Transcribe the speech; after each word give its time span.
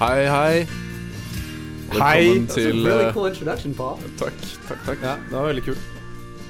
Hei, 0.00 0.28
hei. 0.28 0.83
Hei. 1.94 2.24
Velkommen 2.24 2.48
a 2.48 2.54
til 2.54 2.86
really 2.86 3.04
eh, 3.06 3.12
cool 3.14 3.74
Paul. 3.74 3.98
Takk, 4.18 4.32
takk, 4.68 4.78
takk. 4.86 5.02
Ja, 5.02 5.14
det 5.30 5.36
var 5.36 5.46
veldig 5.46 5.62
kult. 5.62 5.78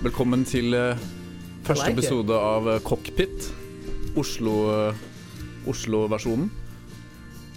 Velkommen 0.02 0.44
til 0.44 0.74
uh, 0.74 0.96
første 1.64 1.84
like 1.86 1.92
it. 1.92 1.98
episode 1.98 2.34
av 2.34 2.68
eh, 2.68 2.80
Cockpit. 2.80 3.54
Oslo 4.16 4.92
Oslo-versjonen. 5.66 6.50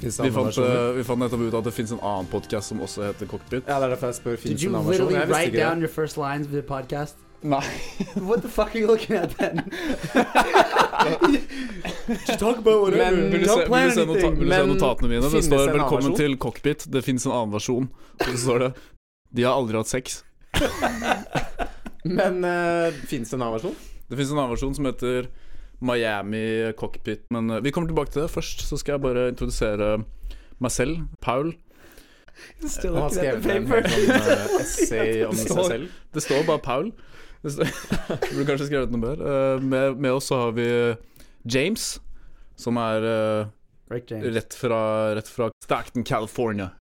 Det 0.02 0.24
Vi, 0.24 0.32
fant, 0.32 0.58
eh, 0.58 0.96
vi 0.98 1.04
fant 1.04 1.20
nettopp 1.20 1.42
ut 1.48 1.54
at 1.58 1.64
det 1.66 1.74
fins 1.74 1.92
en 1.92 2.00
annen 2.04 2.28
podkast 2.32 2.70
som 2.70 2.82
også 2.82 3.08
heter 3.08 3.26
Cockpit. 3.26 3.64
Ja, 3.68 3.80
det 3.80 3.84
er 3.84 3.90
derfor 3.96 4.08
jeg 4.12 4.16
spør. 4.16 4.36
Did 4.44 4.62
you 4.64 4.70
en 4.70 4.76
annen 4.76 4.90
versjon? 4.90 5.08
literally 5.08 5.14
Jeg 5.16 5.28
visste 5.28 5.34
write 5.34 5.52
ikke 5.52 5.64
down 5.64 5.82
det. 5.82 5.88
your 5.88 5.94
first 5.96 6.18
lines 6.18 6.48
of 6.48 6.54
the 6.54 6.62
podcast? 6.62 7.16
Nei. 7.42 7.64
what 8.16 8.42
the 8.42 8.50
fuck 8.50 8.76
are 8.76 8.80
you 8.80 8.88
looking 8.88 9.16
at 9.16 9.38
then? 9.38 9.70
Just 12.26 12.40
talk 12.40 12.58
about 12.58 12.82
whatever. 12.82 13.16
Men 13.16 13.32
vil 13.32 13.40
du, 13.42 13.46
Don't 13.46 13.62
se, 13.62 13.66
plan 13.66 13.82
vil 13.82 13.90
du, 13.90 13.94
se, 13.94 14.06
nota 14.06 14.28
anything. 14.28 14.40
vil 14.40 14.50
du 14.50 14.56
se 14.56 14.66
notatene 14.66 15.10
mine? 15.10 15.30
Det 15.32 15.44
står 15.46 15.74
'Velkommen 15.74 16.16
til 16.16 16.38
Cockpit'. 16.38 16.88
Det 16.92 17.04
fins 17.06 17.26
en 17.26 17.32
annen 17.32 17.54
versjon. 17.54 17.90
Og 18.20 18.32
så 18.32 18.38
står 18.38 18.60
det 18.60 18.72
'De 19.36 19.44
har 19.44 19.54
aldri 19.54 19.78
hatt 19.78 19.92
sex'. 19.92 20.24
Men 22.18 22.44
uh, 22.44 22.94
fins 23.06 23.30
det 23.30 23.38
en 23.38 23.42
annen 23.42 23.58
versjon? 23.60 23.76
Det 24.10 24.18
fins 24.18 24.32
en 24.32 24.40
annen 24.40 24.56
versjon 24.56 24.76
som 24.76 24.86
heter 24.90 25.30
Miami 25.80 26.74
Cockpit. 26.74 27.28
Men 27.30 27.52
uh, 27.52 27.62
vi 27.62 27.72
kommer 27.72 27.88
tilbake 27.92 28.12
til 28.12 28.26
det. 28.26 28.32
Først 28.34 28.66
så 28.66 28.78
skal 28.78 28.98
jeg 28.98 29.06
bare 29.06 29.30
introdusere 29.30 30.00
meg 30.58 30.72
selv. 30.72 31.06
Paul. 31.22 31.54
Han 32.62 32.98
har 33.02 33.10
skrevet 33.14 33.46
en 33.46 33.68
sånn 33.68 34.10
uh, 34.10 34.58
essay 34.62 35.22
om 35.28 35.38
seg 35.44 35.54
selv. 35.54 35.94
Det 36.14 36.26
står 36.26 36.50
bare 36.50 36.64
Paul. 36.66 36.92
Burde 37.44 38.46
kanskje 38.50 38.68
skrevet 38.70 38.94
noe 38.94 39.04
mer. 39.04 39.22
Uh, 39.22 39.62
med, 39.62 40.00
med 40.02 40.18
oss 40.18 40.30
så 40.32 40.42
har 40.46 40.58
vi 40.58 40.68
James, 41.48 41.98
som 42.60 42.80
er 42.82 43.06
uh, 43.06 43.54
Rick 43.94 44.12
James, 44.12 44.28
rett, 44.36 44.58
fra, 44.58 44.82
rett 45.16 45.30
fra 45.32 45.52
Stockton, 45.64 46.04
California. 46.04 46.72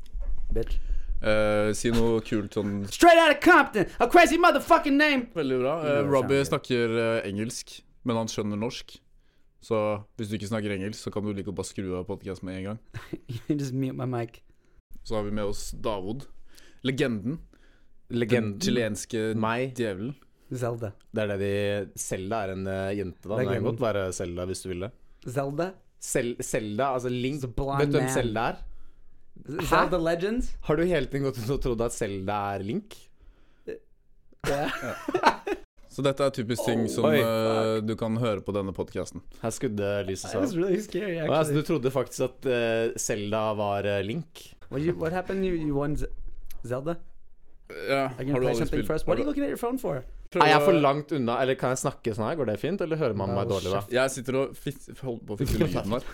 bitch. 0.55 0.79
Uh, 1.17 1.73
si 1.73 1.89
noe 1.95 2.21
kult 2.21 2.53
sånn 2.55 2.83
Straight 2.93 3.17
out 3.17 3.33
of 3.33 3.39
Compton, 3.41 3.87
a 3.99 4.07
crazy 4.13 4.37
motherfucking 4.39 4.99
name. 5.01 5.31
Veldig 5.35 5.59
bra. 5.63 5.77
Eh, 5.89 6.01
Robbie 6.05 6.43
snakker 6.45 6.93
uh, 6.93 7.27
engelsk, 7.27 7.79
men 8.07 8.21
han 8.21 8.29
skjønner 8.31 8.61
norsk. 8.61 8.99
Så 9.65 9.79
hvis 10.21 10.29
du 10.31 10.37
ikke 10.37 10.51
snakker 10.51 10.75
engelsk, 10.77 11.01
så 11.01 11.11
kan 11.15 11.25
du 11.25 11.33
like 11.35 11.51
å 11.51 11.57
bare 11.57 11.67
skru 11.67 11.89
av 11.99 12.05
podkast 12.07 12.45
med 12.47 12.61
en 12.61 12.67
gang. 12.69 12.83
just 13.49 13.73
mute 13.75 13.97
my 13.97 14.07
mic. 14.07 14.43
Så 15.07 15.17
har 15.17 15.25
vi 15.27 15.33
med 15.35 15.49
oss 15.49 15.71
Davod. 15.73 16.29
Legenden. 16.87 17.41
Den 18.11 18.21
Legenden. 18.23 18.61
chilenske 18.63 19.33
Meg. 19.41 19.73
djevelen. 19.81 20.15
Zelda. 20.53 20.93
Det 21.11 21.25
er 21.25 21.33
det 21.33 21.39
de 21.43 21.99
Selda 21.99 22.45
er 22.47 22.55
en 22.55 22.69
uh, 22.69 22.93
jente, 22.95 23.27
da. 23.27 23.41
Det 23.41 23.49
kan 23.51 23.67
godt 23.67 23.83
være 23.83 24.07
Selda 24.15 24.47
hvis 24.47 24.63
du 24.63 24.71
vil 24.71 24.87
det. 24.87 24.93
Zelda? 25.27 25.73
Sel 26.07 26.35
Selda, 26.45 26.93
altså 26.95 27.11
Link. 27.11 27.43
Vet 27.43 27.91
du 27.91 27.99
hvem. 27.99 28.11
Selda 28.15 28.49
er? 28.53 28.65
Zelda 29.67 29.99
Legends? 29.99 30.55
Har 30.69 30.79
du 30.79 30.87
hele 30.87 31.11
tiden 31.11 31.27
gått 31.27 31.43
og 31.51 31.61
trodd 31.65 31.83
at 31.87 31.95
Selda 31.97 32.39
er 32.55 32.67
Link? 32.67 32.97
Ja. 34.47 34.69
Så 35.97 36.03
dette 36.05 36.27
er 36.27 36.33
typisk 36.37 36.67
ting 36.69 36.83
Oh, 36.85 36.91
som 36.93 37.07
oi, 37.09 37.17
eh, 37.25 37.79
du 37.81 37.95
kan 37.97 38.19
høre 38.21 38.43
på 38.45 38.53
denne 38.53 38.75
podkasten. 38.77 39.23
Her 39.41 39.53
skudde 39.55 39.93
lyset 40.05 40.29
seg 40.29 40.53
really 40.59 40.83
scary, 40.85 41.15
Å, 41.23 41.31
ja, 41.31 41.39
så 41.41 41.57
du 41.57 41.63
trodde 41.65 41.89
faktisk 41.95 42.27
at 42.27 42.49
eh, 42.53 42.91
Selda 43.01 43.41
var 43.57 43.89
uh, 43.89 44.03
Link? 44.05 44.43
What, 44.69 44.83
you, 44.85 44.93
what 45.01 45.17
happened? 45.17 45.47
You, 45.49 45.57
you 45.57 45.73
won 45.73 45.97
Zelda? 45.97 46.99
Ja, 47.73 48.11
yeah. 48.13 48.13
har 48.13 48.45
du 48.45 48.51
aldri 48.51 48.69
spilt? 48.69 48.93
What 49.09 49.17
are 49.17 49.25
you 49.25 49.27
looking 49.31 49.47
at 49.47 49.49
your 49.49 49.63
phone 49.63 49.81
for? 49.81 50.05
Er 50.35 50.51
jeg 50.51 50.63
for 50.67 50.73
langt 50.83 51.13
unna, 51.17 51.39
eller 51.43 51.55
kan 51.59 51.71
jeg 51.73 51.79
snakke 51.85 52.15
sånn 52.17 52.27
her? 52.29 52.37
Går 52.41 52.47
det 52.51 52.57
fint, 52.61 52.81
eller 52.83 52.99
hører 53.01 53.15
man 53.17 53.33
meg 53.37 53.49
dårlig 53.49 53.71
da? 53.73 53.83
Jeg 53.95 54.11
sitter 54.11 54.41
og 54.41 54.57
holder 55.03 55.27
på 55.27 55.37
å 55.37 55.39
fikse 55.41 55.59
lyden 55.63 55.95
her. 55.95 56.05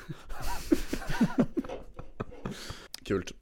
Kult. 3.08 3.32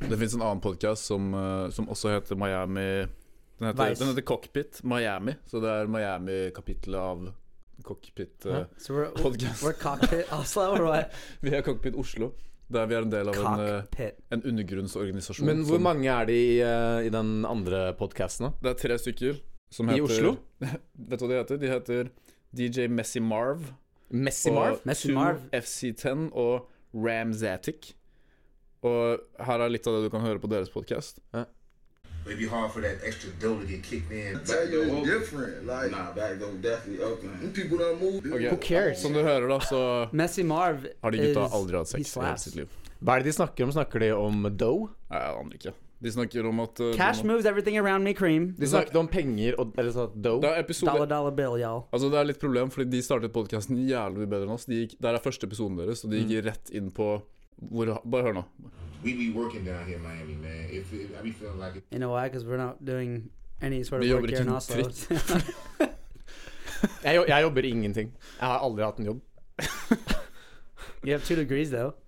Det 0.00 0.16
fins 0.20 0.34
en 0.36 0.42
annen 0.44 0.60
podkast 0.60 1.06
som, 1.08 1.30
eh, 1.34 1.68
som 1.72 1.88
også 1.92 2.10
heter 2.12 2.36
Miami 2.36 3.06
den 3.58 3.70
heter, 3.70 3.94
den 3.96 4.10
heter 4.10 4.24
Cockpit 4.28 4.82
Miami, 4.84 5.32
så 5.48 5.60
det 5.64 5.70
er 5.72 5.86
Miami-kapittelet 5.88 7.00
av 7.00 7.22
Cockpit 7.86 8.44
eh, 8.44 8.66
what? 8.92 9.16
Vi 11.40 11.54
er 11.54 11.62
Cockpit 11.64 11.96
Oslo, 11.96 12.34
der 12.68 12.86
vi 12.90 12.96
er 12.98 13.06
en 13.06 13.12
del 13.14 13.30
av 13.32 13.38
en, 13.40 13.64
eh, 13.96 14.10
en 14.34 14.42
undergrunnsorganisasjon. 14.42 15.46
Men 15.48 15.64
hvor 15.64 15.78
som- 15.80 15.86
mange 15.88 16.10
er 16.12 16.28
det 16.28 16.36
i, 16.36 16.60
i 17.06 17.12
den 17.14 17.46
andre 17.48 17.94
podkasten? 17.96 18.52
Det 18.60 18.74
er 18.74 18.80
tre 18.82 18.98
stykker 19.00 19.40
som 19.70 19.90
I 19.90 20.00
Oslo? 20.00 20.36
Vet 21.10 21.20
du 21.20 21.26
hva 21.26 21.32
de 21.32 21.40
heter? 21.40 21.60
De 21.62 21.70
heter 21.72 22.10
DJ 22.56 22.86
Messi 22.88 23.20
Marv. 23.20 23.66
Messi 24.10 24.50
og 24.50 24.58
Marv? 24.60 24.80
Messi 24.86 25.12
Marv. 25.12 25.42
FC10 25.52 26.28
og 26.32 26.68
Ramzatic. 26.94 27.92
Og 28.86 29.18
her 29.42 29.62
er 29.64 29.72
litt 29.72 29.86
av 29.88 29.96
det 29.98 30.06
du 30.06 30.12
kan 30.14 30.22
høre 30.24 30.38
på 30.42 30.48
deres 30.52 30.70
podkast. 30.70 31.18
It'd 32.26 32.38
be 32.40 32.48
hard 32.50 32.72
for 32.72 32.82
that 32.82 32.98
extra 33.06 33.30
dough 33.40 33.60
to 33.60 33.66
get 33.66 33.84
kicked 33.86 34.10
in. 34.10 34.34
I 34.36 34.40
tell 34.44 34.68
you, 34.68 34.82
it's 34.82 35.06
different. 35.06 35.66
Like, 35.66 35.92
Nah, 35.92 36.12
back 36.12 36.40
though 36.40 36.54
definitely 36.58 37.04
open. 37.04 37.30
them 37.40 37.52
people 37.52 37.78
done 37.78 38.00
moved. 38.00 38.26
Who 38.26 38.56
cares? 38.56 38.98
Som 39.02 39.12
du 39.14 39.22
hører, 39.22 39.46
da, 39.48 39.60
så 39.60 40.08
Messi 40.12 40.42
Marv 40.42 40.86
har 41.02 41.10
de 41.14 41.18
gutta 41.22 41.46
aldri 41.54 41.78
hatt 41.78 41.88
sex 41.92 42.16
i 42.16 42.32
sitt 42.42 42.56
liv. 42.58 42.68
Hva 42.98 43.14
er 43.16 43.22
det 43.22 43.30
de 43.30 43.36
snakker 43.36 43.66
om? 43.68 43.72
Snakker 43.76 44.02
de 44.02 44.10
om 44.16 44.42
dough? 44.58 44.88
Nei, 45.10 45.20
jeg 45.22 45.36
aner 45.38 45.58
ikke. 45.60 45.74
De 46.02 46.10
snakker 46.12 46.44
om 46.46 46.58
at 46.60 46.80
uh, 46.84 46.90
Cash 46.94 47.22
må... 47.24 47.32
moves 47.32 47.46
everything 47.48 47.78
around 47.80 48.04
me, 48.04 48.12
cream. 48.14 48.50
De 48.58 48.66
snakket 48.68 48.96
om 49.00 49.08
penger 49.08 49.54
og 49.58 49.72
Eller 49.80 49.94
sånn 49.94 50.12
dough? 50.22 50.42
Det 50.42 50.50
er 50.50 50.58
episode 50.60 50.92
Dollar 50.92 51.08
dollar 51.08 51.32
bill, 51.38 51.56
y'all. 51.62 51.86
Altså 51.92 52.10
Det 52.12 52.18
er 52.20 52.28
litt 52.28 52.40
problem, 52.42 52.68
fordi 52.70 52.90
de 52.92 53.00
startet 53.02 53.32
podkasten 53.32 53.78
jævlig 53.88 54.18
mye 54.24 54.28
bedre 54.34 54.44
enn 54.44 54.52
oss. 54.58 54.66
De 54.68 54.82
gikk, 54.82 54.98
der 55.00 55.16
er 55.16 55.24
første 55.24 55.48
episoden 55.48 55.78
deres, 55.80 56.04
og 56.04 56.10
de 56.12 56.20
Mm. 56.20 56.28
gikk 56.28 56.44
rett 56.50 56.70
inn 56.76 56.90
på 56.92 57.08
hvor, 57.72 57.94
Bare 58.04 58.22
hør 58.28 58.34
nå. 58.42 58.44
We 59.04 59.14
be 59.16 59.30
working 59.32 59.64
down 59.64 59.86
here 59.86 59.96
in 59.96 60.02
Miami, 60.02 60.34
man. 60.34 60.68
If 60.70 60.92
it, 60.92 61.10
I 61.18 61.22
be 61.22 61.32
feeling 61.32 61.58
like 61.58 61.76
it. 61.76 61.84
You 61.90 61.98
know 61.98 62.10
why? 62.12 62.28
Because 62.28 62.44
we're 62.44 62.56
not 62.60 62.84
doing 62.84 63.30
any 63.62 63.82
sort 63.84 64.02
of 64.02 64.06
Vi 64.08 64.12
work 64.12 64.28
jobber 64.28 64.36
here 64.36 64.42
in 64.42 64.48
ikke 64.48 64.56
Oslo. 64.56 65.36
en 65.80 65.92
Jeg, 67.04 67.16
jo- 67.16 67.24
jeg 67.28 67.42
jobber 67.42 67.62
ingenting. 67.64 68.12
Jeg 68.40 68.48
har 68.48 68.58
aldri 68.58 68.84
hatt 68.84 68.98
en 68.98 69.06
jobb. 69.06 69.20
you 71.04 71.12
have 71.12 71.24
two 71.24 71.36
degrees, 71.36 71.70
though. 71.70 71.94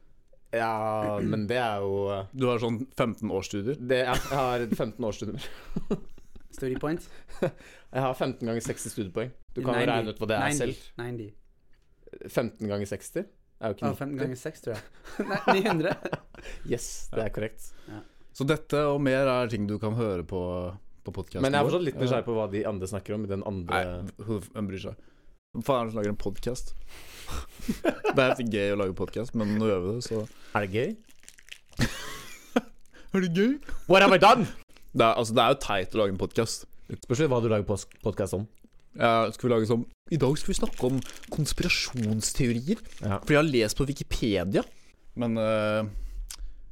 Ja, 0.54 1.19
men 1.20 1.42
det 1.50 1.59
er 1.60 1.82
jo 1.84 1.97
eh, 2.14 2.28
Du 2.32 2.47
har 2.48 2.60
sånn 2.62 2.78
15 2.97 3.28
årsstudier. 3.36 3.76
det, 3.81 3.98
Jeg 4.06 4.31
har 4.32 4.64
15 4.64 5.04
årsstudier. 5.04 5.48
Study 6.59 6.78
points? 6.81 7.10
Jeg 7.42 8.00
har 8.03 8.14
15 8.14 8.41
ganger 8.48 8.64
60 8.64 8.94
studiepoeng. 8.94 9.34
Du 9.54 9.60
kan 9.62 9.76
jo 9.78 9.84
regne 9.91 10.14
ut 10.14 10.22
hva 10.22 10.28
det 10.31 10.38
er 10.38 10.54
90. 10.54 10.59
selv. 10.62 10.86
90. 10.97 11.34
15 12.32 12.70
ganger 12.72 12.88
60 12.88 13.20
er 13.59 13.72
jo 13.72 13.76
ikke 13.76 13.88
Oh, 13.91 13.94
15 13.98 14.19
ganger 14.22 14.38
6, 14.38 14.60
tror 14.64 14.75
jeg. 14.76 14.82
Nei, 15.28 15.60
900. 15.60 15.94
Yes, 16.70 16.88
det 17.12 17.25
er 17.26 17.32
korrekt. 17.34 17.69
Så 18.38 18.47
dette 18.47 18.82
og 18.92 19.00
mer 19.03 19.26
er 19.32 19.50
ting 19.50 19.66
du 19.66 19.76
kan 19.82 19.97
høre 19.98 20.22
på, 20.26 20.41
på 21.04 21.15
podkasten 21.15 21.42
Men 21.42 21.56
jeg 21.56 21.60
er 21.65 21.66
fortsatt 21.69 21.86
litt 21.88 21.98
nysgjerrig 21.98 22.26
på 22.28 22.36
hva 22.36 22.44
de 22.53 22.60
andre 22.70 22.91
snakker 22.91 23.16
om 23.16 23.25
i 23.26 23.30
den 23.32 23.42
andre 23.48 23.80
Nei, 23.82 24.42
hvem 24.54 24.69
bryr 24.70 24.84
seg? 24.84 25.00
Faen 25.65 25.80
er 25.80 25.88
det 25.88 25.94
som 25.94 25.98
lager 25.98 26.12
en 26.15 26.20
podkast? 26.22 26.75
det 28.16 28.25
er 28.25 28.34
ikke 28.34 28.50
gøy 28.55 28.75
å 28.75 28.78
lage 28.83 28.97
podkast, 28.99 29.34
men 29.39 29.56
nå 29.61 29.69
gjør 29.69 29.84
vi 29.84 29.94
det, 29.97 30.04
så 30.07 30.25
Er 30.57 30.66
det 30.66 30.71
gøy? 30.72 30.97
Er 33.15 33.25
det 33.25 33.30
gøy? 33.36 33.53
What 33.89 34.04
have 34.04 34.16
I 34.16 34.21
done? 34.21 34.48
Det 34.92 35.04
er, 35.04 35.15
altså, 35.15 35.34
det 35.36 35.45
er 35.45 35.54
jo 35.54 35.60
teit 35.65 35.95
å 35.95 36.01
lage 36.03 36.15
en 36.15 36.21
podkast. 36.21 36.66
Spørs 37.04 37.27
hva 37.28 37.41
du 37.45 37.48
lager 37.53 37.84
podkast 38.04 38.36
om. 38.36 38.47
Ja, 38.98 39.28
skal 39.30 39.47
vi 39.47 39.53
lage 39.53 39.69
sånn 39.69 39.84
I 40.10 40.19
dag 40.19 40.34
skal 40.41 40.51
vi 40.51 40.57
snakke 40.59 40.89
om 40.89 40.98
konspirasjonsteorier. 41.34 42.80
Ja. 43.04 43.19
Fordi 43.21 43.36
jeg 43.36 43.41
har 43.41 43.48
lest 43.48 43.78
på 43.78 43.86
Wikipedia. 43.89 44.65
Men 45.19 45.36
eh, 45.41 45.89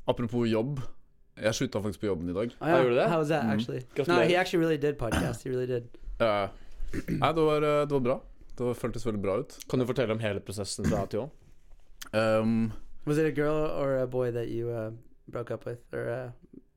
apropos 0.08 0.48
jobb. 0.48 0.80
Jeg 1.36 1.58
slutta 1.58 1.82
faktisk 1.84 2.00
på 2.02 2.08
jobben 2.08 2.30
i 2.32 2.36
dag. 2.36 2.54
Oh, 2.56 2.66
yeah. 2.66 2.80
gjorde 2.80 2.94
du 2.94 3.00
det? 3.02 3.08
How 3.12 3.18
was 3.20 3.28
that, 3.28 3.44
egentlig? 3.44 3.58
actually? 3.58 3.80
No, 3.84 3.96
Gratulerer. 3.98 4.28
he 4.30 4.36
actually 4.40 4.64
really 4.64 4.80
did 4.80 4.96
podcast. 4.96 5.44
He 5.44 5.52
really 5.52 5.68
did. 5.68 5.90
Eh, 6.20 6.48
nei, 7.12 7.32
det 7.36 7.44
var, 7.44 7.66
eh, 7.68 7.82
det 7.84 7.92
var 7.92 8.04
bra. 8.08 8.16
Det 8.56 8.74
føltes 8.80 9.04
veldig 9.06 9.20
bra 9.20 9.36
ut. 9.42 9.58
Kan 9.68 9.82
du 9.82 9.86
fortelle 9.88 10.14
om 10.16 10.22
hele 10.22 10.40
prosessen 10.40 10.86
fra 10.88 11.02
A 11.04 11.10
til 11.12 11.26
Å? 11.26 11.30
Um, 12.16 12.72
Was 13.06 13.18
it 13.18 13.26
a 13.26 13.30
girl 13.34 13.66
or 13.66 13.98
a 13.98 14.06
boy 14.06 14.30
that 14.32 14.48
you 14.48 14.70
uh, 14.70 14.90
broke 15.26 15.50
up 15.54 15.66
with? 15.66 15.78
Or 15.92 16.08
uh, 16.08 16.30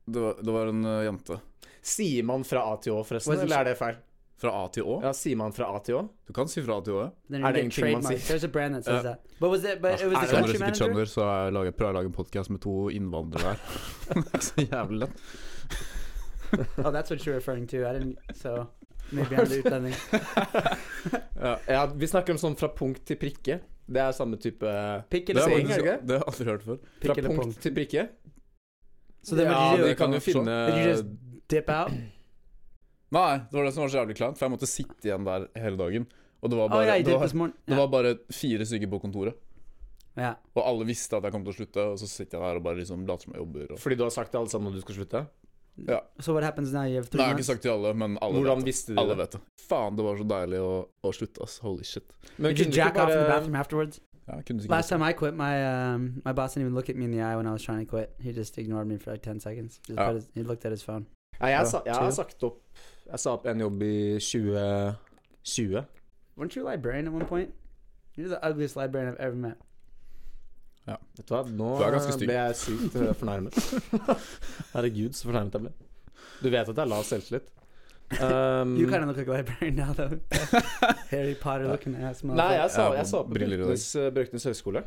det, 0.06 0.20
var, 0.20 0.36
det 0.42 0.52
var 0.52 0.66
en 0.70 0.84
uh, 0.84 1.00
jente. 1.04 1.40
Sier 1.82 2.22
man 2.28 2.44
fra 2.44 2.62
A 2.72 2.76
til 2.82 2.92
Å, 2.98 3.02
forresten, 3.06 3.34
det 3.38 3.46
eller 3.48 3.62
er 3.64 3.70
det 3.72 3.76
feil? 3.80 3.98
Fra 4.40 4.52
A 4.56 4.68
til 4.72 4.86
Å. 4.88 4.98
Ja, 5.04 5.10
Sier 5.16 5.36
man 5.36 5.52
fra 5.52 5.66
A 5.74 5.80
til 5.84 5.98
Å? 5.98 6.02
Du 6.28 6.32
kan 6.36 6.48
si 6.48 6.62
fra 6.64 6.78
A 6.80 6.84
til 6.84 6.96
Å. 6.96 7.02
ja. 7.04 7.40
Er 7.40 7.56
det 7.56 7.64
ingenting 7.66 7.92
man 7.96 8.04
trademark. 8.04 8.20
sier? 8.20 8.28
There's 8.28 8.44
a 8.44 8.52
brand 8.52 8.74
that 8.78 8.84
says 8.84 9.04
Ja. 9.04 9.14
that. 9.14 9.34
But 9.40 9.50
was 9.52 9.64
it? 9.64 9.80
But 9.82 10.00
it 10.00 10.08
was 10.08 10.20
the 10.20 10.36
country 10.36 10.58
manager. 10.58 10.84
skjønner, 10.88 11.08
så 11.12 11.26
jeg 11.28 11.52
lager, 11.56 11.76
prøver 11.76 11.90
jeg 11.90 11.96
å 11.96 11.98
lage 12.00 12.12
en 12.12 12.16
podkast 12.16 12.52
med 12.52 12.60
to 12.64 12.74
innvandrere 12.92 13.54
her. 13.54 13.64
er 14.36 14.44
så 14.44 14.64
jævlig 14.64 15.02
lett. 15.06 15.24
Oh, 16.82 16.90
that's 16.90 17.10
what 17.10 17.24
you're 17.26 17.36
referring 17.36 17.66
to. 17.68 17.86
I 17.86 17.92
didn't. 17.92 18.18
So 18.34 18.68
maybe 19.12 19.36
utlending. 19.60 19.94
Ja, 21.66 21.86
vi 21.96 22.06
snakker 22.06 22.34
om 22.36 22.38
sånn 22.40 22.56
fra 22.60 22.68
punkt 22.76 23.04
til 23.08 23.16
prikke. 23.16 23.60
Det 23.90 24.00
er 24.02 24.12
samme 24.14 24.36
type 24.38 24.68
Pick 25.10 25.30
Det 25.30 25.34
it 25.34 25.40
har 25.40 25.48
jeg 25.50 25.62
er 25.62 25.62
det 25.62 25.68
faktisk- 25.70 25.86
ikke? 25.86 26.06
det 26.06 26.16
har 26.16 26.20
jeg 26.20 26.32
aldri 26.32 26.46
hørt 26.50 26.64
før. 26.66 26.78
Fra 27.00 27.14
punkt, 27.16 27.36
punkt 27.40 27.60
til 27.64 27.74
prikke. 27.74 28.04
Så 29.24 29.36
det 29.36 29.46
ja, 29.48 29.76
de 29.76 29.94
kan 29.98 30.12
jo 30.12 30.20
finne 30.20 30.56
dip 31.50 31.68
out? 31.72 31.92
Nei, 33.10 33.38
det 33.50 33.56
var 33.58 33.64
det 33.66 33.72
som 33.74 33.82
var 33.82 33.90
så 33.90 33.98
jævlig 34.00 34.16
kleint, 34.20 34.38
for 34.38 34.46
jeg 34.46 34.52
måtte 34.54 34.68
sitte 34.70 35.08
igjen 35.08 35.24
der 35.26 35.48
hele 35.58 35.76
dagen. 35.80 36.06
Og 36.40 36.52
det 36.52 36.56
var 36.60 36.68
Oh 36.68 36.70
bare, 36.76 36.86
yeah, 36.86 36.98
you 37.00 37.04
det 37.04 37.16
var, 37.18 37.52
det 37.66 37.76
var 37.80 37.88
bare 37.92 38.12
fire 38.32 38.64
stykker 38.64 38.88
på 38.92 39.00
kontoret. 39.02 39.34
yeah. 40.16 40.36
Og 40.54 40.62
alle 40.64 40.86
visste 40.86 41.16
at 41.18 41.24
jeg 41.26 41.32
kom 41.32 41.42
til 41.44 41.52
å 41.52 41.56
slutte, 41.56 41.84
og 41.92 41.98
så 41.98 42.06
sitter 42.08 42.38
jeg 42.38 42.46
der 42.46 42.56
og 42.60 42.62
bare 42.64 42.78
liksom 42.78 43.02
later 43.08 43.24
som 43.26 43.34
jeg 43.34 43.42
jobber. 43.42 43.72
Og... 43.74 43.78
Fordi 43.82 43.96
du 43.98 44.04
har 44.06 44.10
sagt 44.14 44.30
til 44.30 44.38
alle 44.40 44.48
sammen 44.52 44.68
at 44.70 44.78
du 44.78 44.80
skal 44.86 44.94
slutte? 45.00 45.26
So 46.20 46.32
what 46.34 46.42
happens 46.44 46.72
now? 46.72 46.82
You 46.84 46.96
have 47.00 47.08
Nei, 47.12 47.22
jeg 47.24 47.28
har 47.32 47.38
ikke 47.38 47.46
sagt 47.48 47.62
til 47.62 47.70
alle, 47.72 47.94
men 47.94 48.18
alle 48.22 48.34
Hvordan 48.40 48.56
vet 48.56 48.64
det. 48.64 48.66
visste 48.72 48.92
de 48.94 48.98
Alle 49.00 49.14
det? 49.16 49.18
vet 49.18 49.32
det. 49.32 49.40
Faen, 49.68 49.96
det 49.96 50.04
var 50.04 50.16
så 50.20 50.24
deilig 50.28 50.58
å, 50.60 50.70
å 51.04 51.12
slutte, 51.14 51.42
ass. 51.42 51.58
Holy 51.64 51.84
shit. 51.84 52.12
Men 52.38 52.54
Did 52.54 52.58
you 52.66 52.70
du 52.72 52.76
jack 52.76 52.94
ikke 52.94 53.02
off 53.06 53.10
in 53.10 53.18
the 53.18 53.28
bathroom 53.30 53.56
afterwards? 53.56 54.00
Ja, 54.28 54.40
kunne 54.46 54.60
sikkert 54.62 54.70
Last 54.70 54.88
time 54.88 55.02
I 55.02 55.12
quit, 55.12 55.34
my 55.34 55.54
um, 55.94 56.22
my 56.24 56.32
boss 56.32 56.54
didn't 56.54 56.66
even 56.66 56.74
look 56.74 56.88
at 56.90 56.96
me 56.96 57.04
in 57.04 57.10
the 57.12 57.22
eye 57.22 57.36
when 57.36 57.46
I 57.46 57.52
was 57.52 57.62
trying 57.62 57.84
to 57.84 57.90
quit. 57.90 58.14
He 58.20 58.32
just 58.32 58.58
ignored 58.58 58.86
me 58.86 58.96
for 58.98 59.10
like 59.12 59.22
ten 59.22 59.40
seconds. 59.40 59.80
Just 59.86 59.98
Ja. 59.98 60.06
put 60.06 60.14
his, 60.16 60.28
he 60.34 60.42
looked 60.42 60.64
at 60.64 60.70
his 60.72 60.82
phone. 60.82 61.06
Nei, 61.40 61.50
jeg, 61.50 61.66
sa, 61.66 61.80
jeg 61.86 61.94
har 61.94 62.10
sagt 62.10 62.42
opp 62.44 62.60
Jeg 63.10 63.18
sa 63.18 63.32
opp 63.32 63.46
en 63.46 63.60
jobb 63.60 63.82
i 63.82 64.18
2020. 64.20 65.84
Weren't 66.36 66.54
you 66.56 66.62
a 66.62 66.68
librarian 66.70 67.06
at 67.08 67.12
one 67.12 67.26
point? 67.26 67.50
You're 68.16 68.28
the 68.28 68.44
ugliest 68.44 68.76
librarian 68.76 69.12
I've 69.14 69.20
ever 69.20 69.36
met. 69.36 69.56
Vet 71.18 71.28
du 71.28 71.34
hva, 71.34 71.44
nå 71.46 71.70
Du 71.78 71.84
er 71.84 72.18
ble 72.24 72.36
jeg 72.36 72.58
sykt 72.60 72.98
eh, 72.98 73.14
fornærmet. 73.20 73.56
Herregud, 74.74 75.16
så 75.16 75.30
fornærmet 75.30 75.56
jeg 75.56 75.66
ble. 75.66 75.72
Du 76.40 76.48
vet 76.48 76.60
at 76.60 76.68
jeg 76.70 76.76
la 76.80 76.90
lav 76.94 77.08
selvtillit. 77.08 77.50
Um, 78.10 78.76
You 78.76 78.88
kind 78.88 79.04
of 79.04 79.06
look 79.06 79.18
like 79.18 79.28
a 79.28 79.30
librarian 79.30 79.76
now, 79.76 79.92
though. 79.92 80.18
Harry 81.12 81.36
Potter 81.36 81.68
looking 81.68 81.94
ass 81.94 82.24
Nei, 82.24 82.56
jeg 82.56 82.72
sa, 82.74 82.88
jeg 82.96 83.06
sa 83.06 83.20
opp 83.20 83.28
på. 83.30 83.36
Bjørknes, 83.38 83.84
eh, 83.94 84.08
Bjørknes 84.16 84.46
høgskole 84.50 84.82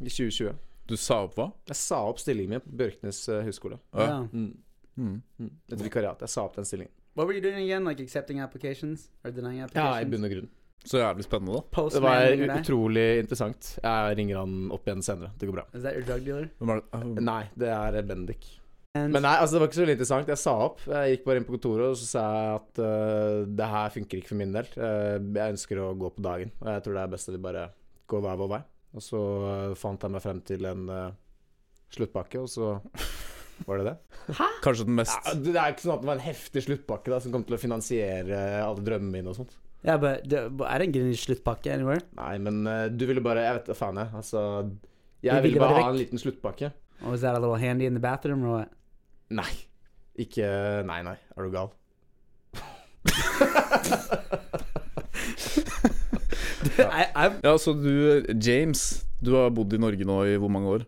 i 0.00 0.10
2020. 0.10 0.50
Du 0.90 0.96
sa 0.98 1.20
opp 1.28 1.38
hva? 1.38 1.46
Jeg 1.70 1.78
sa 1.78 2.00
opp 2.10 2.18
stillingen 2.18 2.56
min 2.56 2.64
på 2.64 2.74
Bjørknes 2.80 3.20
eh, 3.30 3.44
høgskole. 3.46 3.78
Ja. 3.94 4.18
Mm. 4.32 4.50
Mm. 4.98 5.14
Mm. 5.38 5.52
Et 5.76 5.86
vikariat. 5.86 6.26
Jeg 6.26 6.34
sa 6.34 6.42
opp 6.48 6.58
den 6.58 6.66
stillingen. 6.66 6.90
What 7.14 7.28
were 7.28 7.38
you 7.38 7.40
doing 7.44 7.62
again? 7.62 7.84
Like 7.86 8.02
accepting 8.02 8.40
applications 8.40 9.10
or 9.24 9.30
denying 9.30 9.62
Ja, 9.72 9.86
i 10.00 10.04
bunn 10.04 10.26
og 10.26 10.34
grunn. 10.34 10.50
Så 10.86 11.00
jævlig 11.00 11.24
spennende, 11.26 11.62
da. 11.62 11.86
Det 11.90 12.02
var 12.04 12.58
utrolig 12.60 13.06
interessant. 13.22 13.72
Jeg 13.82 14.18
ringer 14.20 14.38
han 14.42 14.68
opp 14.74 14.86
igjen 14.86 15.02
senere. 15.02 15.32
Det 15.38 15.48
går 15.48 15.58
bra. 15.58 15.66
Is 15.74 15.82
that 15.82 15.96
your 15.98 16.06
drug 16.06 16.22
dealer? 16.28 16.46
Hvem 16.60 16.72
er 16.74 16.82
det? 16.82 16.86
Ah, 16.94 17.08
Nei, 17.30 17.42
det 17.58 17.72
er 17.74 18.06
Bendik. 18.06 18.46
And 18.96 19.12
Men 19.12 19.26
nei, 19.26 19.34
altså 19.40 19.56
det 19.56 19.60
var 19.60 19.68
ikke 19.68 19.78
så 19.78 19.82
veldig 19.84 19.96
interessant. 19.98 20.30
Jeg 20.32 20.40
sa 20.40 20.54
opp. 20.66 20.80
Jeg 20.88 21.16
gikk 21.16 21.26
bare 21.26 21.40
inn 21.40 21.48
på 21.48 21.56
kontoret 21.56 21.90
og 21.90 21.98
så 22.00 22.06
sa 22.08 22.24
jeg 22.36 22.54
at 22.60 22.80
uh, 22.80 23.42
det 23.58 23.68
her 23.74 23.92
funker 23.96 24.20
ikke 24.20 24.32
for 24.32 24.40
min 24.40 24.54
del. 24.56 24.70
Uh, 24.78 25.16
jeg 25.20 25.56
ønsker 25.56 25.82
å 25.82 25.90
gå 25.98 26.12
på 26.16 26.24
dagen, 26.24 26.54
og 26.62 26.70
jeg 26.72 26.86
tror 26.86 26.98
det 26.98 27.04
er 27.04 27.12
best 27.16 27.30
at 27.30 27.36
vi 27.36 27.44
bare 27.48 27.66
går 28.12 28.24
hver 28.24 28.40
vår 28.42 28.52
vei. 28.54 28.62
Og 28.96 29.04
så 29.04 29.22
uh, 29.42 29.76
fant 29.78 30.06
jeg 30.06 30.14
meg 30.16 30.24
frem 30.24 30.42
til 30.48 30.70
en 30.70 30.86
sluttpakke, 31.96 32.40
og 32.40 32.48
så 32.50 32.72
var 33.68 33.82
det 33.82 33.90
det. 33.90 33.96
Hæ? 34.38 34.48
Kanskje 34.64 34.88
den 34.88 34.98
mest 35.02 35.14
Ja, 35.18 35.36
det 35.44 35.54
er 35.58 35.74
ikke 35.74 35.86
sånn 35.86 35.98
at 35.98 36.02
det 36.06 36.10
var 36.12 36.18
en 36.18 36.26
heftig 36.30 36.64
sluttpakke 36.66 37.12
da, 37.12 37.20
som 37.22 37.34
kom 37.34 37.44
til 37.46 37.58
å 37.58 37.62
finansiere 37.62 38.40
alle 38.62 38.86
drømmene 38.86 39.18
mine 39.18 39.32
og 39.34 39.40
sånt. 39.42 39.54
Yeah, 39.86 39.96
but, 39.96 40.28
the, 40.28 40.48
but 40.50 40.66
I 40.68 40.76
didn't 40.78 40.92
get 40.92 41.02
any 41.06 41.14
sluttpakke 41.16 41.70
anywhere. 41.72 42.00
Nei, 42.18 42.36
men 42.42 42.66
uh, 42.66 42.88
du 42.90 43.06
ville 43.06 43.22
bare 43.24 43.40
Jeg 43.46 43.54
vet 43.60 43.66
da 43.70 43.74
faen, 43.78 43.96
jeg. 44.02 44.08
Altså 44.18 44.42
Jeg 45.22 45.42
ville 45.46 45.60
bare 45.62 45.74
bare 45.78 45.82
ha 45.86 45.90
en 45.94 45.98
liten 46.00 46.18
sluttpakke. 46.20 46.72
Oh, 47.04 47.10
was 47.12 47.20
that 47.20 47.34
a 47.36 47.38
little 47.38 47.56
handy 47.60 47.84
in 47.86 47.94
the 47.94 48.00
bathroom 48.00 48.42
or 48.44 48.48
what? 48.58 48.68
Nei. 49.30 49.52
Ikke 50.18 50.48
Nei, 50.88 51.02
nei. 51.04 51.16
Er 51.36 51.42
du 51.44 51.50
gal? 51.54 51.70
I, 56.76 57.30
Ja, 57.44 57.56
så 57.58 57.72
du, 57.72 58.24
James, 58.42 59.04
du 59.22 59.34
har 59.36 59.50
bodd 59.54 59.72
i 59.76 59.80
Norge 59.80 60.06
nå 60.08 60.20
i 60.28 60.36
hvor 60.40 60.50
mange 60.52 60.68
år? 60.78 60.86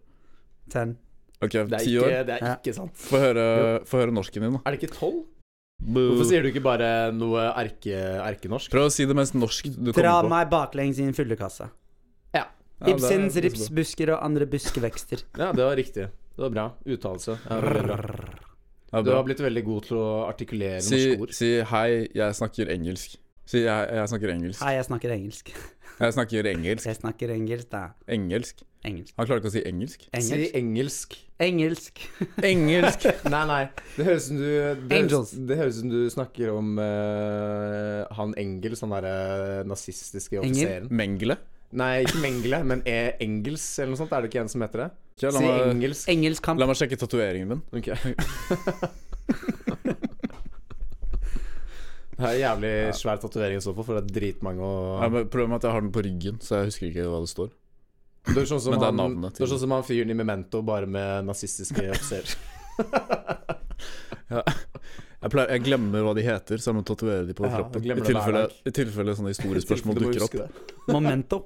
ten. 0.69 0.97
Ok, 1.41 1.53
Det 1.55 1.73
er 1.73 1.79
ti 1.85 1.95
år? 1.99 2.09
det 2.29 2.35
er 2.43 2.57
ikke 2.59 2.73
sant. 2.77 2.93
Få 2.99 3.17
høre, 3.23 3.45
høre 3.93 4.13
norsken 4.13 4.43
din, 4.43 4.53
da. 4.57 4.61
Er 4.67 4.75
det 4.75 4.83
ikke 4.83 4.95
tolv? 4.97 5.23
Boo. 5.79 6.09
Hvorfor 6.11 6.27
sier 6.27 6.43
du 6.43 6.49
ikke 6.51 6.63
bare 6.65 6.89
noe 7.15 7.45
erke, 7.57 7.95
erkenorsk? 8.27 8.71
Prøv 8.73 8.89
å 8.89 8.93
si 8.93 9.07
det 9.07 9.15
mest 9.17 9.37
norsk 9.39 9.69
du 9.71 9.93
Dra 9.93 9.95
kommer 9.95 9.95
på. 9.95 10.03
Dra 10.03 10.33
meg 10.33 10.51
baklengs 10.51 10.99
i 10.99 11.05
en 11.07 11.15
fyllekasse. 11.15 11.69
Ja. 12.35 12.45
Ja, 12.45 12.87
er- 12.87 12.91
Ibsens 12.97 13.37
er 13.39 13.47
ripsbusker 13.47 14.13
og 14.17 14.25
andre 14.27 14.47
buskevekster. 14.47 15.23
Ja, 15.39 15.53
det 15.53 15.65
var 15.65 15.77
riktig. 15.79 16.09
Det 16.11 16.43
var 16.45 16.51
bra. 16.51 16.67
Uttalelse. 16.87 17.39
Ja, 17.49 19.03
Du 19.03 19.11
har 19.13 19.23
blitt 19.25 19.39
veldig 19.45 19.65
god 19.67 19.83
til 19.85 19.97
å 20.01 20.27
artikulere 20.29 20.81
Si, 20.83 20.97
norske 20.97 21.21
ord. 21.23 21.33
si 21.35 21.49
hei, 21.61 22.09
jeg 22.15 22.33
snakker 22.39 22.71
engelsk. 22.73 23.17
Si 23.49 23.63
jeg, 23.65 23.89
jeg 23.93 24.09
snakker 24.09 24.31
engelsk. 24.35 24.63
Hei, 24.63 24.75
jeg 24.79 24.85
snakker 24.89 25.13
engelsk. 25.15 25.53
Jeg 25.99 26.13
snakker 26.15 26.47
engelsk. 26.47 26.87
Jeg 26.87 26.97
snakker 26.97 27.31
engelsk, 27.35 27.69
da. 27.71 27.83
Engelsk. 28.09 28.63
Engelsk. 28.87 29.13
Han 29.19 29.27
klarer 29.27 29.41
ikke 29.43 29.51
å 29.51 29.55
si 29.57 29.63
engelsk. 29.67 30.05
Si 30.07 30.19
Engelsk. 30.19 30.55
engelsk. 30.61 31.17
Engelsk. 31.43 32.01
Engelsk! 32.47 33.07
Nei, 33.35 33.41
nei. 33.51 33.61
Det 33.97 34.07
høres 34.07 34.29
som 34.29 34.39
det 35.49 35.59
høres 35.59 35.81
som 35.81 35.91
du 35.91 35.99
snakker 36.11 36.53
om 36.55 36.79
uh, 36.79 38.07
han 38.19 38.35
Engels, 38.39 38.83
han 38.87 38.95
derre 38.95 39.65
nazistiske 39.71 40.39
Engel? 40.39 40.51
offiseren. 40.51 40.89
Mengele. 40.95 41.39
Nei, 41.79 41.91
ikke 42.07 42.23
Mengele, 42.23 42.63
men 42.65 42.83
E. 42.89 42.97
Engels 43.23 43.67
eller 43.79 43.93
noe 43.93 44.01
sånt. 44.01 44.15
Er 44.17 44.25
det 44.25 44.31
ikke 44.33 44.43
en 44.47 44.51
som 44.55 44.63
heter 44.65 44.87
det? 44.87 44.89
Ja, 45.19 45.33
la, 45.35 45.43
Si 45.43 45.47
meg, 45.51 45.63
engelsk. 45.75 46.11
Engelskkamp. 46.15 46.63
la 46.63 46.71
meg 46.71 46.79
sjekke 46.79 46.99
tatoveringen 47.03 47.55
min. 47.57 47.63
Ok. 47.75 47.91
Det 52.19 52.27
er 52.27 52.33
en 52.35 52.41
jævlig 52.43 52.71
svær 52.99 53.21
tatovering 53.23 53.61
i 53.61 53.63
så 53.63 53.71
fall, 53.77 53.85
for 53.87 53.95
det 53.95 54.09
er 54.09 54.15
dritmange 54.17 54.69
Ja, 54.99 55.07
Problemet 55.31 55.53
er 55.53 55.61
at 55.61 55.67
jeg 55.69 55.75
har 55.77 55.85
den 55.85 55.93
på 55.95 56.03
ryggen, 56.03 56.41
så 56.43 56.57
jeg 56.59 56.73
husker 56.73 56.89
ikke 56.89 57.05
hva 57.07 57.21
det 57.23 57.31
står. 57.31 57.53
Du 58.35 58.41
er 58.43 58.49
sånn 58.51 58.61
som 58.61 58.75
Men 58.75 58.81
det 58.83 58.87
er 58.87 58.93
han, 58.93 58.99
navnet 59.01 59.39
Det 59.39 59.45
er 59.47 59.51
sånn 59.53 59.63
som 59.63 59.73
han 59.77 59.85
fyren 59.87 60.11
i 60.13 60.17
Memento, 60.19 60.61
bare 60.67 60.87
med 60.91 61.25
nazistiske 61.29 61.87
offiserer. 61.95 62.35
Jeg, 64.29 65.31
pleier, 65.33 65.49
jeg 65.57 65.63
glemmer 65.67 66.05
hva 66.07 66.13
de 66.17 66.25
heter, 66.27 66.61
så 66.63 66.71
jeg 66.71 66.79
må 66.79 66.83
tatovere 66.87 67.25
de 67.29 67.35
på 67.37 67.47
Ja, 67.49 67.57
kroppen. 67.59 67.87
I 67.89 68.03
tilfelle. 68.07 68.43
I 68.69 68.75
tilfelle 68.77 69.15
sånne 69.19 69.33
historiespørsmål 69.35 69.97
Du 69.99 70.05
dukker 70.07 70.27
opp. 70.45 70.61
Memento. 70.93 71.41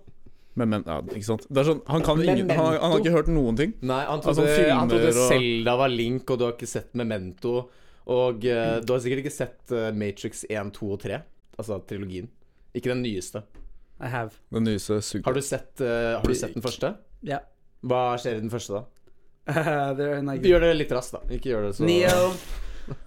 Men, 0.61 0.69
men, 0.69 0.82
ja, 0.84 0.99
ikke 1.17 1.25
sant? 1.25 1.46
Det 1.49 1.62
er 1.62 1.69
sånn, 1.70 1.79
han, 1.88 2.02
kan 2.05 2.19
ingen, 2.20 2.50
han, 2.52 2.75
han 2.76 2.93
har 2.93 2.99
ikke 3.00 3.14
hørt 3.14 3.31
noen 3.32 3.56
ting. 3.56 3.70
Nei, 3.88 4.02
han 4.05 4.19
Altså, 4.20 4.34
trodde, 4.43 4.56
filmer 4.58 4.77
han 4.82 4.91
trodde 4.93 5.12
og- 5.15 5.31
Zelda 5.31 5.77
var 5.81 5.89
Link, 5.94 6.29
og 6.29 6.41
du 6.43 6.44
har 6.44 6.53
ikke 6.58 6.69
sett 6.69 6.91
Memento. 7.01 7.55
Og 8.12 8.44
uh, 8.44 8.77
du 8.84 8.93
har 8.93 9.01
sikkert 9.01 9.22
ikke 9.22 9.32
sett 9.32 9.72
uh, 9.72 9.86
Matrix 9.96 10.43
1, 10.51 10.74
2 10.77 10.91
og 10.93 11.01
3. 11.06 11.22
Altså 11.56 11.79
trilogien. 11.89 12.29
Ikke 12.77 12.91
den 12.93 13.01
nyeste. 13.06 13.44
I 14.01 14.08
have. 14.08 14.31
Den 14.53 14.65
nyeste 14.65 15.01
suger. 15.03 15.25
Har 15.25 15.32
du 15.34 15.41
sett, 15.43 15.81
eh, 15.81 16.17
har 16.19 16.22
du 16.27 16.34
sett 16.34 16.55
den 16.55 16.63
første? 16.63 16.94
Yeah. 17.22 17.41
Hva 17.87 18.17
skjer 18.19 18.37
i 18.39 18.41
den 18.41 18.51
første, 18.51 18.72
da? 18.81 18.84
Uh, 19.43 20.37
Gjør 20.39 20.61
det 20.63 20.69
litt 20.77 20.93
raskt, 20.94 21.17
da. 21.17 21.20
Ikke 21.34 21.51
gjør 21.51 21.65
det 21.67 21.72
så 21.77 21.82
Neo. 21.87 22.29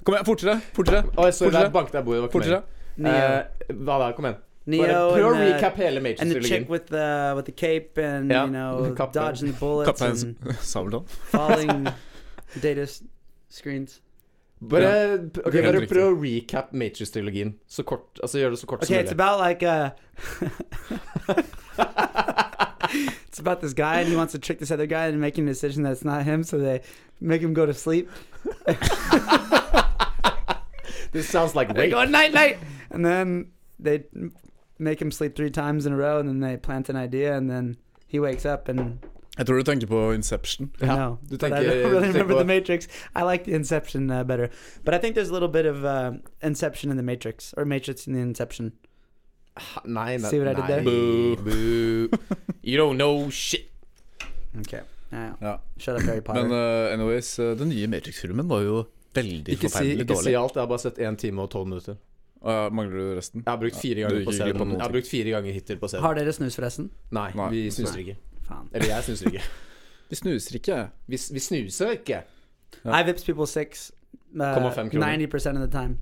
Kom 0.03 0.15
igjen, 0.17 0.25
fortere! 0.27 0.55
Fortere! 0.75 1.01
Oi, 1.15 1.29
sorry, 1.31 1.51
Fortere. 1.51 1.61
der 1.63 1.69
banket 1.71 1.93
jeg 1.99 2.05
bordet. 2.05 2.17
det 2.17 2.21
var 2.21 2.27
ikke 2.27 2.39
fortere. 2.39 2.63
Uh, 2.95 3.05
Eh, 3.05 3.75
hva 3.87 3.95
da? 3.99 4.09
Kom 4.15 4.25
igjen. 4.27 4.41
Bare 4.65 4.87
Neo 4.87 4.99
prøv 5.13 5.25
å 5.25 5.31
and, 5.31 5.37
uh, 5.37 5.45
recap 5.45 5.75
hele 5.77 6.01
and 6.19 6.31
the 6.31 6.41
chick 6.41 6.69
with 6.69 6.87
the 6.89 7.33
with 7.37 7.45
the 7.45 7.51
cape 7.53 7.97
and 8.01 8.31
Yeah, 8.31 8.45
you 8.45 8.51
know 8.51 8.93
Kappen. 8.97 9.13
dodging 9.13 9.51
bullets 9.59 9.89
Kaptein 9.91 10.35
and 10.41 10.55
Sabeltann. 10.71 11.05
falling 11.31 11.87
data 12.61 12.87
screens. 13.49 14.01
Bare, 14.61 15.19
ok, 15.45 15.53
Helt 15.53 15.65
bare 15.65 15.87
prøv 15.87 16.13
å 16.13 16.21
recap 16.21 16.71
Matrix-trilogien. 16.73 17.55
Så 17.67 17.83
kort, 17.83 18.19
altså 18.23 18.39
Gjør 18.39 18.49
det 18.55 18.59
så 18.59 18.67
kort 18.71 18.83
Okay, 18.83 18.95
som 18.95 19.05
it's 19.05 19.11
about 19.11 19.39
like 19.39 19.61
uh 19.63 19.89
It's 23.27 23.39
about 23.39 23.59
this 23.61 23.73
guy 23.73 23.99
and 23.99 24.07
he 24.07 24.15
wants 24.15 24.31
to 24.31 24.39
trick 24.39 24.59
this 24.59 24.71
other 24.71 24.85
guy 24.85 25.07
into 25.07 25.19
making 25.19 25.43
a 25.45 25.51
decision 25.51 25.83
that's 25.83 26.05
not 26.05 26.23
him, 26.23 26.43
so 26.43 26.57
they 26.57 26.81
make 27.19 27.41
him 27.41 27.53
go 27.53 27.65
to 27.65 27.73
sleep. 27.73 28.09
This 31.11 31.29
sounds 31.29 31.55
like 31.55 31.73
They 31.73 31.83
rape. 31.83 31.91
go 31.91 32.03
night 32.03 32.33
night, 32.33 32.57
and 32.89 33.05
then 33.05 33.47
they 33.79 34.03
make 34.79 35.01
him 35.01 35.11
sleep 35.11 35.33
three 35.35 35.49
times 35.49 35.85
in 35.85 35.93
a 35.93 35.95
row, 35.97 36.19
and 36.19 36.27
then 36.27 36.39
they 36.41 36.57
plant 36.57 36.89
an 36.89 36.97
idea, 36.97 37.35
and 37.37 37.49
then 37.49 37.77
he 38.05 38.19
wakes 38.19 38.45
up 38.45 38.67
and 38.67 38.99
Jeg 39.37 39.45
tror 39.47 39.57
du 39.57 39.63
tenker 39.67 39.87
på 39.87 40.01
Inception. 40.15 40.69
Ja, 40.81 40.95
no, 40.95 41.17
du 41.29 41.37
but 41.37 41.43
I 41.43 41.49
tenker- 41.49 41.69
don't 41.69 41.83
du 41.83 41.89
really 41.89 42.01
tenker 42.07 42.13
remember 42.13 42.33
på- 42.35 42.39
the 42.39 42.45
Matrix. 42.47 42.87
I 43.15 43.23
like 43.31 43.47
Inception 43.51 44.09
uh, 44.11 44.23
better, 44.23 44.49
but 44.85 44.93
I 44.93 44.97
think 44.97 45.15
there's 45.15 45.29
a 45.29 45.33
little 45.33 45.49
bit 45.49 45.65
of 45.65 45.83
uh, 45.83 46.11
Inception 46.41 46.91
in 46.91 46.97
the 46.97 47.03
Matrix, 47.03 47.53
or 47.57 47.65
Matrix 47.65 48.07
in 48.07 48.13
the 48.13 48.21
Inception. 48.21 48.71
Nei, 49.85 50.17
nei, 50.17 50.29
See 50.29 50.39
what 50.39 50.47
I 50.49 50.53
did 50.53 50.67
there? 50.67 50.83
Boo. 50.83 51.35
Boo. 51.37 52.09
You 52.63 52.77
don't 52.77 52.97
know 52.97 53.29
shit. 53.29 53.69
Okay, 54.61 54.81
yeah. 55.11 55.33
Ja. 55.41 55.57
Shut 55.77 55.95
up, 55.97 56.03
Harry 56.03 56.21
Potter. 56.21 56.43
Men 56.43 56.51
uh, 56.51 56.93
anyways, 56.93 57.37
uh, 57.39 57.55
den 57.59 57.69
nye 57.69 57.87
Matrix-filmen 57.87 58.47
var 58.47 58.61
jo 58.63 58.85
veldig 59.15 59.51
Ikke 59.55 59.67
si, 59.69 59.71
forferdelig 59.77 60.05
ikke 60.07 60.17
si 60.23 60.33
alt. 60.35 60.55
Jeg 60.55 60.63
har 60.63 60.67
bare 60.71 60.79
sett 60.83 60.97
én 60.99 61.15
time 61.19 61.43
og 61.43 61.49
12 61.51 61.67
minutter. 61.71 61.97
Og 62.45 62.51
jeg 62.53 62.73
mangler 62.77 62.99
du 62.99 63.15
resten? 63.17 63.43
Jeg 63.45 63.51
har 63.51 63.59
brukt 63.61 63.79
fire 63.81 63.95
ganger 64.03 64.15
du 64.19 64.25
på 64.25 64.31
gikk 64.31 64.31
å 64.31 64.37
se 64.37 64.47
glipp 64.47 64.55
av 64.55 64.61
den. 64.65 64.69
noen 64.73 64.79
Jeg 64.79 64.85
har 64.87 64.93
brukt 64.95 65.07
fire 65.11 65.31
ganger 65.35 65.55
hittil 65.59 65.79
på 65.81 65.89
serien. 65.91 66.03
Har 66.05 66.17
dere 66.19 66.33
snus, 66.35 66.55
forresten? 66.59 66.89
Nei, 67.15 67.29
Nei. 67.39 67.47
vi 67.55 67.61
snuser 67.73 68.01
ikke. 68.03 68.17
Faen. 68.45 68.67
Eller 68.73 68.87
jeg 68.93 69.03
snuser 69.09 69.31
ikke. 69.31 69.43
Vi 70.09 70.15
snuser 70.19 70.55
ikke. 70.59 70.79
Vi, 71.09 71.17
vi 71.33 71.41
snuser 71.41 71.95
ikke. 71.97 72.19
Ja. 72.85 72.99
I 72.99 73.01
Vips 73.07 73.23
people 73.25 73.47
six 73.49 73.87
uh, 74.35 74.39
90% 74.39 75.57
of 75.57 75.63
the 75.63 75.71
time. 75.71 75.97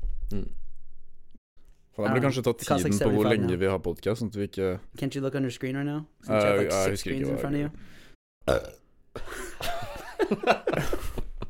Faen, 1.93 2.07
da 2.07 2.12
blir 2.15 2.23
kanskje 2.25 2.41
ta 2.43 2.51
tiden 2.57 2.97
på 3.00 3.09
hvor 3.13 3.29
lenge 3.29 3.47
now. 3.47 3.59
vi 3.62 3.69
har 3.69 3.79
podkast, 3.85 4.19
sånn 4.23 4.31
at 4.33 4.38
vi 4.39 4.47
ikke 4.50 4.69
Can't 5.00 5.13
you 5.15 5.21
look 5.21 5.35
under 5.38 5.47
your 5.47 5.53
screen 5.55 5.77
right 5.77 5.85
now? 5.88 6.03
Since 6.25 6.33
you 6.33 6.39
Uh, 6.41 6.45
have 6.50 6.59
like 6.59 6.73
six 6.73 6.89
husker 6.91 7.12
ikke 7.13 7.21
screens 7.21 7.29
in 7.29 7.35
hva 7.35 7.41
front 7.41 7.55
of 7.55 7.62
jeg 7.62 7.69
you. 7.69 7.71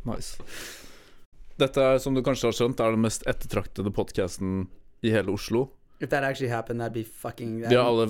Nice. 0.12 0.36
Dette 1.62 1.80
er, 1.80 1.98
som 2.04 2.16
du 2.16 2.22
kanskje 2.26 2.50
har 2.50 2.56
skjønt, 2.58 2.82
er 2.84 2.92
den 2.92 3.06
mest 3.06 3.24
ettertraktede 3.30 3.92
podkasten 3.96 4.66
i 5.06 5.14
hele 5.14 5.32
Oslo. 5.32 5.70
If 6.00 6.10
that 6.10 6.24
actually 6.24 6.50
happened, 6.52 6.82
that'd 6.82 6.94
be 6.94 7.04
fucking. 7.04 7.62
Vi 7.70 7.76
har 7.76 7.86
alle, 7.86 8.10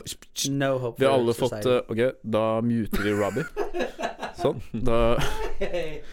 no 0.49 0.77
hope. 0.79 0.99
vi 0.99 1.05
har 1.05 1.13
for 1.13 1.19
alle 1.19 1.33
fått 1.33 1.49
society. 1.49 1.69
eh, 1.69 1.81
Ok, 2.09 2.15
da 2.23 2.61
muter 2.61 3.03
vi 3.03 3.11
Robbie. 3.11 3.45
Sånn. 4.41 4.61
Da 4.73 5.17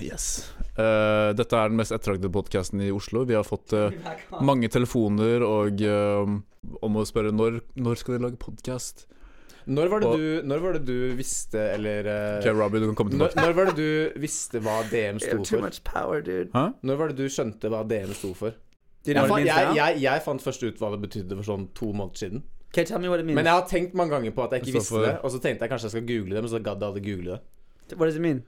Yes. 0.00 0.52
Eh, 0.76 1.32
dette 1.36 1.56
er 1.56 1.68
den 1.68 1.76
mest 1.80 1.92
ettertraktede 1.92 2.30
podkasten 2.32 2.80
i 2.84 2.90
Oslo. 2.92 3.24
Vi 3.28 3.34
har 3.36 3.44
fått 3.44 3.72
eh, 3.76 3.90
Back 4.04 4.22
on. 4.32 4.44
mange 4.48 4.68
telefoner 4.72 5.44
og 5.44 5.82
eh, 5.84 6.32
om 6.82 6.96
å 6.96 7.04
spørre 7.08 7.32
når, 7.36 7.60
når 7.76 8.00
skal 8.00 8.16
de 8.16 8.22
lage 8.24 8.40
podkast. 8.40 9.06
Når 9.66 9.88
var 9.90 10.00
det 10.04 10.08
Og- 10.08 10.16
du, 10.20 10.42
når 10.46 10.60
var 10.62 10.76
det 10.78 10.84
du 10.86 11.14
visste, 11.18 11.58
eller 11.74 12.06
eh, 12.06 12.38
Ok, 12.38 12.46
Robbie, 12.56 12.80
du 12.80 12.86
kan 12.92 12.98
komme 13.02 13.16
når, 13.18 13.32
tilbake. 13.34 13.42
når 13.48 13.56
var 13.58 13.70
det 13.72 13.76
du 13.80 14.20
visste 14.22 14.60
hva 14.62 14.76
DM 14.92 15.18
You 15.20 15.24
sto 15.26 15.36
have 15.36 15.44
too 15.48 15.56
for? 15.58 15.64
much 15.66 15.80
power, 15.84 16.22
dude. 16.22 16.48
Hæ? 16.54 16.66
Når 16.86 17.00
var 17.02 17.12
det 17.12 17.16
du 17.18 17.26
skjønte 17.32 17.72
hva 17.72 17.82
DM 17.90 18.12
sto 18.16 18.32
for? 18.38 18.54
Jeg, 19.06 19.28
fant, 19.28 19.46
jeg, 19.46 19.76
jeg, 19.76 20.00
jeg 20.02 20.22
fant 20.24 20.42
først 20.42 20.62
ut 20.66 20.78
hva 20.82 20.90
det 20.94 21.00
betydde 21.06 21.36
for 21.38 21.46
sånn 21.46 21.68
to 21.74 21.92
måneder 21.92 22.18
siden. 22.24 22.42
Okay, 22.72 22.84
tell 22.84 22.98
me 23.00 23.08
what 23.08 23.20
it 23.20 23.26
means. 23.26 23.36
Men 23.38 23.46
jeg 23.46 23.54
har 23.54 23.66
tenkt 23.70 23.94
mange 23.94 24.10
ganger 24.16 24.34
på 24.36 24.44
at 24.44 24.52
jeg 24.56 24.66
ikke 24.66 24.78
visste 24.78 24.94
for- 24.94 25.06
det. 25.06 25.14
Og 25.22 25.30
så 25.30 25.38
tenkte 25.40 25.64
jeg 25.64 25.70
kanskje 25.70 25.86
jeg 25.90 25.94
skal 25.96 26.06
google 26.10 26.34
det, 26.34 26.42
men 26.42 26.50
så 26.52 26.58
gadd 26.62 26.82
jeg 26.82 26.88
aldri 26.90 27.04
google 27.10 27.30
det. 27.36 27.40
what 27.98 28.06
does 28.06 28.16
it 28.16 28.22
mean? 28.22 28.42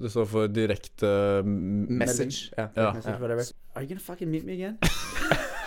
Det 0.00 0.10
står 0.10 0.24
for 0.24 0.46
direkte 0.46 1.08
uh, 1.40 1.44
Message. 1.44 2.50
Ja. 2.58 2.68
Ja. 2.76 2.92
Message, 2.92 3.18
yeah. 3.20 3.74
Are 3.74 3.82
you 3.82 3.88
gonna 3.88 4.00
fucking 4.00 4.30
meet 4.30 4.44
me 4.44 4.52
again? 4.52 4.78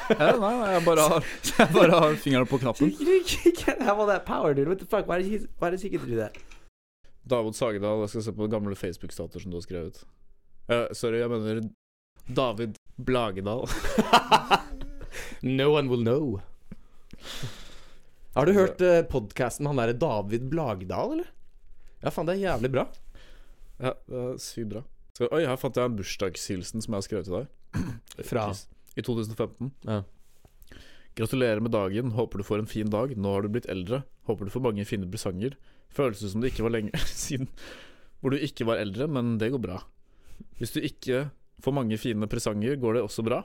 Ja, 0.09 0.35
nei, 0.37 0.51
nei, 0.53 0.67
jeg 0.69 0.83
bare 0.85 1.01
har, 1.09 1.23
jeg 1.59 1.69
bare 1.73 1.99
har 1.99 2.15
fingeren 2.21 2.45
på 2.45 2.57
knappen. 2.61 2.91
you, 2.93 3.05
you, 3.09 3.21
you 3.45 3.51
can't 3.57 3.81
have 3.81 3.97
all 3.99 4.05
that 4.07 4.25
power, 4.25 4.53
dude. 4.53 4.67
What 4.69 4.77
the 4.77 4.85
fuck? 4.85 5.07
Why 5.07 5.17
did 5.21 5.31
he? 5.31 5.47
Why 5.59 5.71
does 5.71 5.81
he 5.81 5.89
get 5.89 6.01
to 6.01 6.05
do 6.07 6.15
that? 6.19 6.37
David 7.29 7.53
Sagedal, 7.57 7.99
jeg 8.03 8.09
skal 8.09 8.23
se 8.23 8.33
på 8.37 8.47
gamle 8.47 8.75
Facebook-statuer 8.75 9.41
som 9.41 9.51
du 9.51 9.57
har 9.57 9.61
skrevet. 9.65 10.03
Uh, 10.69 10.85
sorry, 10.93 11.17
jeg 11.23 11.29
mener 11.29 11.61
David 12.35 12.77
Blagedal. 12.95 13.67
No 15.41 15.69
one 15.75 15.89
will 15.91 16.03
know. 16.03 16.41
Har 18.35 18.45
du 18.45 18.53
hørt 18.55 18.81
uh, 18.81 19.01
podkasten 19.07 19.63
med 19.63 19.73
han 19.73 19.81
derre 19.81 19.97
David 19.99 20.47
Blagdal, 20.51 21.13
eller? 21.17 21.29
Ja, 22.01 22.11
faen, 22.11 22.27
det 22.27 22.35
er 22.35 22.43
jævlig 22.49 22.71
bra. 22.73 22.87
Ja, 23.79 23.93
det 24.07 24.23
er 24.23 24.33
sykt 24.43 24.71
bra. 24.73 24.81
Så, 25.15 25.29
oi, 25.31 25.45
her 25.47 25.59
fant 25.59 25.77
jeg 25.79 25.87
en 25.87 25.95
bursdagshilsen 25.99 26.83
som 26.83 26.91
jeg 26.91 26.99
har 26.99 27.05
skrevet 27.07 27.29
til 27.29 27.37
deg. 27.37 27.87
Fra? 28.29 28.49
I 28.95 29.03
2015. 29.03 29.71
Ja. 29.87 30.01
Gratulerer 31.15 31.63
med 31.63 31.71
dagen. 31.75 32.11
Håper 32.15 32.41
du 32.41 32.47
får 32.47 32.63
en 32.63 32.69
fin 32.71 32.91
dag. 32.91 33.15
Nå 33.15 33.31
har 33.37 33.45
du 33.45 33.53
blitt 33.53 33.69
eldre. 33.71 34.03
Håper 34.27 34.47
du 34.47 34.51
får 34.51 34.65
mange 34.67 34.87
fine 34.87 35.07
presanger. 35.11 35.55
Føles 35.95 36.19
som 36.19 36.43
det 36.43 36.51
ikke 36.51 36.65
var 36.67 36.75
lenge 36.75 37.05
siden 37.11 37.51
hvor 38.19 38.33
du 38.33 38.41
ikke 38.41 38.65
var 38.65 38.79
eldre, 38.81 39.05
men 39.11 39.35
det 39.37 39.51
går 39.53 39.61
bra. 39.61 39.79
Hvis 40.57 40.73
du 40.73 40.79
ikke 40.81 41.27
får 41.63 41.73
mange 41.73 41.97
fine 41.97 42.27
presanger, 42.27 42.75
går 42.81 42.93
det 42.99 43.01
også 43.05 43.23
bra. 43.25 43.43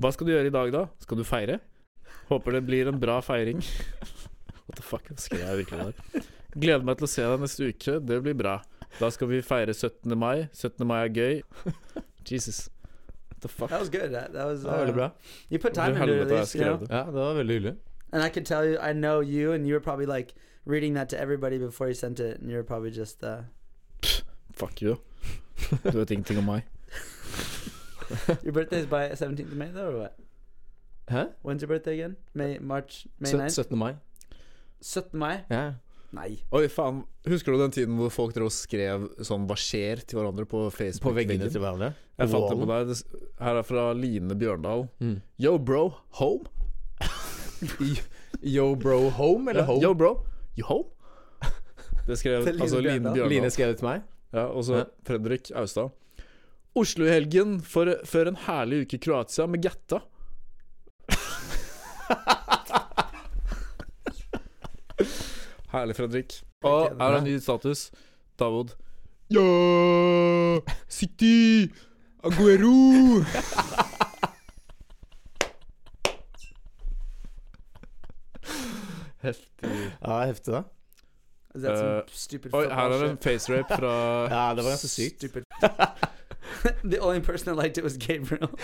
Hva 0.00 0.10
skal 0.12 0.26
du 0.26 0.32
gjøre 0.34 0.46
i 0.50 0.54
dag, 0.54 0.72
da? 0.74 0.86
Skal 1.00 1.18
du 1.20 1.24
feire? 1.24 1.60
Håper 2.28 2.52
det 2.56 2.62
blir 2.66 2.88
en 2.90 2.98
bra 3.00 3.20
feiring. 3.22 3.60
What 4.66 4.76
the 4.76 4.82
fuck, 4.82 5.10
skrev 5.20 5.40
jeg 5.44 5.58
virkelig 5.64 5.92
der? 5.92 6.28
Gleder 6.54 6.84
meg 6.86 6.96
til 6.98 7.04
å 7.08 7.10
se 7.10 7.22
deg 7.26 7.40
neste 7.42 7.68
uke. 7.68 7.98
Det 8.00 8.20
blir 8.24 8.34
bra. 8.38 8.56
Da 9.00 9.10
skal 9.10 9.28
vi 9.28 9.40
feire 9.42 9.74
17. 9.74 10.14
mai. 10.18 10.46
17. 10.54 10.86
mai 10.86 11.00
er 11.04 11.12
gøy. 11.14 11.40
Jesus. 12.30 12.68
What 13.28 13.40
the 13.42 13.48
fuck? 13.48 13.68
That 13.70 13.80
was 13.80 13.90
good. 13.90 14.10
That, 14.14 14.32
that 14.32 14.46
was. 14.46 14.62
Det 14.62 14.70
var 14.70 14.78
veldig 14.84 14.94
Uh, 14.94 14.96
bra. 14.96 15.10
you 15.50 15.58
put 15.58 15.74
time 15.74 15.96
into 15.96 16.14
jeg 16.14 16.54
you 16.56 16.64
know. 16.64 16.78
det? 16.78 16.90
Ja, 16.90 17.04
det 17.04 17.12
var 17.20 17.34
veldig 17.34 17.54
hyggelig. 17.58 17.74
And 18.12 18.22
I 18.22 18.28
can 18.30 18.44
tell 18.44 18.64
you, 18.64 18.78
I 18.78 18.92
know 18.92 19.20
you, 19.20 19.52
and 19.52 19.66
you 19.66 19.74
were 19.74 19.80
probably 19.82 20.06
like 20.06 20.34
reading 20.64 20.94
that 20.94 21.08
to 21.10 21.18
everybody 21.20 21.58
before 21.58 21.88
you 21.88 21.94
sent 21.94 22.20
it, 22.20 22.38
and 22.40 22.48
you 22.50 22.56
were 22.56 22.62
probably 22.64 22.90
just. 22.90 23.22
uh 23.24 23.42
Fuck 24.54 24.80
you. 24.82 24.96
Du 25.82 25.98
vet 25.98 26.10
ingenting 26.10 26.38
om 26.38 26.46
meg. 26.46 26.62
Your 28.44 28.52
birthday 28.52 28.80
is 28.80 28.86
by 28.86 29.08
17th 29.10 29.52
of 29.52 29.56
May, 29.56 29.70
though, 29.70 29.88
or 29.88 29.98
what? 30.00 30.18
Hæ? 31.08 31.26
When's 31.42 31.62
your 31.62 31.68
birthday 31.68 31.94
again? 31.94 32.16
May, 32.34 32.58
March, 32.58 33.06
May 33.20 33.30
9th? 33.32 33.50
17. 33.50 33.78
mai. 33.78 33.94
17. 34.80 35.18
Mai? 35.18 35.44
Ja. 35.50 35.72
Nei. 36.14 36.38
Oi, 36.54 36.68
faen. 36.68 37.02
Husker 37.26 37.52
du 37.52 37.58
den 37.58 37.72
tiden 37.74 37.96
hvor 37.98 38.10
folk 38.12 38.34
drev 38.36 38.46
og 38.46 38.54
skrev 38.54 39.08
sånn 39.26 39.48
'hva 39.48 39.56
skjer' 39.58 40.04
til 40.06 40.18
hverandre 40.20 40.46
på 40.46 40.70
Facebook? 40.70 41.10
På 41.10 41.14
veggene 41.16 41.50
til 41.50 41.60
hverandre. 41.60 41.94
Jeg 42.18 42.30
fant 42.30 42.50
det 42.50 42.58
på 42.60 42.68
deg. 42.70 43.02
Her 43.40 43.58
er 43.58 43.62
fra 43.66 43.92
Line 43.92 44.36
Bjørndal. 44.38 44.88
Mm. 45.00 45.16
Yo, 45.40 45.58
bro. 45.58 45.88
Home? 46.20 46.44
Yo, 48.42 48.74
bro, 48.76 49.08
home 49.10 49.50
eller 49.50 49.64
home? 49.64 49.82
Yo, 49.82 49.94
bro. 49.94 50.26
You 50.56 50.64
home? 50.66 50.84
Det 52.06 52.18
skrev 52.18 52.44
Line 52.44 52.60
altså 52.62 52.80
Line. 52.80 53.02
Bjørndal. 53.02 53.28
Line 53.28 53.50
skrev 53.50 53.68
det 53.68 53.78
til 53.78 53.86
meg. 53.88 54.02
Ja, 54.32 54.46
og 54.46 54.64
så 54.64 54.74
Ja. 54.76 54.84
Fredrik 55.06 55.50
Austad. 55.54 55.90
Oslo 56.74 57.06
i 57.06 57.12
helgen 57.12 57.60
for, 57.62 57.86
før 58.02 58.32
en 58.32 58.38
herlig 58.48 58.80
uke 58.82 58.96
i 58.98 59.02
Kroatia 59.06 59.46
med 59.46 59.62
Gatta. 59.62 60.00
Herlig, 65.74 65.96
Fredrik. 65.96 66.34
Og 66.66 66.88
her 66.90 67.04
er 67.12 67.18
en 67.20 67.24
ny 67.28 67.36
status. 67.42 67.90
Davod. 68.38 68.74
Ja! 69.30 69.44
City! 70.90 71.70
Aguero! 72.24 73.22
Heftig. 79.24 79.92
Ja, 80.02 80.24
heftig, 80.26 80.52
da. 80.52 80.62
Uh, 81.54 82.02
Oi, 82.50 82.64
her 82.66 82.90
er 82.90 82.98
det 82.98 83.10
en 83.12 83.18
facerape 83.22 83.76
fra 83.78 83.92
Ja, 84.26 84.54
det 84.58 84.64
var 84.66 84.74
ganske 84.74 84.88
sykt. 84.90 85.22
The 86.90 86.98
only 87.00 87.20
person 87.20 87.46
that 87.46 87.56
liked 87.62 87.78
it 87.78 87.84
was 87.84 87.96
Gabriel. 87.98 88.50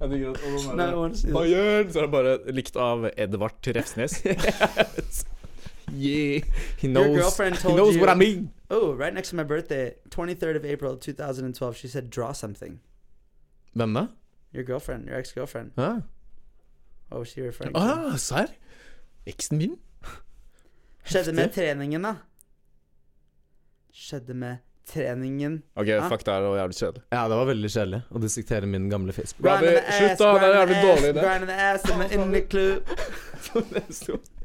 Jeg 0.00 0.10
digger 0.10 0.30
at- 0.30 0.40
og 0.44 0.60
den 0.70 0.76
no 0.76 1.02
one 1.02 1.16
sees 1.16 1.32
Bayern! 1.32 1.92
Så 1.92 1.98
er 1.98 2.02
det 2.02 2.10
bare 2.10 2.52
likt 2.52 2.76
av 2.76 3.10
Edvard 3.16 3.66
Refsnes. 3.76 4.22
yeah. 5.92 6.42
He 6.78 6.88
knows, 6.88 7.16
girlfriend 7.18 7.54
he 7.56 7.60
told 7.62 7.76
knows 7.76 7.94
you. 7.94 8.00
what 8.00 8.10
I 8.16 8.18
mean. 8.18 8.50
Oh, 8.70 8.94
right 9.00 9.14
next 9.14 9.30
to 9.30 9.36
my 9.36 9.44
birthday, 9.44 9.92
23rd 10.10 10.56
of 10.56 10.64
April 10.64 10.96
2012, 10.96 11.76
she 11.76 11.88
said, 11.88 12.10
draw 12.10 12.32
something. 12.32 12.80
Hvem 13.74 13.94
da? 13.94 14.06
Your 14.54 14.64
girlfriend, 14.64 15.06
your 15.08 15.16
ex 15.18 15.32
girlfriend. 15.32 15.70
Ja. 15.78 16.00
What 17.08 17.18
was 17.20 17.28
she 17.28 17.42
referring 17.42 17.74
to? 17.74 17.80
Ah, 17.80 18.16
serr? 18.16 18.46
Eksen 19.26 19.58
min? 19.58 19.76
Skjedde 21.04 21.32
med 21.32 21.52
treningen, 21.54 22.02
da? 22.02 22.14
Skjedde 23.92 24.34
med 24.34 24.56
treningen. 24.88 25.62
Ok, 25.76 25.86
ja. 25.86 26.08
fuck, 26.08 26.24
det 26.24 26.32
er 26.32 26.46
jo 26.46 26.54
jævlig 26.56 26.76
kjedelig. 26.76 27.02
ja, 27.10 27.22
det 27.28 27.36
var 27.40 27.48
veldig 27.50 27.70
kjedelig 27.70 28.00
å 28.10 28.22
dissektere 28.22 28.66
min 28.66 28.88
gamle 28.90 29.12
Facebook. 29.12 29.48
The 29.62 29.82
slutt 29.98 30.18
da, 30.18 30.32
det 30.38 30.48
er 30.48 30.58
jævlig 30.60 30.82
dårlig 30.82 31.12
idé. 31.12 31.26
Grinding 31.26 31.50
the 31.52 31.58
ass 31.70 31.90
in 31.90 31.98
the, 31.98 32.08
in 32.14 32.32
the 32.32 32.42
club. 32.52 32.82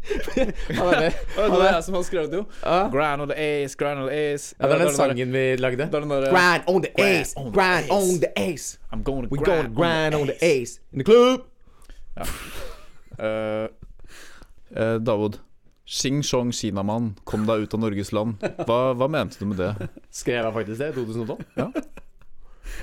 Det 0.08 0.78
er 0.78 1.00
det. 1.00 1.14
det 1.36 1.68
er 1.68 1.74
jeg 1.74 1.84
som 1.84 1.96
har 1.98 2.04
skrevet 2.08 2.32
det, 2.32 2.38
jo. 2.38 2.46
Grind 2.94 3.22
on 3.22 3.28
the 3.28 3.38
ace, 3.38 3.76
grind 3.76 4.00
on 4.00 4.08
the 4.08 4.16
ace. 4.34 4.56
Ja, 4.60 4.68
det 4.68 4.74
er 4.74 4.86
den 4.86 4.96
sangen 4.96 5.34
vi 5.34 5.56
lagde. 5.60 5.90
Grind 5.92 6.64
on 6.68 6.82
the 6.82 6.92
Grind 6.96 7.20
ace, 7.20 7.36
grind 7.54 7.92
on 7.92 8.20
the 8.24 8.32
ace. 8.38 8.80
I'm 8.92 9.04
going 9.04 9.24
to 9.24 9.30
We're 9.30 9.44
grind, 9.44 9.76
gonna 9.76 9.76
grind 9.76 10.16
on 10.16 10.28
the 10.28 10.38
ace 10.46 10.80
in 10.94 11.00
the 11.00 11.06
club. 11.06 11.42
Ja. 12.18 12.24
Uh, 13.20 13.68
uh, 14.78 15.00
Davod. 15.00 15.40
Xing 15.88 16.20
Chong 16.28 16.52
Kinamann, 16.52 17.14
kom 17.24 17.46
deg 17.48 17.64
ut 17.64 17.74
av 17.78 17.80
Norges 17.80 18.12
land. 18.12 18.42
Hva, 18.68 18.92
hva 19.00 19.08
mente 19.08 19.40
du 19.40 19.46
med 19.48 19.62
det? 19.62 19.88
Skrev 20.12 20.44
jeg 20.44 20.54
faktisk 20.58 20.82
det 20.82 20.90
i 20.92 20.96
2012? 20.98 21.46
Ja. 21.56 21.70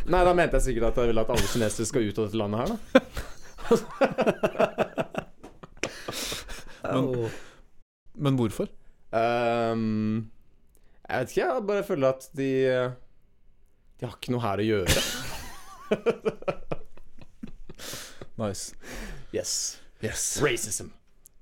Nei, 0.08 0.22
da 0.24 0.32
mente 0.32 0.56
jeg 0.56 0.64
sikkert 0.70 0.86
at 0.88 0.96
jeg 1.02 1.10
vil 1.12 1.20
at 1.20 1.32
alle 1.34 1.50
kinesere 1.52 1.84
skal 1.88 2.06
ut 2.08 2.18
av 2.18 2.24
dette 2.24 2.40
landet 2.40 2.58
her, 2.62 2.68
da. 2.72 2.78
men, 6.94 7.04
Men 8.16 8.40
hvorfor? 8.40 8.72
Um, 9.12 10.30
jeg 11.04 11.20
vet 11.20 11.30
ikke, 11.36 11.44
jeg 11.44 11.68
bare 11.68 11.84
føler 11.86 12.08
at 12.08 12.26
de 12.34 12.50
De 14.00 14.08
har 14.08 14.16
ikke 14.16 14.32
noe 14.34 14.42
her 14.42 14.58
å 14.64 14.68
gjøre. 14.72 14.96
Nice. 18.40 18.74
Yes. 19.36 19.78
Yes. 20.02 20.24
Racism. 20.42 20.88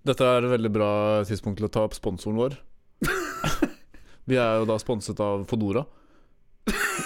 Dette 0.04 0.26
er 0.26 0.42
et 0.46 0.50
veldig 0.56 0.70
bra 0.74 0.90
tidspunkt 1.28 1.60
til 1.60 1.68
å 1.68 1.72
ta 1.72 1.84
opp 1.86 1.94
sponsoren 1.94 2.38
vår. 2.40 2.56
Vi 4.28 4.38
er 4.38 4.60
jo 4.62 4.66
da 4.70 4.76
sponset 4.82 5.18
av 5.22 5.44
Fodora. 5.50 5.84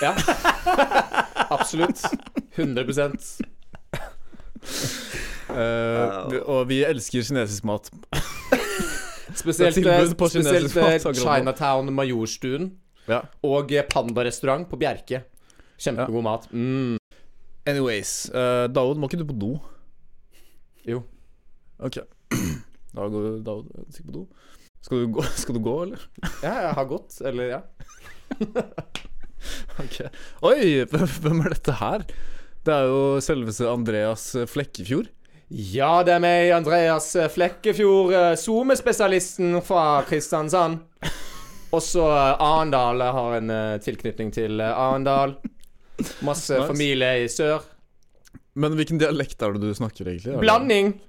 Ja. 0.02 0.14
Absolutt. 1.52 2.02
100 2.56 2.84
Eh, 5.46 6.28
vi- 6.28 6.40
og 6.42 6.66
vi 6.68 6.80
elsker 6.84 7.22
kinesisk 7.22 7.64
mat. 7.64 7.86
Spesielt, 9.36 9.76
Det 9.76 9.86
er 9.86 10.02
tilbud 10.02 10.16
på 10.18 10.28
spesielt 10.28 10.58
kinesisk 10.58 10.76
mat, 10.76 10.88
eh, 10.90 10.96
akkurat 10.98 11.16
nå. 11.16 11.22
Chinatown 11.22 11.92
Majorstuen 11.94 12.66
Ja. 13.08 13.20
og 13.44 13.72
eh, 13.72 13.82
Panda 13.88 14.24
restaurant 14.26 14.68
på 14.68 14.76
Bjerke. 14.76 15.22
Kjempegod 15.78 16.22
mat. 16.26 16.48
Mm. 16.52 16.98
Anyways, 17.66 18.28
uh, 18.34 18.66
Daoud, 18.68 18.96
må 18.98 19.08
ikke 19.08 19.18
du 19.18 19.24
på 19.24 19.38
do? 19.38 19.60
Jo. 20.86 21.04
Ok. 21.80 21.98
Da 22.96 23.06
går 23.12 23.40
Daoud 23.46 23.68
sikkert 23.92 24.08
på 24.10 24.16
do. 24.18 24.24
Skal 24.86 25.02
du, 25.02 25.08
gå, 25.16 25.24
skal 25.42 25.58
du 25.58 25.62
gå, 25.64 25.74
eller? 25.86 26.06
Ja, 26.44 26.54
jeg 26.68 26.72
har 26.80 26.88
gått. 26.90 27.20
Eller, 27.26 27.52
ja. 27.56 27.62
Ok. 29.78 30.00
Oi, 30.48 30.82
hvem 30.90 31.42
er 31.44 31.52
dette 31.52 31.74
her? 31.78 32.02
Det 32.66 32.72
er 32.74 32.88
jo 32.88 33.02
selveste 33.22 33.68
Andreas 33.70 34.24
Flekkefjord. 34.50 35.12
Ja, 35.54 36.00
det 36.02 36.16
er 36.16 36.22
meg, 36.24 36.48
Andreas 36.56 37.12
Flekkefjord, 37.30 38.10
eh, 38.16 38.32
SoMe-spesialisten 38.40 39.60
fra 39.62 40.00
Kristiansand. 40.08 40.80
Også 41.76 42.02
eh, 42.08 42.42
Arendal. 42.42 43.04
Jeg 43.04 43.16
har 43.20 43.36
en 43.38 43.54
eh, 43.54 43.76
tilknytning 43.84 44.32
til 44.34 44.58
eh, 44.64 44.72
Arendal. 44.72 45.36
Masse 46.26 46.56
Nice. 46.56 46.66
familie 46.72 47.12
i 47.22 47.30
sør. 47.30 47.62
Men 48.56 48.74
hvilken 48.78 48.98
dialekt 49.00 49.42
er 49.44 49.54
det 49.54 49.62
du 49.68 49.76
snakker, 49.76 50.08
egentlig? 50.10 50.40
Blanding. 50.42 50.94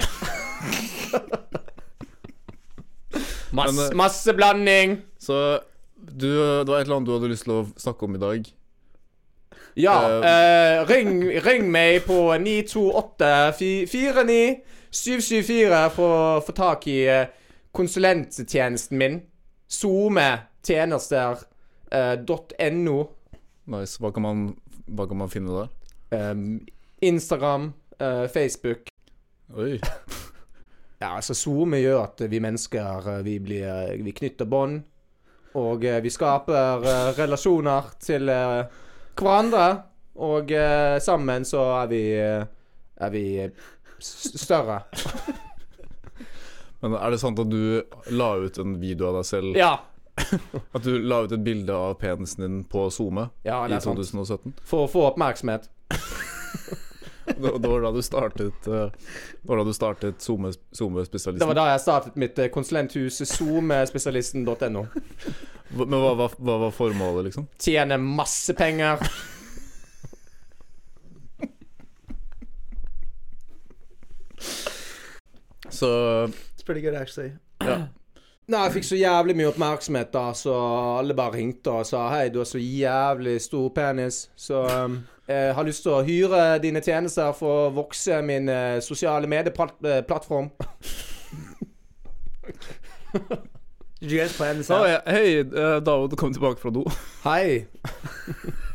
Masse, 3.58 3.90
eh, 3.90 3.98
masse 3.98 4.38
blanding. 4.38 5.00
Så 5.22 5.36
du, 5.98 6.30
det 6.30 6.70
var 6.70 6.80
et 6.80 6.86
eller 6.86 7.00
annet 7.00 7.10
du 7.10 7.16
hadde 7.18 7.34
lyst 7.34 7.48
til 7.48 7.58
å 7.58 7.66
snakke 7.80 8.08
om 8.08 8.18
i 8.18 8.22
dag. 8.22 8.54
Ja, 9.78 9.98
Uh, 10.08 10.26
uh, 10.26 10.88
ring, 10.90 11.22
ring 11.46 11.68
meg 11.70 12.02
på 12.08 12.34
928-49 12.42 14.56
774 14.90 15.82
for 15.94 16.16
å 16.18 16.42
få 16.42 16.56
tak 16.58 16.88
i 16.90 17.06
konsulenttjenesten 17.78 18.98
min. 18.98 19.22
SoMe-tjenester 19.68 21.44
eh, 21.92 22.16
Nice. 23.68 24.00
Hva 24.00 24.14
kan 24.16 24.24
man, 24.24 24.56
hva 24.88 25.08
kan 25.10 25.18
man 25.20 25.30
finne 25.30 25.52
der? 25.52 25.68
Um, 26.32 26.62
Instagram, 27.02 27.74
uh, 28.00 28.28
Facebook. 28.32 28.88
Oi. 29.54 29.80
Ja, 31.00 31.12
altså 31.20 31.36
SoMe 31.38 31.78
gjør 31.82 32.00
at 32.08 32.22
vi 32.32 32.40
mennesker 32.42 33.10
eh, 33.18 33.24
vi, 33.26 33.36
blir, 33.44 33.66
eh, 33.70 34.00
vi 34.02 34.14
knytter 34.18 34.50
bånd. 34.50 34.80
Og 35.58 35.84
eh, 35.86 36.00
vi 36.04 36.10
skaper 36.14 36.86
eh, 36.86 37.10
relasjoner 37.20 37.92
til 38.02 38.30
eh, 38.34 38.64
hverandre. 39.18 39.68
Og 40.26 40.50
eh, 40.58 40.96
sammen 41.06 41.46
så 41.46 41.62
er 41.84 41.92
vi 41.92 42.04
Er 42.98 43.12
vi 43.14 43.24
større. 44.02 44.80
Men 46.82 46.96
er 46.98 47.12
det 47.14 47.20
sant 47.22 47.38
at 47.42 47.50
du 47.50 47.84
la 48.18 48.32
ut 48.42 48.58
en 48.62 48.74
video 48.82 49.12
av 49.12 49.20
deg 49.20 49.28
selv? 49.30 49.58
Ja. 49.58 49.76
At 50.74 50.82
du 50.82 50.96
la 50.98 51.20
ut 51.28 51.34
et 51.38 51.44
bilde 51.46 51.74
av 51.78 51.94
penisen 52.02 52.42
din 52.42 52.58
på 52.66 52.88
SoMe 52.94 53.28
Ja, 53.46 53.60
i 53.66 53.70
det 53.70 53.78
er 53.78 53.86
sant. 53.86 54.02
2017? 54.02 54.56
For 54.66 54.86
å 54.88 54.90
få 54.90 55.04
oppmerksomhet. 55.12 55.70
Det, 57.28 57.68
var 57.68 57.82
da 57.84 57.92
du 57.92 58.02
startet 58.02 58.64
Det 58.64 59.48
var 59.50 59.58
da 59.60 59.64
du 59.68 59.74
startet 59.76 60.24
SoMe- 60.24 60.54
Det 60.72 61.48
var 61.50 61.58
da 61.58 61.66
jeg 61.74 61.82
startet 61.84 62.16
mitt 62.16 62.40
eh, 62.40 62.48
konsulenthus, 62.54 63.20
SoMespesialisten.no. 63.36 64.86
Men 65.78 65.98
hva, 66.00 66.14
hva, 66.16 66.30
hva 66.40 66.56
var 66.66 66.72
formålet, 66.72 67.28
liksom? 67.28 67.50
Tjene 67.60 67.98
masse 68.00 68.56
penger. 68.56 69.04
Så 75.70 75.88
It's 76.58 76.64
pretty 76.66 76.82
good, 76.82 76.96
actually. 76.96 77.32
Nei, 78.48 78.62
jeg 78.64 78.78
fikk 78.78 78.86
så 78.88 78.96
jævlig 78.96 79.34
mye 79.36 79.50
oppmerksomhet, 79.50 80.08
da, 80.14 80.30
så 80.32 80.54
alle 81.02 81.12
bare 81.18 81.36
ringte 81.36 81.68
og 81.68 81.84
sa 81.90 82.06
hei, 82.14 82.30
du 82.32 82.38
har 82.40 82.48
så 82.48 82.62
jævlig 82.62 83.42
stor 83.44 83.66
penis, 83.76 84.22
så 84.40 84.62
um, 84.86 84.96
jeg 85.28 85.50
har 85.58 85.68
lyst 85.68 85.84
til 85.84 85.92
å 85.92 86.00
hyre 86.08 86.44
dine 86.64 86.80
tjenester 86.80 87.34
for 87.36 87.66
å 87.66 87.74
vokse 87.76 88.22
min 88.24 88.48
uh, 88.48 88.80
sosiale 88.80 89.28
medieplattform. 89.28 90.48
Did 94.00 94.12
you 94.14 94.22
guys 94.22 94.38
plan 94.38 94.56
this 94.56 94.72
out? 94.72 94.80
Oh, 94.80 94.88
yeah. 94.88 95.04
Hei, 95.12 95.44
uh, 95.44 95.84
David 95.84 96.16
kom 96.16 96.32
tilbake 96.32 96.64
fra 96.64 96.72
do. 96.72 96.86
Hei. 97.28 97.68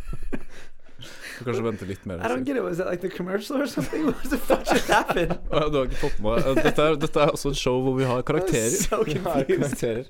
Du 1.42 1.48
kanskje 1.48 1.64
vente 1.66 1.88
litt 1.88 2.04
mer. 2.06 2.22
I 2.22 2.30
don't 2.30 2.46
get 2.46 2.56
it. 2.56 2.62
Was 2.62 2.78
that 2.78 2.88
like 2.90 3.02
the 3.02 3.10
commercial 3.10 3.58
or 3.58 3.66
something? 3.66 4.04
What 4.12 4.30
the 4.30 4.38
fuck 4.38 4.62
just 4.68 4.90
happened? 4.90 5.34
Du 5.50 5.78
har 5.78 5.88
ikke 5.88 6.00
fått 6.04 6.20
med 6.22 6.60
Dette 6.62 6.86
er, 6.86 6.98
dette 7.02 7.24
er 7.24 7.34
også 7.34 7.50
et 7.52 7.58
show 7.60 7.80
hvor 7.82 7.96
vi 7.98 8.06
har 8.06 8.22
karakterer. 8.26 8.70
So 8.76 9.02
vi 9.06 9.16
confused. 9.18 9.50
karakterer. 9.58 10.04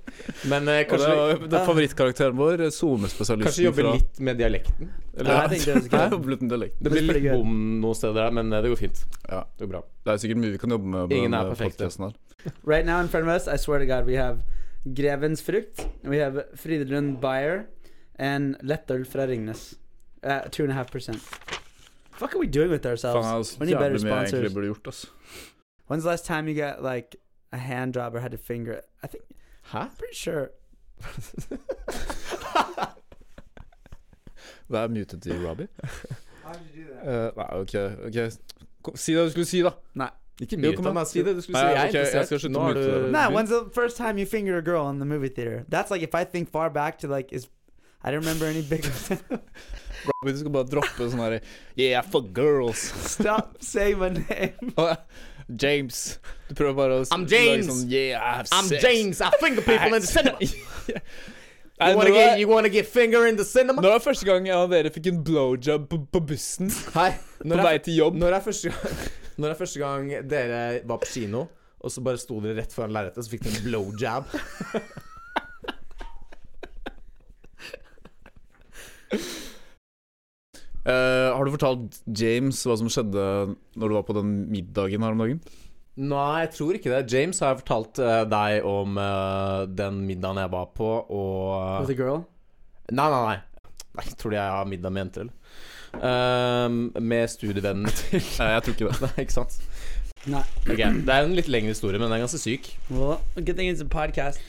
Men 0.53 0.69
eh, 0.69 0.83
Og 0.83 0.85
det 0.85 0.89
kanskje, 0.93 1.15
er, 1.15 1.45
det 1.47 1.59
er 1.61 1.69
favorittkarakteren 1.71 2.39
vår, 2.39 2.67
SoMe-spesialisten 2.77 3.49
kanskje 3.49 3.67
jobbe 3.69 3.87
fra 3.87 3.95
litt 3.97 4.23
med 4.29 4.43
dialekten. 4.43 4.93
Eller? 5.17 5.49
think 5.53 5.67
jeg 5.67 5.77
was 5.77 5.89
Jeg 5.93 6.31
litt 6.35 6.45
med 6.45 6.53
dialekten. 6.55 6.85
Det 6.85 6.93
blir 6.93 7.09
litt 7.09 7.29
bom 7.33 7.57
noen 7.83 7.99
steder, 7.99 8.19
der, 8.21 8.37
men 8.39 8.53
eh, 8.53 8.65
det 8.65 8.73
går 8.73 8.83
fint. 8.85 9.05
Ja. 9.29 9.45
Det 9.57 9.67
går 9.67 9.73
bra. 9.77 9.83
Det 10.05 10.15
er 10.15 10.23
sikkert 10.25 10.43
mye 10.45 10.55
vi 10.55 10.61
kan 10.63 10.77
jobbe 10.77 10.93
med. 10.95 11.15
Ingen 11.17 11.37
er 11.37 11.49
denne 11.49 11.57
perfekte. 11.57 12.13
Right 12.67 12.85
now 12.87 13.01
in 13.01 13.09
front 13.09 13.29
of 13.29 13.31
us, 13.33 13.47
I 13.47 13.57
swear 13.57 13.79
to 13.79 13.87
God, 13.87 14.05
we 14.07 14.17
have 14.19 14.43
Grevens 14.85 15.41
Frukt, 15.41 15.87
we 16.03 16.19
have 16.19 16.43
Fridlund 16.59 17.21
Bayer, 17.23 17.67
and 18.19 18.57
Lettøl 18.63 19.05
fra 19.07 19.27
Ringnes. 19.31 19.75
Uh, 20.25 20.41
two 20.51 20.63
and 20.63 20.71
a 20.73 20.75
half 20.75 20.91
percent. 20.91 21.19
Fuck 22.13 22.35
are 22.35 22.39
we 22.39 22.47
doing 22.47 22.71
with 22.71 22.87
ourselves? 22.87 23.27
Faen, 23.27 23.35
altså, 23.35 23.59
we 23.61 23.67
need 23.67 23.79
better 23.79 23.97
jævlig 23.97 24.03
mye 24.05 24.15
jeg 24.15 24.29
sponsors. 24.29 24.33
egentlig 24.33 24.55
burde 24.55 24.67
gjort, 24.67 24.87
ass. 24.87 25.07
When's 25.91 26.03
the 26.03 26.11
last 26.11 26.25
time 26.27 26.49
you 26.49 26.55
got 26.55 26.83
like 26.83 27.17
a 27.53 27.57
hand 27.59 27.95
job 27.95 28.15
or 28.15 28.21
had 28.21 28.31
to 28.31 28.39
finger 28.39 28.73
it? 28.73 28.85
I 29.03 29.07
think 29.09 29.25
Hæ? 29.73 29.79
I'm 29.79 29.91
pretty 29.99 30.15
sure. 30.15 30.51
Det 34.69 34.79
er 34.81 34.89
muted 34.89 35.21
til 35.21 35.47
Robbie. 35.49 35.67
How 36.45 36.53
did 36.53 36.61
you 36.77 36.85
do 36.85 36.95
that? 37.05 37.27
Eh, 37.27 37.31
nei, 37.37 37.47
ok, 37.61 37.75
ok 38.07 38.33
Kom, 38.83 38.97
Si 38.97 39.15
det 39.15 39.25
du 39.25 39.31
skulle 39.31 39.45
si, 39.47 39.61
da. 39.63 39.71
Ikke 40.41 40.57
Jo, 40.57 40.61
mye. 40.61 40.77
kom 40.77 40.85
Ta 40.85 40.91
igjen. 40.91 40.95
meg 40.95 41.07
si 41.07 41.23
det. 41.23 41.35
Du 41.37 41.41
skulle 41.41 41.61
Nei, 41.61 41.69
si 41.69 41.77
jeg 41.77 41.85
er 41.85 41.89
ok, 41.89 42.15
jeg 42.17 42.27
skal 42.27 42.41
slutte 42.41 42.59
å 42.59 42.63
mute 42.67 42.83
du 42.83 43.03
det. 43.05 43.11
Nah, 43.13 43.29
when's 43.31 43.49
the 43.51 43.71
first 43.75 43.97
time 43.97 44.19
you 44.19 44.27
fingered 44.27 44.59
a 44.59 44.63
girl 44.71 44.89
in 44.91 44.99
the 44.99 45.05
movie 45.05 45.29
theater? 45.29 45.65
That's 45.69 45.91
like 45.91 46.03
if 46.03 46.15
I 46.15 46.25
think 46.25 46.51
far 46.51 46.71
back 46.71 46.99
to 46.99 47.09
like 47.09 47.33
is 47.33 47.49
I 48.05 48.11
don't 48.11 48.21
remember 48.21 48.47
any 48.47 48.63
big. 48.63 48.85
Robin, 50.03 50.35
du 50.35 50.39
skal 50.41 50.51
bare 50.51 50.67
droppe 50.67 51.07
sånn 51.07 51.21
herre 51.23 51.39
Yeah, 51.79 52.03
for 52.03 52.23
girls. 52.23 52.81
Stop 53.07 53.61
saying 53.63 54.01
my 54.01 54.09
name. 54.11 54.73
James. 55.63 56.19
Du 56.49 56.57
prøver 56.59 56.75
bare 56.79 56.97
å 56.99 57.05
I'm 57.15 57.27
lage 57.27 57.37
James. 57.37 57.69
Sånn, 57.71 57.85
yeah, 57.93 58.19
I 58.19 58.41
have 58.41 58.51
I'm 58.51 58.67
sex. 58.71 58.83
James. 58.83 59.21
I 59.23 59.31
finger 59.39 59.63
people 59.63 59.95
in 59.95 60.03
the 60.03 60.11
cinema. 60.17 60.39
You 61.83 61.97
wanna 61.97 62.11
get, 62.11 62.39
you 62.39 62.49
wanna 62.49 62.69
get 62.69 62.87
finger 62.87 63.27
in 63.27 63.39
the 63.39 63.47
cinema? 63.47 63.83
Nå 63.83 63.91
er 63.91 63.99
det 64.01 64.05
første 64.05 64.27
gang 64.27 64.47
jeg 64.47 64.59
og 64.59 64.71
dere 64.71 64.91
fikk 64.95 65.09
en 65.13 65.23
blowjob 65.27 65.87
på, 65.91 66.03
på 66.15 66.23
bussen 66.33 66.71
Hei. 66.95 67.09
på 67.43 67.63
vei 67.63 67.77
til 67.83 67.99
jobb. 68.03 68.19
når, 68.23 68.39
er 68.39 68.45
første 68.45 68.71
gang, 68.75 69.01
når 69.43 69.55
er 69.55 69.59
første 69.63 69.83
gang 69.83 70.13
dere 70.31 70.61
var 70.87 71.03
på 71.03 71.11
kino, 71.15 71.47
og 71.83 71.91
så 71.91 72.05
bare 72.07 72.21
sto 72.23 72.39
dere 72.45 72.61
rett 72.61 72.75
foran 72.75 72.95
lerretet, 72.95 73.27
så 73.27 73.35
fikk 73.35 73.49
dere 73.49 73.63
en 73.63 73.67
blowjab? 73.71 74.31
Eh, 80.83 81.29
har 81.31 81.47
du 81.47 81.53
fortalt 81.55 82.01
James 82.11 82.59
hva 82.67 82.75
som 82.81 82.89
skjedde 82.91 83.25
når 83.79 83.87
du 83.87 83.95
var 83.95 84.07
på 84.09 84.17
den 84.17 84.33
middagen 84.51 85.05
her 85.07 85.15
om 85.15 85.23
dagen? 85.23 85.39
Nei, 86.03 86.41
jeg 86.43 86.51
tror 86.57 86.79
ikke 86.79 86.91
det. 86.91 87.05
James 87.13 87.39
har 87.45 87.53
jeg 87.53 87.61
fortalt 87.61 88.01
uh, 88.01 88.23
deg 88.25 88.65
om 88.67 88.97
uh, 88.97 89.69
den 89.69 90.01
middagen 90.09 90.41
jeg 90.41 90.51
var 90.55 90.71
på, 90.73 90.89
og 91.05 91.85
With 91.85 91.93
a 91.93 91.99
girl? 91.99 92.23
Nei, 92.91 93.07
nei, 93.13 93.21
nei. 93.29 93.69
Nei, 93.93 94.07
Tror 94.17 94.33
du 94.33 94.39
jeg 94.39 94.57
har 94.57 94.67
middag 94.67 94.95
med 94.95 95.05
jenter, 95.05 95.27
eller? 95.27 95.39
Ehm, 96.01 96.79
med 97.05 97.29
studievennene 97.29 97.93
til 97.99 98.23
Nei, 98.39 98.49
jeg 98.55 98.63
tror 98.65 98.73
ikke 98.73 98.89
det. 98.89 99.01
Nei, 99.05 99.13
ikke 99.27 99.37
sant? 99.37 99.59
Nei. 100.33 100.43
Okay, 100.65 100.89
Det 101.05 101.13
er 101.13 101.27
en 101.27 101.37
litt 101.37 101.51
lengre 101.53 101.75
historie, 101.75 102.01
men 102.01 102.09
den 102.09 102.17
er 102.17 102.25
ganske 102.25 102.41
syk. 102.41 102.73
Well, 102.89 103.21
good 103.37 103.59
thing 103.59 103.69
it's 103.69 103.85
a 103.85 103.89
podcast. 103.89 104.41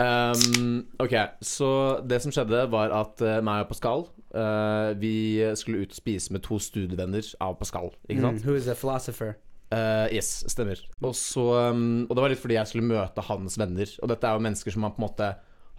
Ehm, 0.00 0.86
ok, 1.02 1.14
så 1.44 1.68
det 2.08 2.22
som 2.24 2.32
skjedde, 2.32 2.62
var 2.72 2.94
at 2.94 3.20
uh, 3.20 3.36
meg 3.44 3.66
og 3.66 3.68
Pascal 3.68 4.06
uh, 4.32 4.96
Vi 4.96 5.42
skulle 5.58 5.84
ut 5.84 5.92
og 5.92 5.98
spise 5.98 6.32
med 6.32 6.44
to 6.46 6.56
studievenner 6.62 7.26
av 7.44 7.58
Pascal. 7.60 7.92
Ikke 8.08 8.24
sant? 8.24 8.40
Mm, 8.40 8.46
who 8.46 8.56
is 8.56 8.70
a 8.70 8.76
philosopher? 8.78 9.36
Uh, 9.70 10.08
yes, 10.10 10.40
stemmer. 10.50 10.80
Og 11.04 11.14
så 11.14 11.44
um, 11.70 12.08
Og 12.08 12.16
det 12.16 12.24
var 12.24 12.32
litt 12.32 12.42
fordi 12.42 12.56
jeg 12.56 12.72
skulle 12.72 12.88
møte 12.90 13.22
hans 13.28 13.58
venner. 13.60 13.92
Og 14.02 14.10
dette 14.10 14.26
er 14.26 14.34
jo 14.38 14.46
mennesker 14.48 14.74
som 14.74 14.88
han 14.88 14.96
på 14.96 15.02
en 15.02 15.06
måte 15.06 15.30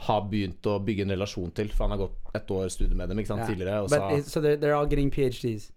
har 0.02 0.24
begynt 0.30 0.66
å 0.66 0.80
bygge 0.82 1.06
en 1.06 1.14
relasjon 1.14 1.52
til. 1.58 1.74
For 1.74 1.86
han 1.86 1.98
har 1.98 2.06
gått 2.06 2.38
et 2.38 2.54
år 2.56 2.72
studie 2.74 2.98
med 2.98 3.12
dem 3.12 3.20
ikke 3.22 3.34
sant, 3.34 3.44
Yeah. 3.44 3.52
tidligere. 3.52 3.90
Så 3.90 4.30
so 4.30 4.42
they're, 4.42 4.58
they're 4.58 4.78
all 4.78 4.88
getting 4.90 5.12
PhDs. 5.12 5.72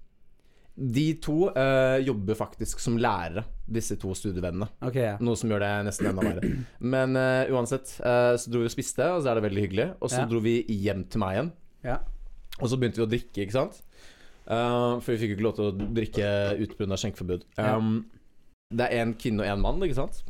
De 0.76 1.04
to 1.22 1.50
uh, 1.54 2.00
jobber 2.02 2.34
faktisk 2.34 2.80
som 2.82 2.96
lærere, 2.98 3.44
disse 3.70 3.94
to 4.02 4.10
studievennene. 4.18 4.66
Okay, 4.82 5.04
ja. 5.12 5.16
Noe 5.22 5.38
som 5.38 5.52
gjør 5.52 5.62
det 5.62 5.68
nesten 5.87 6.08
enda 6.10 6.24
verre. 6.26 6.48
Men 6.94 7.14
uh, 7.14 7.52
uansett, 7.54 7.92
uh, 8.02 8.34
så 8.40 8.50
dro 8.50 8.64
vi 8.64 8.70
og 8.70 8.74
spiste, 8.74 9.06
og 9.06 9.22
så 9.22 9.30
er 9.30 9.38
det 9.38 9.44
veldig 9.46 9.62
hyggelig. 9.68 9.87
Og 10.02 10.10
så 10.10 10.24
Ja. 10.24 10.26
dro 10.32 10.40
vi 10.42 10.56
hjem 10.66 11.04
til 11.06 11.22
meg 11.22 11.37
igjen. 11.37 11.52
Ja. 11.87 12.00
Og 12.58 12.66
så 12.72 12.78
begynte 12.80 12.98
vi 12.98 13.06
å 13.06 13.10
drikke, 13.12 13.44
ikke 13.46 13.54
sant? 13.54 13.78
For 14.44 15.08
vi 15.08 15.16
fikk 15.22 15.30
jo 15.32 15.37
ikke 15.38 15.46
lov 15.46 15.54
til 15.56 15.68
å 15.70 15.88
drikke 15.96 16.26
ute 16.60 16.74
pga. 16.76 16.98
skjenkeforbud. 17.00 17.46
Um, 17.56 17.94
det 18.74 18.90
er 18.90 19.00
en 19.06 19.14
kvinne 19.14 19.40
og 19.40 19.48
en 19.54 19.62
mann, 19.62 19.80
ikke 19.87 19.96
sant? 19.96 20.20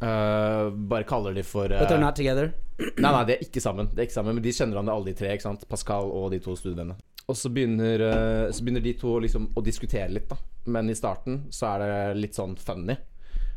Bare 0.00 1.04
kaller 1.08 1.32
de 1.36 1.44
for 1.46 1.68
But 1.68 1.88
they're 1.88 2.00
not 2.00 2.16
together? 2.18 2.50
Nei, 2.98 3.10
nei, 3.12 3.22
de 3.28 3.36
er 3.36 3.44
ikke 3.46 3.62
sammen. 3.62 3.88
De 3.94 4.02
er 4.02 4.08
ikke 4.08 4.16
sammen 4.18 4.34
Men 4.36 4.44
de 4.44 4.52
kjenner 4.52 4.76
hverandre 4.76 4.96
alle 4.96 5.12
de 5.12 5.14
tre. 5.16 5.30
ikke 5.32 5.46
sant? 5.46 5.62
Pascal 5.70 6.10
og 6.12 6.30
de 6.34 6.40
to 6.44 6.56
studievennene. 6.58 6.98
Og 7.26 7.36
så 7.36 7.50
begynner, 7.50 8.02
eh, 8.06 8.52
så 8.54 8.62
begynner 8.62 8.84
de 8.84 8.94
to 9.00 9.16
liksom 9.22 9.50
å 9.56 9.64
diskutere 9.64 10.12
litt, 10.12 10.28
da. 10.30 10.38
Men 10.70 10.90
i 10.90 10.94
starten 10.98 11.46
så 11.50 11.72
er 11.74 11.82
det 11.82 12.20
litt 12.20 12.38
sånn 12.38 12.54
funny. 12.58 12.96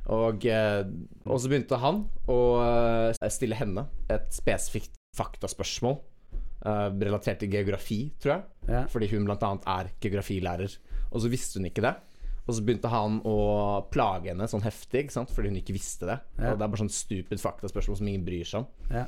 Og, 0.09 0.45
eh, 0.45 0.81
og 1.25 1.37
så 1.37 1.51
begynte 1.51 1.77
han 1.77 2.07
å 2.27 2.39
eh, 2.63 3.29
stille 3.29 3.57
henne 3.59 3.85
et 4.09 4.31
spesifikt 4.33 4.97
faktaspørsmål 5.17 5.99
Uh, 6.59 6.91
relatert 6.99 7.39
til 7.39 7.53
geografi, 7.53 8.09
tror 8.19 8.33
jeg. 8.33 8.41
Ja. 8.67 8.81
Fordi 8.91 9.07
hun 9.13 9.29
annet 9.31 9.67
er 9.71 9.91
geografilærer. 10.03 10.73
Og 11.13 11.21
så 11.23 11.31
visste 11.31 11.55
hun 11.55 11.69
ikke 11.69 11.85
det. 11.85 11.93
Og 12.49 12.55
så 12.57 12.63
begynte 12.65 12.91
han 12.91 13.19
å 13.29 13.35
plage 13.93 14.31
henne 14.33 14.47
sånn 14.49 14.65
heftig, 14.65 15.05
fordi 15.13 15.53
hun 15.53 15.59
ikke 15.61 15.75
visste 15.77 16.09
det. 16.09 16.17
Ja. 16.35 16.51
Og 16.51 16.59
det 16.59 16.65
er 16.65 16.71
bare 16.73 16.81
sånn 16.81 16.91
stupid 16.91 17.39
faktaspørsmål 17.39 17.99
som 18.01 18.09
ingen 18.11 18.25
bryr 18.27 18.47
seg 18.49 18.65
om. 18.65 18.67
Ja. 18.91 19.05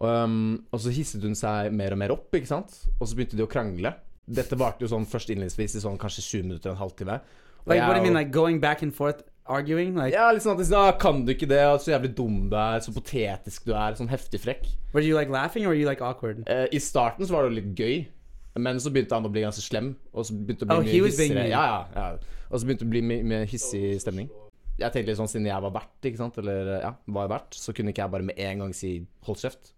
Um, 0.00 0.64
og 0.70 0.78
så 0.84 0.92
hisset 0.94 1.24
hun 1.26 1.34
seg 1.34 1.72
mer 1.74 1.94
og 1.96 1.98
mer 1.98 2.12
opp, 2.14 2.28
ikke 2.38 2.46
sant? 2.46 2.76
Og 3.00 3.08
så 3.10 3.16
begynte 3.18 3.36
de 3.38 3.42
å 3.42 3.50
krangle. 3.50 3.94
Dette 4.28 4.58
varte 4.60 4.84
jo 4.84 4.90
sånn 4.92 5.06
først 5.08 5.30
innledningsvis 5.32 5.78
i 5.78 5.82
sånn 5.82 5.98
kanskje 5.98 6.22
20 6.26 6.46
minutter, 6.50 6.70
en 6.74 6.78
halvtime. 6.78 7.16
Og 7.64 7.72
Like, 7.72 7.82
what 7.86 7.94
do 7.96 8.00
you 8.00 8.04
mean, 8.06 8.14
like 8.14 8.30
going 8.30 8.60
back 8.60 8.82
and 8.82 8.94
forth, 8.94 9.24
arguing? 9.48 9.96
Like, 9.96 10.12
Ja, 10.14 10.30
litt 10.30 10.44
sånn 10.44 10.52
at 10.54 10.60
de 10.62 10.66
sier, 10.68 10.78
«Ah, 10.78 10.92
kan 10.92 11.24
du 11.24 11.32
ikke 11.34 11.48
det, 11.48 11.58
så 11.82 11.90
jævlig 11.96 12.12
dum 12.14 12.36
du 12.52 12.56
er, 12.56 12.78
så 12.84 12.92
potetisk 12.94 13.64
du 13.66 13.72
er, 13.74 13.96
sånn 13.98 14.08
heftig 14.12 14.40
frekk. 14.44 14.68
were 14.92 15.02
you 15.02 15.16
like 15.16 15.30
laughing 15.32 15.64
or 15.64 15.68
were 15.72 15.80
you 15.80 15.88
like 15.88 16.00
awkward? 16.04 16.44
Uh, 16.48 16.66
I 16.70 16.78
starten 16.78 17.26
så 17.26 17.32
var 17.34 17.48
det 17.48 17.50
jo 17.50 17.60
litt 17.62 17.74
gøy, 17.74 18.06
men 18.58 18.76
så 18.78 18.92
begynte 18.92 19.16
han 19.16 19.26
å 19.26 19.32
bli 19.32 19.42
ganske 19.42 19.62
slem. 19.64 19.96
Og 20.12 20.26
så 20.28 20.36
begynte 20.36 20.66
å 20.66 20.68
bli 20.68 20.76
Oh, 20.76 20.82
mye 20.84 21.08
hissigere. 21.08 21.48
Ja, 21.48 21.64
ja, 21.64 21.80
ja. 21.96 22.44
Og 22.50 22.60
så 22.60 22.66
begynte 22.68 22.84
det 22.84 22.88
å 22.88 22.94
bli 22.94 23.02
mye, 23.02 23.24
mye 23.24 23.48
hissig 23.48 23.98
stemning. 24.02 24.28
Jeg 24.78 24.92
tenkte 24.94 25.10
litt 25.10 25.18
sånn, 25.18 25.28
siden 25.30 25.46
jeg 25.48 25.62
var 25.64 25.72
vert, 25.74 25.96
ikke 26.06 26.20
sant, 26.20 26.38
eller 26.38 26.70
ja, 26.84 26.92
var 27.08 27.28
vert, 27.32 27.56
så 27.58 27.74
kunne 27.74 27.90
ikke 27.90 28.04
jeg 28.04 28.12
bare 28.14 28.28
med 28.28 28.38
en 28.38 28.58
gang 28.62 28.72
si 28.76 28.92
'hold 29.26 29.38
kjeft'. 29.42 29.72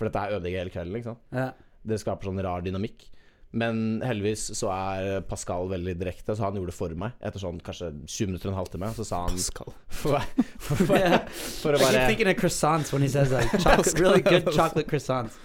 For 0.00 0.08
dette 0.08 0.20
er 0.24 0.38
ødelegger 0.38 0.62
hele 0.64 0.72
kvelden, 0.74 0.96
Liksom. 0.96 1.18
Ja. 1.36 1.50
Det 1.84 1.96
skaper 2.00 2.28
sånn 2.30 2.40
rar 2.44 2.64
dynamikk. 2.64 3.06
Men 3.52 3.98
heldigvis 4.06 4.44
så 4.54 4.68
er 4.70 5.24
Pascal 5.26 5.64
veldig 5.72 5.96
direkte, 5.98 6.36
så 6.38 6.44
han 6.46 6.54
gjorde 6.58 6.70
det 6.70 6.76
for 6.76 6.92
meg. 6.94 7.16
Etter 7.26 7.42
sånn 7.42 7.56
kanskje 7.66 7.88
20 8.06 8.28
minutter 8.30 8.46
og 8.48 8.52
en 8.54 8.58
halvtime. 8.60 8.90
Så 8.94 9.06
sa 9.08 9.24
han 9.24 9.34
Pascal. 9.34 9.72
for, 10.02 10.20
for, 10.60 10.84
for, 10.84 10.96
Yeah. 11.00 11.24
for 11.58 11.74
å 11.74 11.80
I 11.80 11.80
keep 11.82 11.88
bare 11.96 12.04
thinking 12.12 12.30
of 12.30 12.36
croissants 12.38 12.92
when 12.94 13.02
he 13.02 13.08
says 13.10 13.32
like 13.34 13.50
chocolate, 13.58 13.98
really 13.98 14.22
good 14.22 14.46
chocolate 14.54 14.86
croissants. 14.92 15.38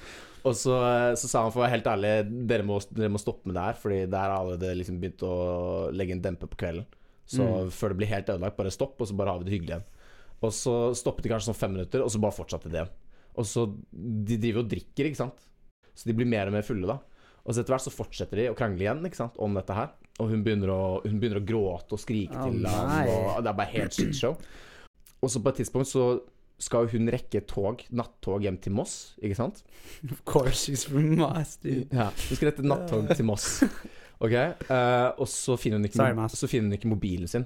Og 0.45 0.53
så, 0.53 0.75
så 1.17 1.25
sa 1.31 1.41
han 1.47 1.49
for 1.55 1.63
å 1.63 1.65
være 1.65 1.73
helt 1.79 1.87
ærlig, 1.89 2.11
dere 2.51 2.67
må, 2.69 2.77
dere 2.93 3.09
må 3.09 3.17
stoppe 3.17 3.49
med 3.49 3.57
det 3.57 3.63
her, 3.65 3.79
fordi 3.81 4.03
det 4.13 4.19
har 4.21 4.35
allerede 4.35 4.75
liksom 4.77 4.99
begynt 5.01 5.23
å 5.25 5.33
legge 5.97 6.13
en 6.13 6.21
dempe 6.21 6.45
på 6.51 6.59
kvelden. 6.61 6.85
Så 7.25 7.41
Mm. 7.41 7.71
før 7.73 7.89
det 7.89 7.97
blir 8.03 8.11
helt 8.11 8.27
ødelagt, 8.29 8.59
bare 8.59 8.69
stopp, 8.75 8.99
og 9.01 9.07
så 9.09 9.15
bare 9.17 9.33
har 9.33 9.39
vi 9.41 9.47
det 9.49 9.55
hyggelig 9.55 9.71
igjen. 9.73 9.87
Og 10.45 10.51
så 10.53 10.75
stoppet 10.93 11.25
de 11.25 11.31
kanskje 11.33 11.49
sånn 11.49 11.57
fem 11.57 11.73
minutter, 11.73 12.03
og 12.05 12.11
så 12.13 12.21
bare 12.21 12.37
fortsatte 12.37 12.69
det. 12.69 12.83
Og 13.35 13.47
så 13.49 13.65
De 13.91 14.37
driver 14.41 14.63
og 14.63 14.71
drikker, 14.71 15.09
ikke 15.09 15.23
sant. 15.23 15.45
Så 15.95 16.09
de 16.09 16.15
blir 16.17 16.27
mer 16.29 16.49
og 16.49 16.55
mer 16.57 16.65
fulle, 16.67 16.87
da. 16.89 16.99
Og 17.45 17.53
så 17.53 17.61
etter 17.61 17.75
hvert 17.75 17.85
så 17.85 17.93
fortsetter 17.93 18.41
de 18.41 18.47
å 18.51 18.57
krangle 18.57 18.81
igjen 18.83 19.03
ikke 19.05 19.21
sant, 19.21 19.35
om 19.41 19.53
dette 19.55 19.75
her. 19.77 19.91
Og 20.23 20.31
hun 20.31 20.45
begynner 20.45 20.71
å, 20.73 20.83
hun 21.03 21.19
begynner 21.21 21.41
å 21.41 21.45
gråte 21.45 21.97
og 21.97 22.01
skrike 22.01 22.37
oh, 22.39 22.47
til 22.49 22.65
ham, 22.65 23.11
og 23.11 23.43
det 23.43 23.51
er 23.51 23.59
bare 23.59 23.73
helt 23.73 23.97
shitshow. 23.97 24.37
Og 25.21 25.31
så 25.31 25.41
på 25.43 25.51
et 25.51 25.59
tidspunkt 25.61 25.91
så 25.91 26.07
skal 26.61 26.87
hun 26.89 27.11
rekke 27.11 27.41
tog, 27.49 27.83
nattog 27.91 28.45
hjem 28.45 28.57
til 28.63 28.73
Moss, 28.77 28.95
ikke 29.19 29.37
sant? 29.37 29.61
Of 30.07 30.23
course, 30.27 30.63
she's 30.63 30.85
from 30.87 31.11
Moss, 31.19 31.57
dude. 31.61 31.89
Ja, 31.91 32.09
hun 32.15 32.39
skal 32.39 32.49
rette 32.49 32.65
nattog 32.65 33.11
til 33.11 33.27
Moss. 33.27 33.59
Ok, 34.23 34.31
Uh, 34.71 35.11
Og 35.19 35.27
så 35.27 35.57
finner, 35.59 35.77
hun 35.81 35.89
ikke, 35.89 35.99
Sorry, 35.99 36.27
så 36.31 36.47
finner 36.47 36.69
hun 36.69 36.77
ikke 36.77 36.87
mobilen 36.87 37.27
sin. 37.27 37.43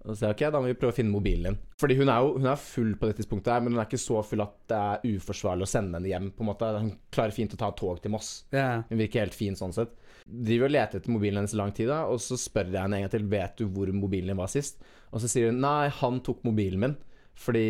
Og 0.00 0.14
så 0.14 0.16
sier 0.16 0.30
jeg 0.30 0.36
ok, 0.38 0.42
da 0.54 0.60
må 0.62 0.70
vi 0.70 0.76
prøve 0.80 0.94
å 0.94 0.96
finne 0.96 1.12
mobilen 1.12 1.46
din. 1.50 1.56
Fordi 1.80 1.96
hun 1.98 2.08
er 2.08 2.22
jo 2.24 2.30
hun 2.38 2.48
er 2.48 2.60
full 2.60 2.94
på 2.96 3.10
det 3.10 3.18
tidspunktet, 3.18 3.50
her, 3.52 3.64
men 3.64 3.74
hun 3.74 3.82
er 3.82 3.88
ikke 3.88 4.00
så 4.00 4.22
full 4.24 4.44
at 4.44 4.54
det 4.72 4.78
er 4.78 5.18
uforsvarlig 5.18 5.66
å 5.66 5.70
sende 5.70 5.98
henne 5.98 6.08
hjem. 6.08 6.30
på 6.36 6.44
en 6.44 6.48
måte 6.48 6.70
Hun 6.78 6.94
klarer 7.12 7.36
fint 7.36 7.52
å 7.56 7.60
ta 7.60 7.68
tog 7.76 8.00
til 8.00 8.14
Moss. 8.14 8.30
Yeah. 8.54 8.86
Hun 8.88 9.02
virker 9.02 9.26
helt 9.26 9.36
fin 9.36 9.58
sånn 9.58 9.76
sett. 9.76 9.92
Driver 10.24 10.70
og 10.70 10.74
leter 10.76 11.00
etter 11.00 11.12
mobilen 11.12 11.42
hennes 11.42 11.52
i 11.56 11.60
lang 11.60 11.74
tid, 11.76 11.90
da 11.90 12.06
og 12.08 12.20
så 12.22 12.38
spør 12.40 12.72
jeg 12.72 12.80
henne 12.80 13.00
en 13.00 13.04
gang 13.04 13.12
til 13.12 13.28
Vet 13.28 13.60
du 13.60 13.66
hvor 13.68 13.92
mobilen 13.92 14.32
din 14.32 14.40
var 14.40 14.52
sist. 14.52 14.80
Og 15.10 15.20
så 15.20 15.28
sier 15.28 15.50
hun 15.50 15.60
nei, 15.60 15.90
han 16.00 16.20
tok 16.24 16.44
mobilen 16.48 16.84
min 16.86 16.98
fordi 17.40 17.62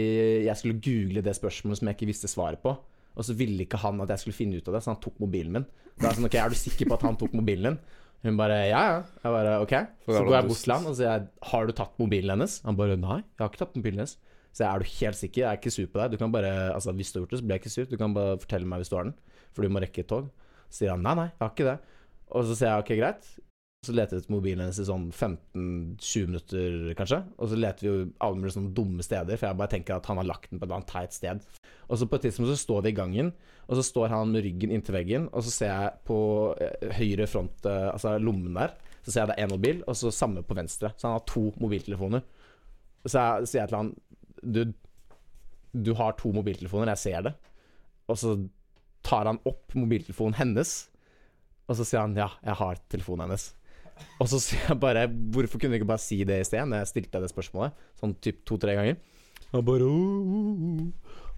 jeg 0.42 0.58
skulle 0.58 0.80
google 0.82 1.22
det 1.22 1.36
spørsmålet 1.36 1.78
som 1.78 1.86
jeg 1.86 1.94
ikke 1.94 2.08
visste 2.08 2.30
svaret 2.30 2.58
på. 2.62 2.72
Og 3.14 3.26
så 3.26 3.36
ville 3.38 3.66
ikke 3.66 3.78
han 3.82 4.00
at 4.02 4.10
jeg 4.14 4.24
skulle 4.24 4.38
finne 4.38 4.58
ut 4.58 4.68
av 4.70 4.76
det, 4.76 4.82
så 4.82 4.90
han 4.90 5.02
tok 5.02 5.20
mobilen 5.22 5.58
min. 5.58 5.66
Da 5.94 6.08
er 6.08 6.10
jeg 6.10 6.18
sånn, 6.18 6.28
ok, 6.30 6.36
Er 6.40 6.50
du 6.50 6.58
sikker 6.58 6.88
på 6.90 6.96
at 6.96 7.04
han 7.06 7.18
tok 7.20 7.36
mobilen 7.38 7.68
din? 7.68 7.78
Hun 8.26 8.36
bare 8.36 8.56
ja, 8.68 8.80
ja. 8.84 8.96
Jeg 9.22 9.32
bare 9.32 9.52
ok. 9.64 9.74
Så 10.04 10.24
går 10.26 10.34
jeg 10.36 10.48
bort 10.50 10.64
til 10.64 10.74
han 10.74 10.88
og 10.90 10.96
sier 10.98 11.22
har 11.52 11.68
du 11.68 11.72
tatt 11.76 11.94
mobilen 12.02 12.34
hennes? 12.34 12.58
Han 12.66 12.76
bare 12.76 12.98
nei, 13.00 13.20
jeg 13.22 13.40
har 13.40 13.52
ikke 13.52 13.62
tatt 13.62 13.78
mobilen 13.78 14.02
hennes. 14.02 14.16
Så 14.50 14.64
jeg 14.64 14.68
er 14.68 14.82
du 14.82 14.90
helt 14.98 15.18
sikker, 15.20 15.40
jeg 15.44 15.48
er 15.48 15.60
ikke 15.60 15.72
sur 15.72 15.86
på 15.88 16.00
deg. 16.02 16.12
Du 16.12 16.20
kan 16.20 16.32
bare, 16.34 16.50
altså 16.74 16.92
Hvis 16.98 17.12
du 17.12 17.20
har 17.20 17.24
gjort 17.24 17.36
det, 17.36 17.40
så 17.40 17.46
blir 17.46 17.56
jeg 17.56 17.62
ikke 17.62 17.76
sur. 17.76 17.86
Du 17.86 17.96
kan 18.00 18.16
bare 18.16 18.38
fortelle 18.42 18.68
meg 18.68 18.82
hvis 18.82 18.90
du 18.90 18.96
har 18.98 19.06
den, 19.06 19.14
for 19.54 19.64
du 19.64 19.72
må 19.72 19.82
rekke 19.84 20.02
et 20.02 20.10
tog. 20.10 20.26
Så 20.68 20.82
sier 20.82 20.92
han 20.92 21.06
nei, 21.06 21.14
nei, 21.18 21.28
jeg 21.30 21.44
har 21.44 21.54
ikke 21.54 21.68
det. 21.70 21.76
Og 22.30 22.44
så 22.48 22.56
sier 22.58 22.72
jeg 22.72 22.84
ok, 22.84 22.92
greit. 23.00 23.30
Så 23.80 23.94
letet 23.96 24.26
mobilen 24.28 24.60
hennes 24.60 24.76
i 24.76 24.84
sånn 24.84 25.06
15-20 25.08 26.26
minutter, 26.28 26.74
kanskje. 26.98 27.22
Og 27.40 27.48
så 27.48 27.56
leter 27.56 27.86
vi 27.86 27.88
jo 27.88 28.00
alle 28.20 28.36
mulige 28.36 28.52
sånne 28.58 28.72
dumme 28.76 29.04
steder, 29.04 29.38
for 29.40 29.48
jeg 29.48 29.56
bare 29.56 29.72
tenker 29.72 29.94
at 29.94 30.08
han 30.10 30.18
har 30.20 30.26
lagt 30.28 30.50
den 30.50 30.60
på 30.60 30.66
et 30.66 30.74
annet 30.76 30.90
teit 30.90 31.14
sted. 31.16 31.46
Og 31.88 31.96
så 31.96 32.04
på 32.04 32.18
et 32.18 32.26
tidspunkt 32.26 32.50
så 32.50 32.58
står 32.60 32.82
vi 32.84 32.90
i 32.92 32.98
gangen, 32.98 33.30
og 33.64 33.78
så 33.78 33.84
står 33.86 34.12
han 34.12 34.34
med 34.34 34.44
ryggen 34.44 34.74
inntil 34.76 34.98
veggen, 34.98 35.28
og 35.32 35.46
så 35.46 35.52
ser 35.54 35.70
jeg 35.72 35.94
på 36.10 36.18
eh, 36.60 36.92
høyre 36.98 37.24
front, 37.30 37.64
eh, 37.70 37.86
altså 37.88 38.12
lommen 38.20 38.58
der, 38.58 38.74
så 39.00 39.14
ser 39.14 39.22
jeg 39.22 39.30
det 39.30 39.36
er 39.38 39.46
én 39.46 39.54
mobil, 39.54 39.80
og 39.88 39.96
så 39.96 40.12
samme 40.12 40.42
på 40.44 40.56
venstre. 40.58 40.90
Så 41.00 41.08
han 41.08 41.16
har 41.16 41.24
to 41.30 41.46
mobiltelefoner. 41.62 42.26
Så 43.06 43.14
jeg 43.16 43.48
sier 43.48 43.62
jeg 43.62 43.70
til 43.70 43.78
han 43.78 43.94
du, 44.44 44.60
du 45.72 45.94
har 45.96 46.18
to 46.20 46.34
mobiltelefoner, 46.36 46.92
jeg 46.92 47.02
ser 47.06 47.24
det. 47.30 47.32
Og 48.12 48.20
så 48.20 48.34
tar 49.08 49.24
han 49.30 49.40
opp 49.48 49.72
mobiltelefonen 49.72 50.36
hennes, 50.36 50.74
og 51.64 51.80
så 51.80 51.88
sier 51.88 52.04
han 52.04 52.18
ja, 52.18 52.28
jeg 52.44 52.58
har 52.60 52.84
telefonen 52.92 53.24
hennes. 53.30 53.48
Og 54.20 54.28
så 54.28 54.38
sier 54.42 54.60
jeg 54.68 54.78
bare 54.82 55.06
Hvorfor 55.08 55.58
kunne 55.60 55.72
du 55.72 55.78
ikke 55.80 55.88
bare 55.88 56.02
si 56.02 56.18
det 56.28 56.40
i 56.42 56.44
sted, 56.48 56.66
når 56.68 56.82
jeg 56.82 56.90
stilte 56.92 57.12
deg 57.16 57.22
det 57.26 57.32
spørsmålet? 57.32 57.72
Sånn 58.00 58.14
typ 58.20 58.42
to-tre 58.48 58.74
ganger. 58.76 58.98
Og 59.56 59.64
bare. 59.66 59.88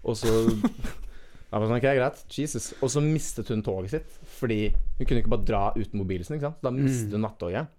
Og 0.03 0.17
så 0.19 0.33
Jeg 1.53 1.61
bare 1.61 1.67
sånn, 1.69 1.77
ok, 1.77 1.85
greit. 1.99 2.21
Jesus. 2.33 2.71
Og 2.81 2.89
så 2.89 3.01
mistet 3.05 3.49
hun 3.53 3.61
toget 3.65 3.91
sitt. 3.93 4.13
Fordi 4.39 4.61
hun 4.73 5.05
kunne 5.05 5.21
ikke 5.21 5.33
bare 5.35 5.45
dra 5.45 5.63
uten 5.77 5.99
mobilen 6.01 6.25
sin. 6.25 6.39
ikke 6.39 6.49
sant? 6.49 6.63
Da 6.65 6.71
mistet 6.73 7.13
hun 7.13 7.21
nattoget. 7.27 7.69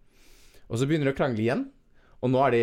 Og 0.71 0.79
så 0.79 0.87
begynner 0.87 1.11
de 1.11 1.15
å 1.15 1.19
krangle 1.19 1.43
igjen. 1.43 1.65
Og 2.23 2.31
nå 2.33 2.39
er 2.47 2.55
de 2.55 2.61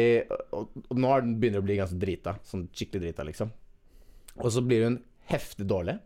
Og 0.55 0.95
nå 0.97 1.11
er 1.11 1.21
den- 1.25 1.35
begynner 1.41 1.59
de 1.59 1.63
å 1.65 1.67
bli 1.67 1.75
ganske 1.81 1.99
drita. 1.99 2.37
Sånn 2.47 2.63
skikkelig 2.71 3.01
drita, 3.11 3.25
liksom. 3.27 3.51
Og 4.39 4.47
så 4.55 4.63
blir 4.65 4.85
hun 4.87 5.01
heftig 5.29 5.67
dårlig. 5.67 5.99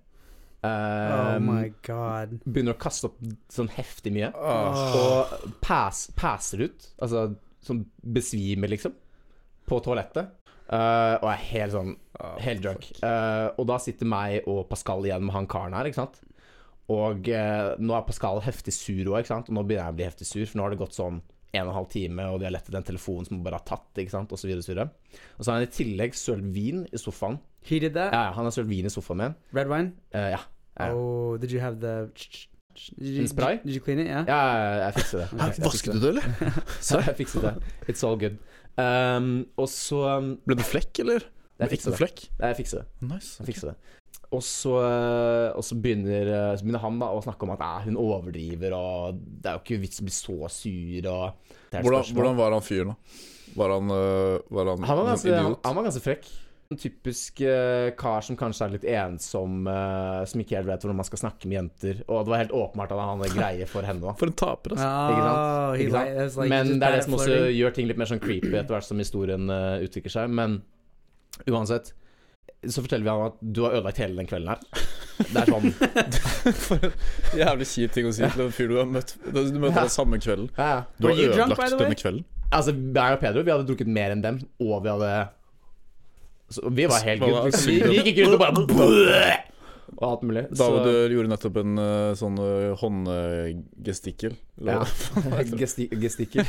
Oh 0.65 1.35
Um, 1.35 1.45
my 1.49 1.69
god. 1.85 2.37
begynner 2.45 2.75
å 2.75 2.79
kaste 2.81 3.09
opp 3.09 3.17
sånn 3.51 3.69
heftig 3.75 4.13
mye. 4.15 4.29
Oh. 4.33 4.95
Og 4.99 5.55
pass, 5.63 6.05
passer 6.17 6.65
ut. 6.67 6.87
Altså 7.01 7.27
sånn 7.65 7.83
besvimer, 8.01 8.71
liksom. 8.71 8.93
På 9.67 9.79
toalettet. 9.83 10.31
Uh, 10.65 11.19
og 11.21 11.27
er 11.29 11.41
helt 11.51 11.73
sånn 11.75 11.91
Helt 12.41 12.61
drunk. 12.63 12.87
Uh, 13.03 13.51
og 13.59 13.67
da 13.69 13.75
sitter 13.83 14.07
meg 14.09 14.47
og 14.49 14.63
Pascal 14.69 15.03
igjen 15.05 15.25
med 15.27 15.35
han 15.35 15.47
karen 15.51 15.75
her, 15.77 15.89
ikke 15.89 15.99
sant. 15.99 16.21
Og 16.93 17.27
eh, 17.33 17.71
nå 17.81 17.95
er 17.97 18.03
Pascal 18.05 18.37
heftig 18.45 18.71
sur 18.77 19.07
òg, 19.09 19.23
ikke 19.23 19.31
sant. 19.31 19.47
Og 19.49 19.55
nå 19.57 19.63
begynner 19.65 19.87
jeg 19.89 19.95
å 19.95 19.97
bli 19.97 20.05
heftig 20.05 20.27
sur, 20.29 20.43
for 20.45 20.59
nå 20.59 20.65
har 20.67 20.73
det 20.75 20.77
gått 20.83 20.93
sånn 20.97 21.17
en 21.55 21.63
og 21.63 21.71
en 21.71 21.77
halv 21.79 21.87
time, 21.89 22.25
og 22.29 22.37
de 22.41 22.45
har 22.45 22.53
lett 22.53 22.65
etter 22.67 22.75
den 22.77 22.85
telefonen 22.85 23.25
som 23.25 23.37
hun 23.39 23.43
bare 23.45 23.57
har 23.57 23.65
tatt, 23.65 23.87
ikke 23.97 24.13
sant, 24.13 24.33
videre 24.37 24.61
og 24.61 24.65
så 24.67 24.71
videre. 24.73 24.85
Og 25.37 25.39
så 25.41 25.49
har 25.49 25.57
han 25.61 25.65
i 25.65 25.71
tillegg 25.73 26.17
sølt 26.19 26.49
vin 26.53 26.83
i 26.93 26.99
sofaen. 27.01 27.39
He 27.65 27.79
did 27.81 27.95
that? 27.97 28.13
Ja, 28.13 28.33
han 28.37 28.45
har 28.45 28.53
sølt 28.53 28.69
vin 28.69 28.85
i 28.85 28.91
sofaen 28.93 29.21
min. 29.23 29.35
Red 29.57 29.71
wine? 29.71 29.95
Ja. 30.13 30.43
Ja. 30.79 30.91
Oh, 30.91 31.37
did 31.39 31.51
you 31.51 31.61
have 31.63 31.79
the. 31.79 32.09
Did 32.99 33.07
you, 33.07 33.21
En 33.21 33.27
spray? 33.31 33.59
Did 33.63 33.75
you 33.77 33.83
clean 33.83 33.99
it? 33.99 34.07
Yeah? 34.07 34.25
Ja, 34.27 34.39
jeg 34.85 34.97
fikset 34.99 35.21
det. 35.21 35.27
Okay. 35.45 35.63
Vasket 35.63 35.93
du 35.95 35.99
det, 36.03 36.09
eller? 36.09 36.55
Så 36.87 36.99
jeg 36.99 37.15
fikset 37.21 37.45
det. 37.47 37.53
It's 37.87 38.03
all 38.03 38.19
good. 38.19 38.35
Um, 38.75 39.45
og 39.55 39.69
så 39.71 40.01
um, 40.17 40.33
Ble 40.43 40.57
det 40.59 40.65
flekk, 40.67 40.99
eller? 41.05 41.29
Jeg 41.61 41.71
fikset 41.71 41.93
det. 41.93 41.99
flekk? 42.01 42.25
Nei, 42.41 42.49
Jeg 42.51 42.57
fikset 42.59 42.81
det. 42.81 43.11
Nice. 43.13 43.37
Jeg 43.39 43.47
fikser 43.47 43.71
det. 43.71 43.93
Og 44.35 44.41
så, 44.43 44.73
uh, 44.81 45.55
og 45.55 45.63
så, 45.63 45.77
begynner, 45.79 46.27
uh, 46.27 46.51
så 46.57 46.65
begynner 46.65 46.83
han 46.83 46.97
da 46.99 47.11
å 47.15 47.21
snakke 47.23 47.47
om 47.47 47.53
at 47.53 47.63
eh, 47.63 47.85
hun 47.85 47.99
overdriver, 48.01 48.75
og 48.75 49.21
det 49.21 49.51
er 49.51 49.55
jo 49.55 49.63
ikke 49.63 49.79
vits 49.85 50.01
å 50.01 50.07
bli 50.07 50.15
så 50.15 50.35
sur, 50.51 51.07
og 51.13 51.53
det 51.71 51.79
er 51.79 51.85
Hvordan, 51.85 52.09
hvordan 52.17 52.39
var 52.41 52.55
han 52.57 52.65
fyren, 52.65 52.91
da? 52.91 53.21
Var 53.55 53.71
han, 53.71 53.93
uh, 53.93 54.41
var 54.51 54.73
han, 54.73 54.83
han 54.89 54.99
var, 54.99 55.13
en 55.13 55.21
idiot? 55.21 55.37
han, 55.39 55.55
han 55.63 55.77
var 55.77 55.87
ganske 55.87 56.03
frekk. 56.03 56.27
En 56.73 56.79
typisk 56.81 57.41
uh, 57.45 57.91
kar 57.97 58.23
som 58.25 58.37
kanskje 58.39 58.65
er 58.65 58.71
litt 58.73 58.85
ensom, 58.89 59.67
uh, 59.69 60.23
som 60.25 60.41
ikke 60.41 60.57
helt 60.57 60.69
vet 60.69 60.81
hvordan 60.81 60.97
man 60.97 61.05
skal 61.05 61.21
snakke 61.21 61.49
med 61.49 61.59
jenter. 61.59 61.99
Og 62.07 62.23
det 62.25 62.33
var 62.33 62.41
helt 62.41 62.55
åpenbart 62.57 62.95
at 62.95 63.01
han 63.03 63.21
hadde 63.21 63.35
greie 63.37 63.67
for 63.69 63.85
henne. 63.85 64.01
da 64.01 64.15
For 64.17 64.31
en 64.31 64.39
taper, 64.39 64.73
altså. 64.73 64.87
Ikke 65.05 65.27
sant? 65.27 65.83
Ikke 65.83 66.29
sant? 66.31 66.39
like, 66.39 66.49
Men 66.55 66.71
det 66.73 66.87
er 66.87 66.97
det 66.97 67.03
som 67.05 67.19
også 67.19 67.29
flirting. 67.29 67.59
gjør 67.59 67.77
ting 67.77 67.91
litt 67.91 68.01
mer 68.01 68.09
sånn 68.09 68.23
creepy 68.23 68.55
etter 68.55 68.73
hvert 68.77 68.87
som 68.87 69.03
historien 69.03 69.53
uh, 69.53 69.77
utvikler 69.85 70.15
seg. 70.17 70.33
Men 70.41 70.57
uansett 71.51 71.93
så 72.65 72.81
forteller 72.81 73.05
vi 73.05 73.11
ham 73.13 73.23
at 73.27 73.39
du 73.41 73.61
har 73.65 73.77
ødelagt 73.77 73.99
hele 74.01 74.17
den 74.17 74.29
kvelden 74.29 74.49
her. 74.49 74.85
Det 75.15 75.41
er 75.41 75.49
sånn 75.51 75.69
For 76.65 76.81
en 76.81 77.39
Jævlig 77.39 77.67
kjip 77.69 77.93
ting 77.95 78.07
å 78.09 78.13
si 78.15 78.25
til 78.25 78.41
en 78.45 78.51
fyr 78.55 78.67
du 78.71 78.75
har 78.81 78.89
møtt 78.89 79.13
Du 79.23 79.59
møter 79.61 79.85
deg 79.85 79.93
samme 79.93 80.19
kvelden. 80.19 80.49
ja, 80.57 80.67
ja. 80.73 80.81
Du 80.99 81.07
har 81.07 81.21
ødelagt 81.29 81.77
denne 81.79 81.97
kvelden. 81.99 82.25
Altså, 82.51 82.73
jeg 82.75 83.15
og 83.15 83.21
Pedro 83.21 83.43
Vi 83.45 83.53
hadde 83.53 83.67
drukket 83.69 83.91
mer 83.91 84.15
enn 84.15 84.23
dem, 84.25 84.41
og 84.59 84.83
vi 84.83 84.91
hadde 84.91 85.11
så 86.49 86.69
Vi 86.69 86.85
var 86.89 86.99
helt 87.07 87.21
good. 87.21 87.33
da? 87.33 87.39
Vi, 87.65 87.75
vi 87.81 87.95
gikk 87.99 88.07
ikke 88.13 88.23
rundt 88.29 88.37
og 88.37 88.41
bare 88.77 89.33
og 89.95 90.03
alt 90.09 90.23
mulig. 90.27 90.41
David 90.57 90.79
du 90.87 90.91
gjorde 91.15 91.29
nettopp 91.31 91.57
en 91.61 91.77
eh, 91.79 92.11
sånn 92.19 92.37
uh, 92.41 92.73
håndgestikkel. 92.81 94.33
ja. 94.65 94.79
Gesti 95.61 95.85
gestikkel. 96.01 96.45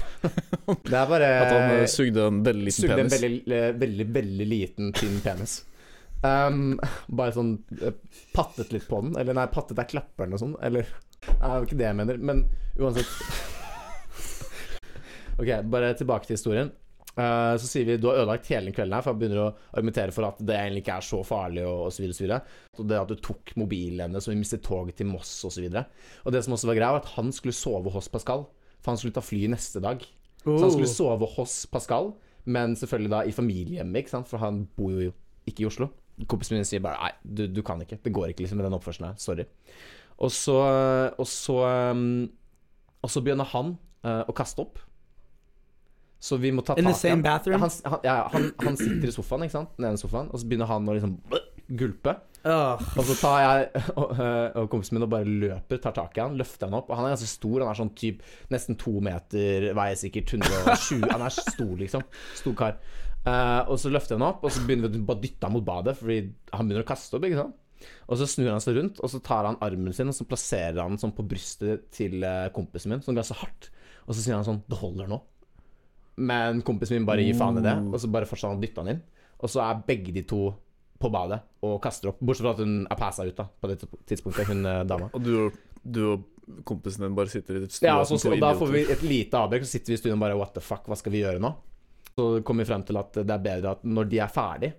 Det 0.67 0.97
er 0.97 1.07
bare 1.11 1.29
At 1.45 1.53
han 1.53 1.75
eh, 1.77 1.85
sugde 1.91 2.21
en 2.27 2.41
veldig 2.47 2.65
liten 2.67 2.81
Sugde 2.81 2.97
en 2.97 3.01
penis. 3.05 3.23
veldig, 3.23 3.55
eh, 3.59 3.69
veldig, 3.85 4.07
veldig 4.17 4.47
liten, 4.51 4.85
tynn 4.97 5.21
penis. 5.25 5.53
Um, 6.25 6.79
bare 7.07 7.33
sånn 7.37 7.53
eh, 7.77 7.93
pattet 8.35 8.73
litt 8.75 8.87
på 8.89 8.97
den. 9.05 9.13
Eller 9.21 9.35
nei, 9.37 9.47
pattet 9.53 9.79
er 9.79 9.87
klapperen 9.91 10.33
og 10.35 10.41
sånn. 10.43 10.57
Eller 10.67 10.85
Det 11.27 11.37
er 11.37 11.55
jo 11.61 11.65
ikke 11.69 11.79
det 11.79 11.87
jeg 11.91 11.99
mener. 12.01 12.17
Men 12.19 12.37
uansett 12.81 13.11
Ok, 15.37 15.51
bare 15.71 15.93
tilbake 15.99 16.27
til 16.27 16.37
historien. 16.39 16.71
Eh, 17.17 17.55
så 17.57 17.69
sier 17.69 17.87
vi 17.89 17.97
du 17.97 18.11
har 18.11 18.19
ødelagt 18.21 18.51
hele 18.53 18.69
den 18.69 18.77
kvelden 18.77 18.93
her, 18.93 19.05
for 19.05 19.15
han 19.15 19.21
begynner 19.21 19.43
å 19.47 19.53
argumentere 19.73 20.13
for 20.13 20.29
at 20.29 20.41
det 20.45 20.57
egentlig 20.59 20.83
ikke 20.85 20.99
er 20.99 21.07
så 21.07 21.23
farlig, 21.25 21.65
og 21.65 21.87
osv. 21.89 22.05
Og, 22.05 22.17
så 22.19 22.25
videre, 22.27 22.41
og, 22.69 22.77
så 22.81 22.87
det 22.91 23.01
at 23.01 23.13
du 23.13 23.25
tok 23.25 23.55
mobilen 23.61 24.05
hennes, 24.05 24.29
og 24.29 24.35
vi 24.35 24.41
mistet 24.43 24.65
toget 24.67 24.99
til 25.01 25.09
Moss 25.09 25.33
osv. 25.49 25.65
Og, 25.71 25.81
så 25.81 26.27
og 26.27 26.37
det 26.37 26.45
som 26.45 26.57
også 26.59 26.71
var 26.71 26.79
greia, 26.81 26.93
var 26.99 27.05
at 27.05 27.15
han 27.17 27.33
skulle 27.33 27.57
sove 27.57 27.93
hos 27.95 28.11
Pascal, 28.13 28.47
for 28.83 28.93
han 28.93 29.01
skulle 29.01 29.17
ta 29.17 29.25
fly 29.25 29.47
neste 29.53 29.81
dag. 29.85 30.05
Så 30.45 30.61
han 30.63 30.75
skulle 30.75 30.93
sove 30.93 31.29
hos 31.37 31.55
Pascal, 31.73 32.13
men 32.47 32.77
selvfølgelig 32.79 33.11
da 33.11 33.23
i 33.27 33.35
familiehjemmet, 33.35 34.05
ikke 34.05 34.13
sant? 34.13 34.29
for 34.31 34.43
han 34.43 34.67
bor 34.77 34.93
jo 34.95 35.15
ikke 35.49 35.65
i 35.65 35.71
Oslo. 35.71 35.89
Kompisen 36.31 36.57
min 36.57 36.69
sier 36.69 36.85
bare 36.85 37.01
nei, 37.01 37.13
du, 37.25 37.45
du 37.51 37.63
kan 37.67 37.81
ikke. 37.83 37.99
Det 38.05 38.13
går 38.15 38.31
ikke 38.31 38.45
liksom 38.45 38.61
med 38.61 38.69
den 38.69 38.77
oppførselen 38.77 39.11
her. 39.11 39.19
Sorry. 39.21 39.45
Og 40.17 40.31
så 40.33 40.55
Og 41.21 41.27
så 41.29 41.57
um, 41.93 42.31
Og 43.05 43.11
så 43.13 43.21
begynner 43.21 43.45
han 43.51 43.75
uh, 44.07 44.23
å 44.25 44.35
kaste 44.37 44.65
opp. 44.65 44.81
Så 46.27 46.39
vi 46.43 46.51
må 46.55 46.65
ta 46.67 46.75
tak 46.75 46.83
i 46.83 46.95
same 46.99 47.23
han. 47.23 47.61
han, 47.63 47.75
han, 47.87 48.01
ja, 48.03 48.17
han, 48.33 48.49
han 48.65 48.79
sitter 48.79 49.11
i 49.11 49.15
sofaen, 49.15 49.47
ikke 49.47 49.59
sant? 49.61 49.77
Den 49.79 49.93
ene 49.93 50.01
sofaen, 50.01 50.31
og 50.33 50.43
så 50.43 50.49
begynner 50.49 50.71
han 50.71 50.89
å 50.89 50.97
liksom 50.97 51.19
gulpe. 51.79 52.17
Oh. 52.47 52.79
Og 52.95 53.09
så 53.09 53.17
tar 53.19 53.41
jeg 53.43 53.81
og, 54.01 54.13
øh, 54.23 54.59
og 54.63 54.69
kompisen 54.71 54.97
min 54.97 55.07
og 55.07 55.11
bare 55.11 55.27
løper, 55.27 55.81
tar 55.83 55.95
tak 55.97 56.19
i 56.19 56.23
han, 56.23 56.37
løfter 56.39 56.69
han 56.69 56.79
opp. 56.79 56.91
Og 56.91 56.99
han 56.99 57.09
er 57.09 57.17
ganske 57.17 57.31
stor, 57.31 57.63
han 57.63 57.73
er 57.73 57.81
sånn 57.81 57.95
typ 57.99 58.23
nesten 58.55 58.79
to 58.79 58.97
meter, 59.03 59.69
veier 59.77 59.99
sikkert 59.99 60.35
120 60.39 61.07
Han 61.11 61.27
er 61.27 61.37
stor, 61.37 61.75
liksom. 61.83 62.07
Stor 62.39 62.57
kar. 62.59 62.81
Uh, 63.27 63.67
og 63.73 63.79
så 63.83 63.91
løfter 63.91 64.15
jeg 64.15 64.23
han 64.23 64.29
opp, 64.29 64.45
og 64.47 64.55
så 64.55 64.63
begynner 64.63 64.93
vi 64.93 65.03
å 65.03 65.19
dytte 65.19 65.49
han 65.49 65.55
mot 65.57 65.67
badet, 65.67 65.97
fordi 65.99 66.21
han 66.55 66.69
begynner 66.69 66.87
å 66.87 66.91
kaste 66.91 67.19
opp, 67.19 67.27
ikke 67.27 67.41
sant. 67.43 67.63
Og 68.07 68.19
så 68.21 68.29
snur 68.31 68.53
han 68.53 68.63
seg 68.63 68.79
rundt, 68.79 69.01
og 69.03 69.11
så 69.11 69.19
tar 69.27 69.49
han 69.49 69.59
armen 69.63 69.95
sin 69.95 70.09
og 70.09 70.15
så 70.17 70.25
plasserer 70.29 70.79
han 70.79 70.99
sånn 71.01 71.15
på 71.17 71.27
brystet 71.29 71.91
til 71.95 72.23
eh, 72.25 72.47
kompisen 72.55 72.95
min, 72.95 73.03
sånn 73.05 73.19
ganske 73.19 73.37
hardt. 73.43 73.69
Og 74.07 74.15
så 74.15 74.23
sier 74.23 74.39
han 74.39 74.47
sånn 74.47 74.63
'Det 74.65 74.79
holder 74.81 75.11
nå'. 75.11 75.19
Men 76.17 76.63
kompisen 76.65 76.97
min 76.97 77.07
bare 77.09 77.25
gir 77.27 77.35
faen 77.37 77.59
i 77.59 77.65
det, 77.65 77.75
og 77.93 78.01
så 78.01 78.09
bare 78.11 78.25
fortsatte 78.29 78.55
han 78.55 78.61
å 78.61 78.65
dytte 78.65 78.81
han 78.81 78.89
inn. 78.95 79.03
Og 79.43 79.51
så 79.53 79.61
er 79.67 79.83
begge 79.87 80.15
de 80.17 80.23
to 80.25 80.47
på 80.99 81.11
badet 81.13 81.43
og 81.63 81.75
kaster 81.85 82.09
opp. 82.09 82.21
Bortsett 82.25 82.47
fra 82.47 82.55
at 82.55 82.63
hun 82.65 82.87
er 82.89 82.97
passa 82.97 83.27
ut 83.29 83.37
da 83.37 83.45
på 83.61 83.69
det 83.69 83.83
tidspunktet, 84.09 84.47
hun 84.49 84.65
eh, 84.65 84.85
dama. 84.89 85.11
Og 85.13 85.23
du, 85.23 85.33
og- 85.47 85.59
du 85.85 86.01
og 86.15 86.25
kompisen 86.65 87.03
din 87.05 87.15
bare 87.15 87.29
sitter 87.29 87.57
i 87.59 87.61
ditt 87.67 87.73
stue 87.75 87.87
Ja, 87.91 87.99
som 88.05 88.17
så, 88.19 88.31
to 88.31 88.35
og 88.37 88.41
da 88.41 88.55
får 88.55 88.73
vi 88.73 88.83
et 88.95 89.03
lite 89.03 89.35
avbrekk, 89.37 89.67
så 89.67 89.77
sitter 89.77 89.93
vi 89.93 89.99
i 89.99 90.01
stuen 90.01 90.15
og 90.17 90.21
bare 90.25 90.39
What 90.39 90.55
the 90.55 90.63
fuck, 90.65 90.87
hva 90.87 90.97
skal 90.97 91.13
vi 91.13 91.21
gjøre 91.25 91.43
nå? 91.43 91.51
Så 92.17 92.43
kommer 92.47 92.65
vi 92.65 92.71
frem 92.71 92.83
til 92.87 92.97
at 92.97 93.13
det 93.19 93.35
er 93.35 93.43
bedre 93.45 93.75
at 93.77 93.83
når 93.85 94.09
de 94.09 94.19
er 94.25 94.31
ferdig 94.33 94.73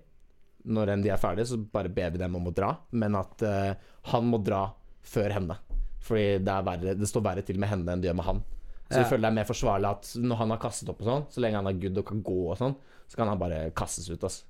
Når 0.64 0.90
enn 0.94 1.02
de 1.04 1.10
er 1.14 1.20
ferdig, 1.22 1.46
så 1.46 1.56
bare 1.60 1.88
ber 1.92 2.10
vi 2.10 2.18
dem 2.18 2.34
om 2.34 2.48
å 2.50 2.52
dra. 2.52 2.72
Men 2.90 3.14
at 3.14 3.44
uh, 3.46 3.74
han 4.10 4.26
må 4.26 4.40
dra 4.44 4.64
før 5.06 5.30
henne. 5.38 5.54
Fordi 6.02 6.38
det, 6.42 6.52
er 6.52 6.64
verre, 6.66 6.94
det 6.98 7.08
står 7.08 7.22
verre 7.24 7.44
til 7.46 7.60
med 7.62 7.70
henne 7.70 7.92
enn 7.94 8.02
det 8.02 8.08
gjør 8.10 8.16
med 8.18 8.26
han. 8.26 8.42
Så 8.88 8.96
jeg 8.96 9.04
Ja. 9.04 9.08
føler 9.10 9.20
det 9.20 9.30
er 9.32 9.38
mer 9.40 9.44
forsvarlig 9.44 9.88
at 9.90 10.12
når 10.16 10.36
han 10.36 10.50
har 10.50 10.58
kastet 10.58 10.88
opp 10.88 11.00
og 11.02 11.06
sånn, 11.06 11.26
så 11.30 11.40
lenge 11.44 11.56
han 11.60 11.66
er 11.66 11.72
good 11.80 11.98
og 11.98 12.06
kan 12.06 12.22
gå 12.22 12.38
og 12.50 12.56
sånn, 12.58 12.74
så 13.08 13.16
kan 13.16 13.28
han 13.28 13.38
bare 13.38 13.70
kastes 13.76 14.08
ut, 14.10 14.20
altså. 14.24 14.42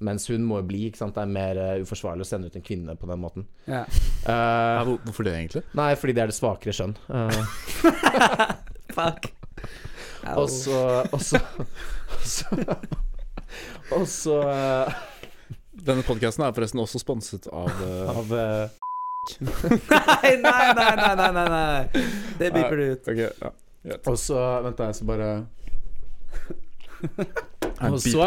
Mens 0.00 0.26
hun 0.28 0.44
må 0.46 0.56
jo 0.62 0.66
bli, 0.68 0.86
ikke 0.88 0.96
sant. 0.96 1.12
Det 1.14 1.20
er 1.20 1.26
mer 1.28 1.58
uh, 1.60 1.82
uforsvarlig 1.82 2.22
å 2.24 2.26
sende 2.26 2.46
ut 2.48 2.54
en 2.56 2.62
kvinne 2.64 2.94
på 2.96 3.06
den 3.10 3.20
måten. 3.20 3.44
Ja. 3.66 3.82
Uh, 4.24 4.78
Ja, 4.78 4.84
hvor- 4.84 4.98
hvorfor 5.04 5.24
det, 5.24 5.34
egentlig? 5.34 5.62
nei, 5.74 5.94
fordi 5.94 6.14
det 6.14 6.22
er 6.22 6.26
det 6.30 6.36
svakere 6.38 6.72
skjønn. 6.72 6.96
Uh. 7.10 7.44
Fuck. 8.96 9.32
Og 10.36 10.48
så 10.48 11.04
Og 11.12 11.20
så 11.20 11.38
Og 13.92 14.06
så, 14.06 14.36
Denne 15.74 16.02
podkasten 16.06 16.44
er 16.46 16.52
forresten 16.52 16.80
også 16.80 17.00
sponset 17.00 17.46
av 17.52 17.70
Av 18.16 18.30
nei, 19.40 20.36
nei, 20.40 20.72
nei, 20.72 20.94
nei, 20.96 21.14
nei, 21.14 21.30
nei, 21.36 21.48
nei. 21.48 22.04
Det 22.40 22.48
beeper 22.54 22.76
du 22.80 22.84
ut. 22.94 23.08
Ok, 23.12 23.18
ja. 23.20 23.50
Og 23.88 24.16
så 24.20 24.36
Vent, 24.64 24.76
da, 24.76 24.90
jeg 24.90 24.98
skal 24.98 25.08
bare 25.08 25.28
Og 27.88 28.00
så-. 28.02 28.26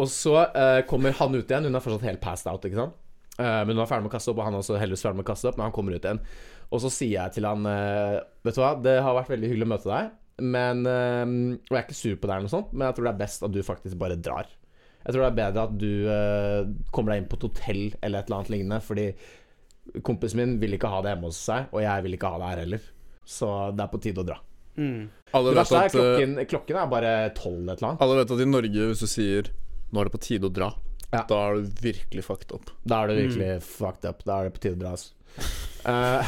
Og 0.00 0.08
så 0.08 0.34
uh, 0.48 0.80
kommer 0.88 1.16
han 1.18 1.34
ut 1.36 1.44
igjen. 1.44 1.68
Hun 1.68 1.76
er 1.76 1.84
fortsatt 1.84 2.06
helt 2.08 2.22
passed 2.24 2.48
out, 2.50 2.64
ikke 2.64 2.80
sant? 2.80 2.94
Uh, 3.38 3.62
men 3.66 3.76
hun 3.76 3.82
er 3.84 3.90
ferdig 3.90 4.06
med 4.06 4.12
å 4.12 4.16
kaste 4.16 4.32
opp, 4.32 4.40
og 4.40 4.48
han 4.48 4.56
er 4.56 4.62
også 4.64 4.78
heldigvis 4.80 5.04
ferdig 5.04 5.20
med 5.20 5.26
å 5.26 5.30
kaste 5.32 5.50
opp. 5.50 5.58
Men 5.58 5.68
han 5.68 5.74
kommer 5.76 5.96
ut 5.96 6.06
igjen. 6.08 6.22
Og 6.72 6.82
så 6.84 6.92
sier 6.92 7.14
jeg 7.14 7.36
til 7.36 7.48
han 7.48 7.68
uh, 7.68 8.20
Vet 8.46 8.56
du 8.56 8.62
hva, 8.62 8.72
det 8.84 8.96
har 9.04 9.16
vært 9.18 9.34
veldig 9.34 9.50
hyggelig 9.52 9.68
å 9.68 9.72
møte 9.74 9.92
deg. 9.92 10.14
Men 10.38 10.84
eh, 10.86 11.22
Og 11.26 11.72
jeg 11.72 11.78
er 11.80 11.82
ikke 11.82 11.96
sur 11.98 12.12
på 12.14 12.28
deg, 12.28 12.30
eller 12.30 12.44
noe 12.46 12.52
sånt, 12.52 12.68
men 12.70 12.84
jeg 12.86 12.94
tror 12.94 13.06
det 13.08 13.10
er 13.10 13.22
best 13.24 13.42
at 13.42 13.54
du 13.56 13.58
faktisk 13.66 13.98
bare 13.98 14.18
drar. 14.22 14.52
Jeg 15.02 15.14
tror 15.14 15.24
det 15.24 15.30
er 15.32 15.38
bedre 15.40 15.64
at 15.66 15.72
du 15.80 16.84
kommer 16.94 17.10
deg 17.10 17.24
inn 17.24 17.26
på 17.32 17.40
et 17.40 17.46
hotell 17.48 17.80
eller 17.96 18.20
et 18.20 18.28
eller 18.28 18.36
annet 18.36 18.52
lignende, 18.54 18.78
fordi 18.86 19.08
kompisen 20.06 20.38
min 20.38 20.54
vil 20.62 20.76
ikke 20.78 20.92
ha 20.92 21.00
det 21.02 21.16
hjemme 21.16 21.32
hos 21.32 21.40
seg, 21.42 21.66
og 21.74 21.82
jeg 21.82 22.06
vil 22.06 22.14
ikke 22.14 22.30
ha 22.30 22.38
det 22.38 22.52
her 22.52 22.62
heller. 22.62 22.86
Så 23.26 23.50
det 23.74 23.82
er 23.82 23.90
på 23.90 24.02
tide 24.04 24.22
å 24.22 24.28
dra. 24.30 24.38
Mm. 24.78 25.08
Alle 25.34 25.50
Det 25.50 25.56
vet, 25.56 25.62
verste 25.64 25.76
er 25.76 25.84
at, 25.84 25.94
eh, 25.94 26.00
klokken, 26.00 26.46
klokken 26.52 26.76
er 26.80 26.86
bare 26.92 27.14
tolv 27.36 27.64
et 27.68 27.78
eller 27.80 27.88
annet. 27.90 28.02
alle 28.04 28.18
vet 28.20 28.30
at 28.36 28.40
i 28.44 28.48
Norge, 28.48 28.84
hvis 28.92 29.02
du 29.02 29.08
sier 29.10 29.42
'nå 29.92 30.00
er 30.00 30.04
det 30.08 30.12
på 30.14 30.20
tide 30.22 30.46
å 30.48 30.52
dra', 30.54 30.74
Ja. 31.12 31.22
da 31.24 31.36
er 31.48 31.54
du 31.56 31.62
virkelig 31.82 32.24
fucked 32.24 32.52
up. 32.54 32.70
Da 32.86 33.02
er 33.02 33.08
du 33.08 33.14
virkelig 33.28 33.62
fucked 33.62 34.04
up. 34.08 34.22
Da 34.24 34.40
er 34.40 34.44
det 34.48 34.54
på 34.54 34.60
tide 34.60 34.76
å 34.76 34.82
dra, 34.84 34.90
altså. 34.96 35.12
Eh, 35.88 36.22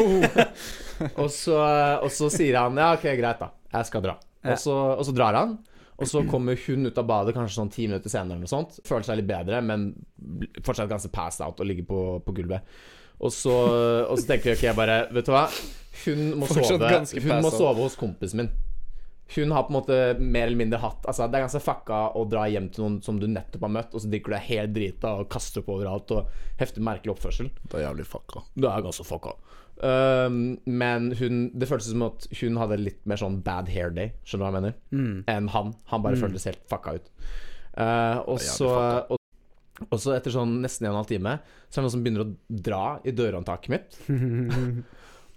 og, 1.20 1.30
så, 1.30 1.56
og 2.02 2.10
så 2.10 2.30
sier 2.32 2.56
han 2.58 2.76
ja, 2.80 2.92
ok, 2.96 3.04
greit, 3.18 3.38
da. 3.38 3.50
Jeg 3.72 3.86
skal 3.86 4.02
dra. 4.02 4.16
Ja. 4.42 4.52
Og, 4.54 4.58
så, 4.58 4.74
og 4.98 5.04
så 5.06 5.14
drar 5.14 5.36
han. 5.38 5.58
Og 6.00 6.08
så 6.08 6.22
kommer 6.30 6.56
hun 6.66 6.86
ut 6.88 6.96
av 6.98 7.04
badet 7.06 7.34
kanskje 7.36 7.58
sånn 7.58 7.70
ti 7.70 7.84
minutter 7.86 8.08
senere, 8.08 8.38
eller 8.38 8.46
noe 8.46 8.50
sånt. 8.50 8.78
Føler 8.88 9.04
seg 9.04 9.20
litt 9.20 9.28
bedre, 9.28 9.60
men 9.62 9.90
fortsatt 10.64 10.88
ganske 10.88 11.10
passed 11.12 11.44
out 11.44 11.60
og 11.60 11.68
ligger 11.68 11.84
på, 11.90 12.00
på 12.24 12.34
gulvet. 12.38 12.64
Og 13.20 13.32
så, 13.36 13.52
og 14.08 14.16
så 14.18 14.26
tenker 14.30 14.52
jeg 14.54 14.58
ok, 14.58 14.64
jeg 14.70 14.76
bare 14.78 14.98
Vet 15.12 15.26
du 15.28 15.32
hva? 15.34 15.44
Hun 16.06 16.20
må 16.40 16.46
sove 16.48 16.90
Hun 17.20 17.42
må 17.44 17.50
sove 17.52 17.82
hos 17.84 17.96
kompisen 18.00 18.40
min. 18.40 18.50
Hun 19.34 19.52
har 19.54 19.62
på 19.66 19.70
en 19.70 19.76
måte 19.76 19.96
mer 20.18 20.48
eller 20.48 20.58
mindre 20.58 20.80
hatt 20.82 21.04
Altså 21.06 21.28
Det 21.30 21.38
er 21.38 21.44
ganske 21.44 21.60
fucka 21.62 21.98
å 22.18 22.24
dra 22.26 22.46
hjem 22.50 22.70
til 22.74 22.82
noen 22.86 22.96
som 23.04 23.20
du 23.20 23.28
nettopp 23.30 23.62
har 23.68 23.74
møtt, 23.76 23.92
og 23.94 24.02
så 24.02 24.08
drikker 24.10 24.32
du 24.32 24.36
deg 24.38 24.48
helt 24.48 24.72
drita 24.74 25.12
og 25.20 25.28
kaster 25.30 25.62
opp 25.62 25.68
overalt 25.76 26.10
og 26.16 26.32
hefter 26.58 26.82
merkelig 26.82 27.12
oppførsel. 27.14 27.50
Det 27.62 27.78
er 27.78 27.84
jævlig 27.86 28.08
fucka. 28.10 28.42
Det 28.56 28.72
er 28.72 28.82
ganske 28.88 29.06
fucka. 29.06 29.36
Um, 29.80 30.40
men 30.68 31.12
hun 31.16 31.38
Det 31.56 31.68
føltes 31.70 31.92
som 31.92 32.02
at 32.08 32.26
hun 32.40 32.58
hadde 32.60 32.80
litt 32.82 33.06
mer 33.08 33.20
sånn 33.22 33.38
bad 33.46 33.70
hair 33.72 33.94
day, 33.96 34.10
skjønner 34.24 34.42
du 34.42 34.48
hva 34.48 34.50
jeg 34.50 34.58
mener, 34.60 34.74
Mm. 34.92 35.22
enn 35.30 35.48
han. 35.54 35.74
Han 35.92 36.02
bare 36.02 36.18
føltes 36.20 36.44
helt 36.50 36.64
fucka 36.68 36.98
ut. 36.98 37.08
Uh, 37.78 38.18
og, 38.26 38.40
så. 38.42 38.72
Og, 39.88 39.96
så 40.02 40.08
etter 40.16 40.30
sånn 40.34 40.52
nesten 40.64 40.84
en 40.86 40.92
og 40.92 40.94
en 40.94 41.00
halv 41.02 41.10
time, 41.10 41.32
så 41.68 41.74
er 41.78 41.80
det 41.80 41.84
noen 41.86 41.94
som 41.96 42.02
begynner 42.04 42.24
å 42.26 42.32
dra 42.68 42.84
i 43.06 43.08
dørhåndtaket 43.16 43.68
mitt. 43.72 43.88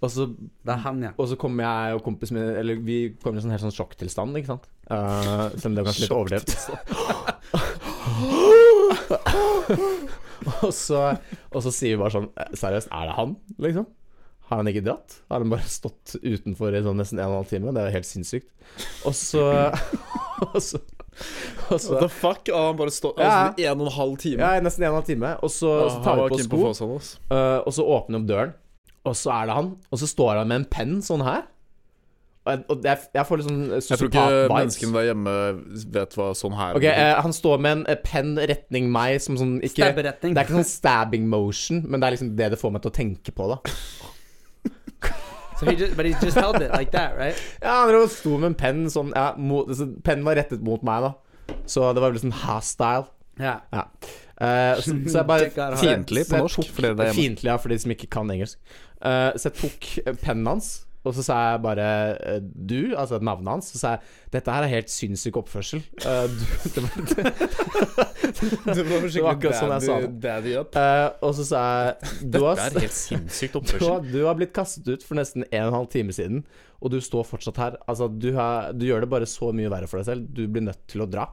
Og 0.04 0.10
så 0.12 0.22
Det 0.28 0.72
er 0.74 0.80
han, 0.84 0.98
ja. 1.06 1.10
og 1.16 1.26
så 1.30 1.36
kommer 1.40 1.62
jeg 1.64 1.94
og 1.96 2.02
kompisen 2.04 2.34
min 2.36 2.48
Eller 2.60 2.74
vi 2.84 2.96
kommer 3.22 3.36
i 3.38 3.40
en 3.40 3.44
sånn 3.46 3.54
helt 3.54 3.64
sånn 3.64 3.76
sjokktilstand, 3.76 4.32
ikke 4.36 4.50
sant? 4.50 4.64
Uh, 4.90 5.46
selv 5.54 5.70
om 5.70 5.74
det 5.76 5.80
er 5.80 5.88
kanskje 5.88 6.04
litt 6.04 6.16
overdrevet. 6.18 6.50
og, 10.66 10.72
så, 10.76 11.00
og 11.48 11.60
så 11.64 11.70
sier 11.72 11.92
vi 11.94 12.02
bare 12.02 12.14
sånn 12.18 12.28
"Eh, 12.36 12.50
Seriøst, 12.58 12.90
er 12.92 13.04
det 13.08 13.14
han, 13.16 13.30
liksom? 13.64 13.86
Har 14.50 14.56
han 14.60 14.68
ikke 14.68 14.84
dratt? 14.84 15.08
Har 15.32 15.38
han 15.40 15.52
bare 15.54 15.64
stått 15.72 16.06
utenfor 16.20 16.68
i 16.76 16.84
sånn 16.84 17.00
nesten 17.00 17.16
en 17.22 17.30
og 17.30 17.32
en 17.32 17.40
halv 17.40 17.48
time? 17.54 17.72
Det 17.72 17.80
er 17.80 17.88
jo 17.88 17.96
helt 17.96 18.10
sinnssykt. 18.10 18.50
Og 19.08 19.14
så, 19.16 19.44
og 20.50 20.58
så 20.60 20.76
What 21.68 21.86
the 22.00 22.08
fuck? 22.12 22.48
Ah, 22.52 22.66
han 22.68 22.76
bare 22.78 22.92
står 22.94 23.14
Ja. 23.18 23.30
altså, 23.30 23.64
en 23.70 23.80
og 23.80 23.86
en 23.86 23.92
halv 23.98 24.18
time. 24.18 24.42
Ja, 24.42 24.60
nesten 24.64 24.84
en 24.84 24.90
og 24.90 24.96
en 24.96 25.00
halv 25.02 25.08
time. 25.08 25.32
Og 25.46 25.50
så, 25.54 25.72
Ah, 25.84 25.88
så 25.94 26.04
tar 26.04 26.20
vi 26.20 26.28
på 26.34 26.42
sko, 26.44 26.60
på 26.66 26.74
sånn. 26.76 26.94
Uh, 27.30 27.58
og 27.64 27.72
så 27.76 27.86
åpner 27.96 28.18
vi 28.18 28.22
opp 28.22 28.28
døren, 28.30 28.54
og 29.04 29.18
så 29.18 29.34
er 29.38 29.50
det 29.50 29.58
han. 29.58 29.74
Og 29.90 30.00
så 30.02 30.10
står 30.10 30.40
han 30.42 30.48
med 30.52 30.62
en 30.62 30.70
penn 30.70 30.96
sånn 31.04 31.24
her. 31.26 31.42
Og 32.44 32.52
jeg, 32.52 32.64
og 32.68 32.84
jeg, 32.84 32.98
jeg 33.16 33.24
får 33.24 33.40
litt 33.40 33.46
sånn 33.48 33.60
Jeg 33.72 33.96
tror 33.96 34.10
ikke 34.10 34.24
menneskene 34.52 34.92
der 34.98 35.06
hjemme 35.08 35.34
vet 35.94 36.16
hva 36.18 36.26
sånn 36.36 36.52
her 36.58 36.76
Ok, 36.76 36.84
uh, 36.84 37.14
Han 37.24 37.32
står 37.32 37.62
med 37.64 37.72
en 37.78 37.84
uh, 37.88 37.94
penn 38.04 38.34
retning 38.36 38.90
meg 38.92 39.16
som 39.24 39.38
sånn 39.40 39.54
ikke, 39.64 39.94
Det 39.96 40.04
er 40.12 40.42
ikke 40.42 40.58
sånn 40.58 40.68
stabbing 40.68 41.24
motion, 41.32 41.80
men 41.88 42.02
det 42.02 42.10
er 42.10 42.16
liksom 42.18 42.34
det 42.36 42.50
det 42.52 42.58
får 42.60 42.74
meg 42.74 42.84
til 42.84 42.92
å 42.92 42.96
tenke 42.98 43.32
på, 43.32 43.48
da. 43.48 43.56
So 45.64 45.70
he 45.70 45.76
just, 45.76 45.96
but 45.96 46.06
he 46.06 46.12
just 46.20 46.36
held 46.36 46.60
it 46.62 46.72
like 46.72 46.90
that, 46.92 47.16
right? 47.16 47.36
Ja, 47.62 47.86
Han 47.86 48.08
sto 48.08 48.36
med 48.38 48.52
en 48.52 48.58
penn 48.58 48.84
sånn 48.92 49.12
ja, 49.16 49.32
mot, 49.40 49.70
så 49.72 49.88
Pennen 50.04 50.26
var 50.26 50.36
rettet 50.36 50.64
mot 50.64 50.82
meg, 50.84 51.08
da. 51.08 51.56
Så 51.68 51.86
det 51.96 52.02
var 52.04 52.14
liksom 52.14 52.32
sånn 52.32 52.44
hostile. 52.44 53.08
Ja. 53.40 53.58
Ja. 53.72 53.88
Uh, 54.34 54.80
så, 54.82 54.94
så 55.08 55.20
jeg 55.20 55.28
bare 55.28 55.76
Fiendtlig 55.82 56.26
på 56.28 56.42
norsk. 56.42 56.68
Fiendtlig, 56.74 57.48
ja, 57.48 57.56
for 57.60 57.72
de 57.72 57.78
som 57.80 57.94
ikke 57.94 58.10
kan 58.12 58.30
engelsk. 58.34 58.60
Uh, 59.00 59.32
så 59.38 59.50
jeg 59.50 59.56
tok 59.62 59.88
pennen 60.24 60.48
hans, 60.52 60.74
Og 61.04 61.12
så 61.12 61.22
sa 61.26 61.36
jeg 61.50 61.60
bare 61.64 61.86
eh, 62.16 62.38
du, 62.40 62.94
altså 62.96 63.18
navnet 63.20 63.50
hans. 63.52 63.66
Så 63.74 63.80
sa 63.80 63.94
jeg 63.94 64.32
dette 64.32 64.54
her 64.54 64.64
er 64.64 64.72
helt 64.72 64.92
sinnssyk 64.92 65.36
oppførsel. 65.42 65.82
Eh, 66.00 66.24
du, 66.32 66.44
det 66.74 66.84
var, 66.84 66.94
Det 67.04 68.86
var 68.88 69.04
Det 69.04 69.24
var 69.24 69.30
akkurat 69.34 69.58
sånn 69.60 69.74
jeg 69.74 69.84
sa 69.84 69.98
det. 70.24 70.34
Eh, 70.80 71.06
og 71.20 71.36
så 71.36 71.46
sa 71.50 71.62
jeg 71.68 72.24
du 72.32 72.40
har, 72.46 72.56
Dette 72.56 72.70
er 72.70 72.86
helt 72.86 72.96
sinnssykt 72.96 73.60
du, 73.74 73.76
har, 73.84 74.00
du 74.08 74.20
har 74.24 74.38
blitt 74.40 74.54
kastet 74.56 74.88
ut 74.88 75.04
for 75.04 75.20
nesten 75.20 75.44
en 75.50 75.66
og 75.66 75.72
en 75.74 75.78
halv 75.82 75.92
time 75.92 76.16
siden, 76.16 76.42
og 76.80 76.92
du 76.94 76.98
står 77.04 77.28
fortsatt 77.28 77.60
her. 77.60 77.78
Altså, 77.84 78.08
du, 78.08 78.32
har, 78.38 78.72
du 78.72 78.88
gjør 78.88 79.04
det 79.04 79.12
bare 79.12 79.28
så 79.28 79.52
mye 79.56 79.72
verre 79.72 79.88
for 79.90 80.00
deg 80.00 80.08
selv. 80.08 80.28
Du 80.32 80.46
blir 80.48 80.64
nødt 80.64 80.80
til 80.90 81.04
å 81.04 81.08
dra. 81.10 81.28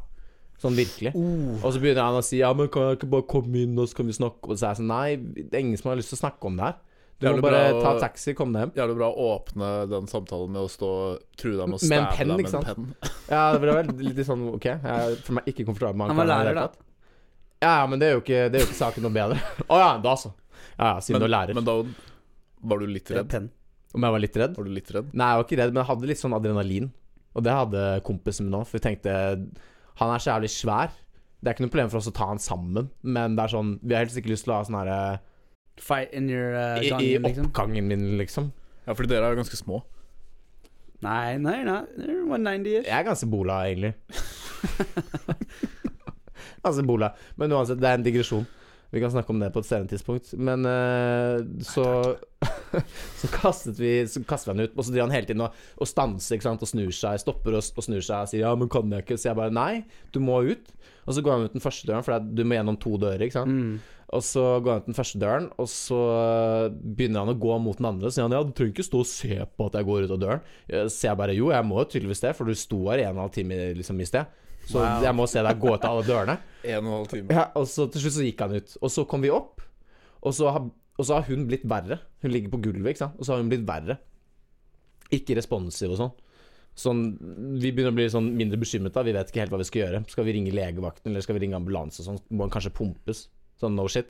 Sånn 0.61 0.75
virkelig. 0.77 1.15
Og 1.63 1.71
så 1.73 1.79
begynner 1.81 2.05
han 2.05 2.19
å 2.19 2.25
si 2.25 2.37
Ja, 2.43 2.51
men 2.53 2.67
kan 2.69 2.91
jeg 2.91 2.99
ikke 2.99 3.09
bare 3.15 3.25
komme 3.31 3.63
inn, 3.63 3.73
og 3.81 3.87
så 3.89 3.97
kan 3.97 4.11
vi 4.11 4.13
snakke 4.13 4.51
Og 4.51 4.59
så 4.59 4.67
er 4.67 4.75
jeg 4.75 4.81
sånn 4.83 4.91
Nei, 4.91 5.15
det 5.39 5.55
er 5.57 5.63
ingen 5.63 5.79
som 5.79 5.89
har 5.89 5.97
lyst 5.97 6.11
til 6.13 6.19
å 6.19 6.21
snakke 6.21 6.51
om 6.51 6.59
det 6.59 6.67
her. 6.67 6.75
Du 7.21 7.27
må 7.37 7.41
bare 7.45 7.61
å- 7.73 7.81
ta 7.85 7.91
taxi, 8.01 8.33
komme 8.37 8.53
deg 8.57 8.63
hjem. 8.65 8.71
Jævlig 8.81 8.95
bra 8.97 9.09
å 9.13 9.25
åpne 9.37 9.69
den 9.91 10.07
samtalen 10.09 10.49
med 10.55 10.61
å 10.65 10.69
stå 10.73 10.89
true 11.37 11.57
deg 11.59 11.67
med 11.69 11.77
å 11.77 11.89
Med 11.89 11.97
en 11.99 12.05
stabbe 12.05 12.17
penn, 12.17 12.27
deg 12.27 12.37
med 12.37 12.45
ikke 12.45 12.53
en 12.53 12.65
sant? 12.65 12.65
penn. 12.75 13.11
Ja, 13.35 13.41
det 13.53 13.61
ble 13.61 13.75
vel 13.77 13.91
litt 14.09 14.25
sånn 14.27 14.45
OK. 14.55 14.65
Jeg 14.65 15.17
føler 15.21 15.37
meg 15.39 15.45
ikke 15.53 15.65
komfortabel 15.69 15.95
med 16.01 16.07
Han 16.11 16.17
var 16.17 16.25
i 16.25 16.27
det 16.27 16.35
lærer, 16.35 16.55
da. 16.55 16.87
Ja, 17.61 17.73
ja, 17.81 17.85
men 17.87 17.99
det 18.01 18.07
er 18.09 18.13
jo 18.15 18.21
ikke, 18.23 18.39
det 18.51 18.57
er 18.57 18.63
jo 18.65 18.69
ikke 18.71 18.79
saken 18.81 19.03
noe 19.05 19.13
bedre. 19.13 19.37
Å 19.71 19.77
ja, 19.77 19.89
da 20.01 20.15
så. 20.17 20.33
Ja, 20.79 20.95
ja, 20.95 20.95
siden 21.05 21.21
du 21.21 21.27
er 21.29 21.33
lærer. 21.35 21.53
Men 21.53 21.63
da 21.67 21.75
var 22.63 22.79
du 22.81 22.87
litt 22.89 23.11
redd. 23.13 23.29
penn. 23.29 23.51
Om 23.93 24.01
jeg 24.07 24.11
var 24.15 24.19
litt 24.23 24.37
redd? 24.41 24.55
Var 24.57 24.65
du 24.65 24.71
litt 24.73 24.89
redd? 24.95 25.13
Nei, 25.13 25.27
jeg 25.29 25.37
var 25.41 25.45
ikke 25.45 25.59
redd, 25.61 25.73
men 25.75 25.81
jeg 25.83 25.89
hadde 25.91 26.09
litt 26.09 26.21
sånn 26.21 26.33
adrenalin. 26.37 26.89
Og 27.35 27.43
det 27.45 27.53
hadde 27.53 27.85
kompisen 28.07 28.47
min 28.49 28.57
òg, 28.59 28.65
for 28.67 28.79
vi 28.79 28.83
tenkte 28.89 29.13
Han 30.01 30.09
er 30.15 30.19
så 30.23 30.31
jævlig 30.33 30.49
svær. 30.51 30.89
Det 31.41 31.49
er 31.49 31.53
ikke 31.55 31.63
noe 31.67 31.73
problem 31.73 31.89
for 31.93 31.97
oss 32.01 32.09
å 32.09 32.13
ta 32.15 32.25
han 32.29 32.39
sammen, 32.41 32.89
men 33.03 33.35
det 33.37 33.43
er 33.45 33.53
sånn 33.53 33.71
Vi 33.81 33.93
har 33.95 34.03
helst 34.05 34.17
ikke 34.19 34.29
lyst 34.33 34.45
til 34.45 34.53
å 34.53 34.57
ha 34.59 34.65
sånn 34.67 34.77
herre 34.81 34.97
Fight 35.79 36.13
in 36.13 36.29
your 36.29 36.53
uh, 36.53 36.81
i, 36.81 36.91
I 36.91 37.17
liksom. 37.17 37.49
oppgangen 37.49 37.87
min, 37.87 38.17
liksom. 38.17 38.51
Ja, 38.85 38.93
fordi 38.93 39.13
dere 39.13 39.29
er 39.29 39.35
jo 39.35 39.41
ganske 39.41 39.57
små. 39.57 39.81
Nei, 41.01 41.37
nei, 41.41 41.61
nei. 41.65 41.81
They're 41.97 42.25
190-ish. 42.27 42.85
Jeg 42.85 42.97
er 42.99 43.05
ganske 43.07 43.29
bola, 43.29 43.61
egentlig. 43.65 43.93
ganske 46.65 46.85
bola. 46.85 47.13
Men 47.41 47.55
uansett, 47.57 47.81
det 47.81 47.89
er 47.89 47.97
en 47.97 48.05
digresjon. 48.05 48.45
Vi 48.91 48.99
kan 48.99 49.11
snakke 49.11 49.31
om 49.31 49.39
det 49.39 49.53
på 49.55 49.61
et 49.63 49.69
senere 49.69 49.87
tidspunkt. 49.87 50.33
Men 50.37 50.67
uh, 50.67 51.39
så 51.63 52.17
Så 53.21 53.29
kastet 53.31 53.79
vi 53.79 54.07
Så 54.07 54.23
kastet 54.27 54.49
vi 54.49 54.57
han 54.57 54.65
ut, 54.65 54.75
og 54.75 54.85
så 54.85 54.91
driver 54.91 55.07
han 55.07 55.15
hele 55.15 55.29
tiden 55.29 55.43
og, 55.45 55.57
og 55.77 55.87
stanser 55.87 56.35
ikke 56.35 56.47
sant? 56.49 56.65
og 56.65 56.69
snur 56.69 56.91
seg. 56.95 57.21
Stopper 57.23 57.55
og, 57.57 57.63
og 57.63 57.85
snur 57.87 58.03
seg 58.03 58.25
og 58.25 58.31
sier 58.31 58.43
'ja, 58.43 58.53
men 58.57 58.69
kan 58.69 58.91
jeg 58.91 59.05
ikke?' 59.05 59.17
Så 59.17 59.29
jeg 59.29 59.39
bare 59.39 59.53
'nei, 59.55 59.85
du 60.13 60.19
må 60.19 60.41
ut'. 60.43 60.75
Og 61.07 61.15
så 61.15 61.23
går 61.23 61.31
han 61.31 61.47
ut 61.47 61.53
den 61.53 61.63
første 61.63 61.87
døren, 61.87 62.03
for 62.03 62.19
du 62.19 62.43
må 62.45 62.55
gjennom 62.55 62.77
to 62.77 62.97
dører. 62.97 63.21
ikke 63.25 63.39
sant? 63.39 63.49
Mm. 63.49 63.79
Og 64.11 64.19
så 64.27 64.41
går 64.59 64.73
han 64.73 64.81
ut 64.83 64.87
den 64.89 64.97
første 64.97 65.19
døren, 65.21 65.45
og 65.61 65.67
så 65.71 65.97
begynner 66.71 67.23
han 67.23 67.31
å 67.31 67.39
gå 67.39 67.55
mot 67.63 67.77
den 67.79 67.87
andre. 67.87 68.09
Så 68.11 68.17
sier 68.19 68.25
han 68.27 68.33
ja, 68.35 68.41
du 68.43 68.51
trenger 68.51 68.73
ikke 68.75 68.83
stå 68.89 68.99
og 69.05 69.07
se 69.07 69.37
på 69.55 69.67
at 69.69 69.77
jeg 69.79 69.87
går 69.87 70.03
ut 70.07 70.11
av 70.17 70.19
døren. 70.19 70.41
Eh, 70.67 70.85
Så 70.91 71.07
jeg 71.07 71.17
bare 71.21 71.35
jo, 71.37 71.47
jeg 71.53 71.63
må 71.69 71.77
jo 71.79 71.87
tydeligvis 71.93 72.23
det, 72.25 72.33
for 72.35 72.45
du 72.51 72.53
sto 72.59 72.81
her 72.89 73.05
en 73.05 73.13
og 73.13 73.15
en 73.15 73.23
halv 73.23 73.35
time 73.37 73.59
liksom, 73.79 74.01
i 74.03 74.07
sted. 74.09 74.25
Så 74.67 74.77
Wow. 74.81 75.01
jeg 75.07 75.15
må 75.17 75.27
se 75.31 75.41
deg 75.41 75.59
gå 75.63 75.71
ut 75.73 75.85
av 75.87 75.95
alle 75.95 76.05
dørene. 76.09 76.35
En 76.71 76.85
og 76.85 76.91
en 76.91 76.97
halv 76.99 77.07
time. 77.13 77.33
Ja, 77.33 77.45
og 77.55 77.65
så 77.71 77.87
til 77.91 78.03
slutt 78.03 78.17
så 78.19 78.25
gikk 78.27 78.43
han 78.43 78.57
ut. 78.59 78.75
Og 78.81 78.91
så 78.93 79.05
kom 79.09 79.23
vi 79.23 79.31
opp, 79.33 79.63
og 80.21 80.35
så 80.37 80.51
har, 80.53 80.67
og 80.99 81.07
så 81.07 81.15
har 81.17 81.25
hun 81.31 81.47
blitt 81.49 81.63
verre. 81.65 81.97
Hun 82.21 82.31
ligger 82.35 82.51
på 82.53 82.59
gulvet, 82.67 82.91
ikke 82.93 83.05
sant. 83.07 83.15
Og 83.17 83.25
så 83.25 83.33
har 83.33 83.41
hun 83.41 83.49
blitt 83.49 83.63
verre. 83.65 83.95
Ikke 85.11 85.35
responsiv 85.39 85.95
og 85.95 85.97
sånn. 86.03 86.11
Sånn, 86.77 86.99
Vi 87.59 87.71
begynner 87.73 87.91
å 87.91 87.97
bli 87.97 88.05
sånn 88.11 88.29
mindre 88.37 88.59
bekymret. 88.61 88.93
da 88.95 89.01
Vi 89.03 89.11
vet 89.15 89.31
ikke 89.31 89.41
helt 89.43 89.51
hva 89.51 89.57
vi 89.59 89.67
skal 89.67 89.81
gjøre. 89.81 90.03
Skal 90.11 90.23
vi 90.27 90.35
ringe 90.37 90.53
legevakten, 90.55 91.09
eller 91.11 91.21
skal 91.25 91.35
vi 91.39 91.41
ringe 91.47 91.57
ambulanse? 91.57 92.03
Sånn, 92.05 92.19
må 92.31 92.45
han 92.45 92.53
kanskje 92.53 92.71
pumpes? 92.75 93.25
Sånn 93.61 93.77
no 93.77 93.85
shit. 93.91 94.09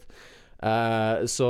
Eh, 0.62 1.26
så 1.32 1.48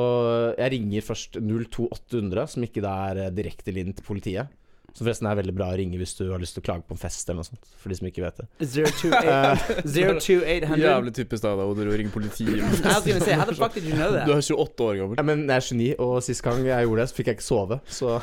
jeg 0.55 0.71
ringer 0.77 1.03
først 1.03 1.35
02800, 1.41 2.47
som 2.55 2.63
ikke 2.65 2.81
er 2.87 3.25
eh, 3.27 3.33
direkte 3.35 3.73
linje 3.75 3.97
til 3.99 4.07
politiet. 4.07 4.57
Som 4.91 5.05
forresten 5.05 5.27
er 5.29 5.37
veldig 5.39 5.53
bra 5.55 5.69
å 5.71 5.75
ringe 5.79 5.95
hvis 5.99 6.17
du 6.17 6.25
har 6.33 6.41
lyst 6.41 6.57
til 6.57 6.63
å 6.63 6.65
klage 6.67 6.83
på 6.83 6.95
en 6.97 6.99
fest 6.99 7.29
eller 7.29 7.39
noe 7.39 7.47
sånt. 7.47 7.63
For 7.79 7.91
de 7.91 7.95
som 7.95 8.07
ikke 8.09 8.23
vet 8.25 8.41
det. 8.41 8.47
02800. 8.59 10.75
Jævlig 10.81 11.13
typisk 11.15 11.45
deg, 11.45 11.61
da, 11.61 11.67
hvor 11.69 11.79
du 11.79 11.91
ringer 11.93 12.11
politiet. 12.11 12.57
I 12.59 12.67
was 12.67 12.81
gonna 13.07 13.23
say, 13.23 13.37
how 13.39 13.45
the 13.47 13.55
fuck 13.55 13.71
did 13.77 13.87
you 13.87 13.95
know 13.95 14.11
that? 14.11 14.27
Du 14.27 14.33
er 14.35 14.43
28 14.43 14.83
år 14.89 14.99
gammel. 14.99 15.15
Ja, 15.21 15.25
men 15.27 15.45
jeg 15.47 15.55
er 15.55 15.67
29, 15.69 15.95
og 16.03 16.17
sist 16.27 16.43
gang 16.43 16.59
jeg 16.67 16.89
gjorde 16.89 17.05
det, 17.05 17.11
så 17.11 17.15
fikk 17.21 17.31
jeg 17.31 17.39
ikke 17.39 17.47
sove. 17.47 17.79
Så 17.87 18.17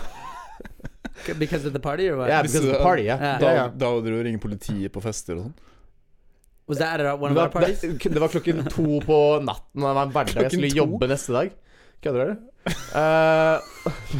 Because 1.38 1.66
of 1.66 1.72
the 1.72 1.80
party 1.80 2.08
or 2.08 2.16
what? 2.16 2.28
Yeah, 2.28 2.42
because 2.42 2.62
of 2.62 2.72
the 2.72 2.78
party, 2.82 3.04
yeah. 3.08 3.38
Da, 3.40 3.68
da 3.74 3.90
du 4.04 4.12
ringer 4.22 4.40
politiet 4.42 4.92
på 4.92 5.02
fester 5.02 5.38
og 5.38 5.48
sånn. 5.48 5.56
Was 6.68 6.78
that 6.83 7.00
at 7.00 7.18
one 7.18 7.33
Det, 7.35 7.38
of 7.38 7.42
our 7.42 7.48
var, 7.48 7.61
parties? 7.61 7.81
det, 7.81 8.11
det 8.14 8.20
var 8.20 8.28
klokken 8.28 8.64
to 8.68 9.00
på 9.07 9.18
natten, 9.40 9.83
og 9.83 9.88
det 9.88 9.94
var 9.96 10.02
en 10.07 10.12
hverdag. 10.12 10.42
Jeg 10.42 10.52
skulle 10.52 10.70
to? 10.70 10.76
jobbe 10.83 11.09
neste 11.09 11.33
dag. 11.33 11.50
Kødder 12.04 12.24
du? 12.28 12.46
Uh, 12.92 13.57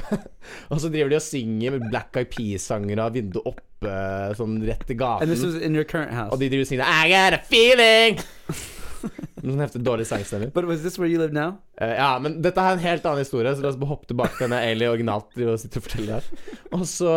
og 0.73 0.81
så 0.81 0.89
driver 0.89 1.11
de 1.13 1.17
og 1.21 1.23
synger 1.23 1.75
med 1.77 1.89
Black 1.93 2.17
Eyed 2.17 2.31
Peas-sanger 2.33 3.03
av 3.05 3.13
vinduet 3.19 3.45
oppe, 3.53 3.93
sånn 4.39 4.57
rett 4.67 4.87
this 4.89 4.97
gaten. 4.99 5.29
was 5.31 5.59
in 5.63 5.77
your 5.77 5.85
current 5.85 6.11
house. 6.17 6.33
Og 6.33 6.41
de 6.41 6.49
driver 6.49 6.65
og 6.65 6.71
synger 6.73 6.89
I 6.89 7.13
got 7.13 7.37
a 7.37 7.43
feeling! 7.45 8.19
Sånn 9.39 9.63
heftig 9.63 9.81
dårlig 9.87 10.07
sangstemmer. 10.09 10.51
But 10.55 10.67
was 10.67 10.83
this 10.83 10.99
where 10.99 11.09
you 11.11 11.21
live 11.21 11.35
now? 11.37 11.59
Eh, 11.81 11.95
ja, 11.95 12.11
men 12.23 12.41
dette 12.43 12.63
er 12.63 12.75
en 12.75 12.83
helt 12.83 13.07
annen 13.07 13.23
historie, 13.23 13.53
så 13.55 13.63
la 13.63 13.71
oss 13.71 13.79
bare 13.79 13.93
hoppe 13.93 14.11
tilbake 14.11 14.35
til 14.35 14.49
denne 14.49 14.61
Ailey 14.67 14.91
originalt 14.91 15.29
driver 15.37 15.55
og 15.55 15.63
sitter 15.63 15.81
og 15.81 15.87
forteller 15.87 16.19
her. 16.19 16.47
Og 16.75 16.85
så, 16.91 17.13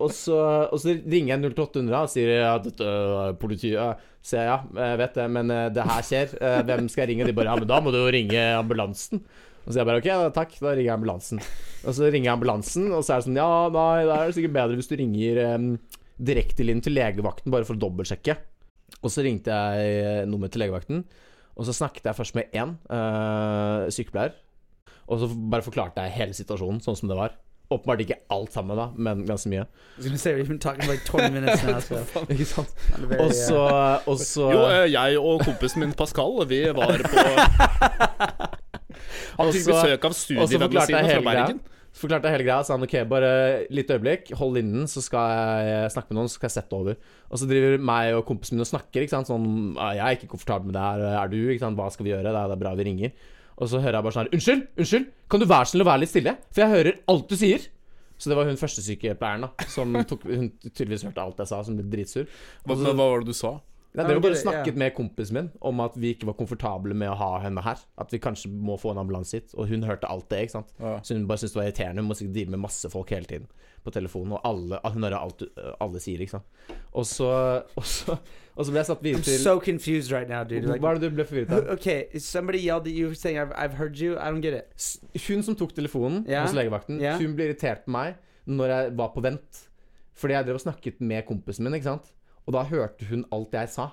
og 0.00 0.12
så, 0.16 0.38
og 0.72 0.80
så 0.82 0.96
ringer 0.96 1.34
jeg 1.34 1.52
0800 1.52 1.98
og 2.00 2.12
sier 2.12 2.32
ja, 2.38 2.54
dette 2.64 2.92
er 2.92 3.36
politiet. 3.40 4.06
Så 4.26 4.40
jeg 4.40 4.48
ja, 4.48 4.56
jeg 4.80 5.00
vet 5.02 5.18
det, 5.20 5.26
men 5.36 5.52
eh, 5.54 5.66
det 5.74 5.84
her 5.90 6.06
skjer. 6.06 6.32
Eh, 6.40 6.62
Hvem 6.66 6.88
skal 6.90 7.04
jeg 7.04 7.12
ringe? 7.12 7.28
De 7.28 7.36
bare 7.36 7.52
ja, 7.52 7.60
men 7.60 7.70
da 7.70 7.82
må 7.84 7.92
du 7.94 8.00
jo 8.00 8.08
ringe 8.14 8.46
ambulansen. 8.56 9.22
Og 9.66 9.72
så 9.72 9.80
jeg 9.80 9.88
bare 9.88 10.00
ok, 10.00 10.08
da, 10.08 10.32
takk, 10.34 10.56
da 10.62 10.72
ringer 10.72 10.88
jeg 10.88 10.96
ambulansen. 10.96 11.44
Og 11.86 11.94
så 11.94 12.08
ringer 12.08 12.30
jeg 12.30 12.34
ambulansen, 12.36 12.88
og 12.94 13.02
så 13.02 13.14
er 13.14 13.20
det 13.20 13.28
sånn 13.28 13.38
ja, 13.38 13.52
nei, 13.74 14.02
da 14.06 14.18
er 14.20 14.28
det 14.30 14.36
sikkert 14.38 14.56
bedre 14.56 14.78
hvis 14.78 14.90
du 14.90 14.96
ringer 14.98 15.40
um, 15.58 15.72
inn 16.22 16.82
til 16.86 16.94
legevakten 16.94 17.52
bare 17.52 17.66
for 17.66 17.74
å 17.74 17.82
dobbeltsjekke. 17.82 18.36
Og 19.02 19.10
så 19.12 19.24
ringte 19.26 19.54
jeg 19.54 19.96
eh, 20.06 20.20
nummeret 20.30 20.54
til 20.54 20.62
legevakten. 20.62 21.02
Og 21.56 21.64
så 21.64 21.72
snakket 21.72 22.04
jeg 22.04 22.16
først 22.18 22.36
med 22.36 22.52
én 22.54 22.76
øh, 22.92 23.86
sykepleier. 23.92 24.36
Og 25.06 25.20
så 25.22 25.28
bare 25.50 25.62
forklarte 25.64 26.02
jeg 26.04 26.16
hele 26.18 26.34
situasjonen 26.36 26.82
sånn 26.84 26.98
som 26.98 27.08
det 27.10 27.16
var. 27.18 27.36
Åpenbart 27.70 28.02
ikke 28.04 28.18
alt 28.30 28.52
sammen, 28.54 28.78
da, 28.78 28.90
men 28.94 29.24
ganske 29.26 29.50
mye. 29.50 29.64
I 29.64 29.98
was 29.98 30.06
gonna 30.06 30.18
say 30.22 30.34
we've 30.36 30.46
been 30.46 30.60
talking 30.62 30.84
for 30.84 30.92
like 30.92 31.04
20 31.04 31.32
minutes 31.34 31.64
now. 31.66 31.80
So 31.80 32.22
Ikke 32.30 32.44
sant? 32.46 32.74
Og 33.18 33.32
så, 33.34 33.62
og 34.06 34.20
så 34.22 34.50
Jo, 34.52 34.60
eh, 34.70 34.92
jeg 34.92 35.18
og 35.18 35.42
kompisen 35.42 35.82
min 35.82 35.92
Pascal, 35.92 36.44
vi 36.48 36.60
var 36.76 37.02
på 37.02 37.24
Han 39.38 39.50
fikk 39.52 39.66
besøk 39.66 40.04
av 40.06 40.12
og 40.12 40.16
studievennene 40.16 40.84
jeg 40.86 41.10
fra. 41.10 41.24
Bergen. 41.26 41.60
Så 41.96 42.02
forklarte 42.04 42.28
jeg 42.28 42.36
hele 42.36 42.44
greia. 42.44 42.60
Så 42.60 42.68
sa 42.68 42.76
han 42.76 42.84
ok, 42.84 42.94
bare 43.08 43.28
litt 43.72 43.88
øyeblikk, 43.88 44.28
hold 44.36 44.58
linden, 44.58 44.82
så 44.90 45.00
skal 45.00 45.30
jeg 45.64 45.92
snakke 45.94 46.12
med 46.12 46.18
noen, 46.18 46.28
så 46.28 46.36
skal 46.36 46.50
jeg 46.50 46.56
sette 46.58 46.76
over. 46.76 46.98
Og 47.30 47.40
så 47.40 47.48
driver 47.48 47.78
meg 47.88 48.12
og 48.18 48.26
kompisen 48.28 48.58
min 48.58 48.66
og 48.66 48.68
snakker, 48.68 49.06
ikke 49.06 49.14
sant. 49.14 49.30
Sånn 49.30 49.46
«Ah, 49.80 49.94
Jeg 49.96 50.04
er 50.04 50.18
ikke 50.18 50.28
komfortabel 50.34 50.68
med 50.68 50.76
det 50.76 50.82
her, 50.84 51.04
er 51.22 51.32
du? 51.32 51.38
Ikke 51.48 51.64
sant. 51.64 51.78
Hva 51.80 51.88
skal 51.94 52.04
vi 52.04 52.12
gjøre? 52.12 52.26
Det 52.28 52.34
er, 52.36 52.50
det 52.52 52.56
er 52.58 52.60
bra 52.66 52.74
vi 52.76 52.86
ringer. 52.90 53.14
Og 53.56 53.70
så 53.72 53.80
hører 53.80 53.96
jeg 53.96 54.04
bare 54.04 54.12
sånn 54.18 54.26
her 54.26 54.36
Unnskyld! 54.36 54.66
Unnskyld! 54.84 55.06
Kan 55.32 55.40
du 55.40 55.46
være 55.48 55.70
snill 55.70 55.86
å 55.86 55.88
være 55.88 56.02
litt 56.02 56.12
stille? 56.12 56.36
For 56.52 56.62
jeg 56.66 56.74
hører 56.74 56.98
alt 57.14 57.32
du 57.32 57.36
sier. 57.40 57.64
Så 58.20 58.28
det 58.32 58.36
var 58.36 58.48
hun 58.48 58.60
førstesykepleieren 58.60 59.46
da 59.46 59.68
som 59.72 59.96
tok, 60.08 60.28
hun 60.28 60.50
tydeligvis 60.68 61.06
hørte 61.08 61.24
alt 61.24 61.40
jeg 61.40 61.48
sa, 61.50 61.62
som 61.64 61.76
ble 61.80 61.88
dritsur. 61.92 62.28
Hva, 62.64 62.76
hva 62.76 62.92
var 63.00 63.24
det 63.24 63.32
du 63.32 63.36
sa? 63.36 63.54
Det 63.96 64.14
var 64.14 64.20
bare 64.20 64.36
snakket 64.36 64.74
yeah. 64.74 64.78
med 64.78 64.94
kompisen 64.96 65.36
min 65.38 65.46
om 65.64 65.80
at 65.80 65.94
vi 65.96 66.12
ikke 66.12 66.28
var 66.28 66.36
komfortable 66.36 66.94
med 66.94 67.08
å 67.08 67.16
ha 67.16 67.30
henne 67.46 67.62
her. 67.64 67.80
At 67.96 68.12
vi 68.12 68.20
kanskje 68.20 68.50
må 68.52 68.76
få 68.80 68.92
en 68.92 69.00
ambulanse 69.00 69.38
hit. 69.38 69.54
Og 69.56 69.70
hun 69.70 69.86
hørte 69.88 70.10
alt 70.12 70.28
det, 70.32 70.42
ikke 70.46 70.58
sant. 70.58 70.74
Ja. 70.80 70.98
Så 71.02 71.16
hun 71.16 71.24
bare 71.28 71.40
syntes 71.40 71.54
det 71.54 71.60
var 71.60 71.70
irriterende. 71.70 72.04
Hun 72.04 72.10
må 72.10 72.18
sikkert 72.18 72.36
deale 72.36 72.52
med 72.56 72.62
masse 72.66 72.90
folk 72.92 73.12
hele 73.14 73.30
tiden 73.30 73.46
på 73.86 73.94
telefonen. 73.94 74.34
Og 74.36 74.44
alle, 74.44 74.80
hun 74.84 75.06
hører 75.06 75.16
alt 75.18 75.40
du- 75.40 75.62
alle 75.80 76.02
sier, 76.02 76.20
ikke 76.20 76.36
sant. 76.36 76.74
Og 76.92 77.06
så, 77.06 77.30
og 77.80 77.86
så, 77.86 78.18
og 78.56 78.66
så 78.66 78.74
ble 78.74 78.82
jeg 78.82 78.90
satt 78.90 79.04
videre 79.04 79.22
I'm 79.22 79.28
til 79.28 79.40
so 79.42 79.58
confused 79.60 80.12
right 80.12 80.28
now, 80.28 80.42
dude. 80.44 80.66
Like, 80.66 80.80
Hva 80.84 80.92
er 80.92 81.00
det 81.00 81.10
du 81.10 81.16
ble 81.16 81.28
forvirret 81.28 81.54
av? 81.56 81.70
okay, 81.76 82.18
somebody 82.18 82.60
yelled 82.60 82.90
at 82.90 82.92
you 82.92 83.14
saying 83.14 83.38
I've, 83.38 83.54
I've 83.56 83.78
heard 83.80 83.96
you? 84.00 84.18
I 84.18 84.28
don't 84.28 84.44
get 84.44 84.54
it. 84.60 85.24
Hun 85.28 85.42
som 85.46 85.56
tok 85.56 85.72
telefonen 85.76 86.26
yeah. 86.28 86.44
hos 86.44 86.56
legevakten, 86.56 87.00
yeah. 87.00 87.20
hun 87.20 87.36
ble 87.38 87.50
irritert 87.50 87.86
på 87.86 87.96
meg 87.96 88.20
når 88.46 88.74
jeg 88.74 88.92
var 88.98 89.14
på 89.14 89.24
vent. 89.24 89.64
Fordi 90.16 90.32
jeg 90.32 90.48
drev 90.48 90.60
og 90.60 90.64
snakket 90.64 91.00
med 91.04 91.26
kompisen 91.28 91.66
min, 91.66 91.76
ikke 91.76 91.90
sant. 91.90 92.12
Og 92.46 92.54
da 92.54 92.66
hørte 92.70 93.08
hun 93.10 93.24
alt 93.34 93.54
jeg 93.58 93.72
sa. 93.74 93.90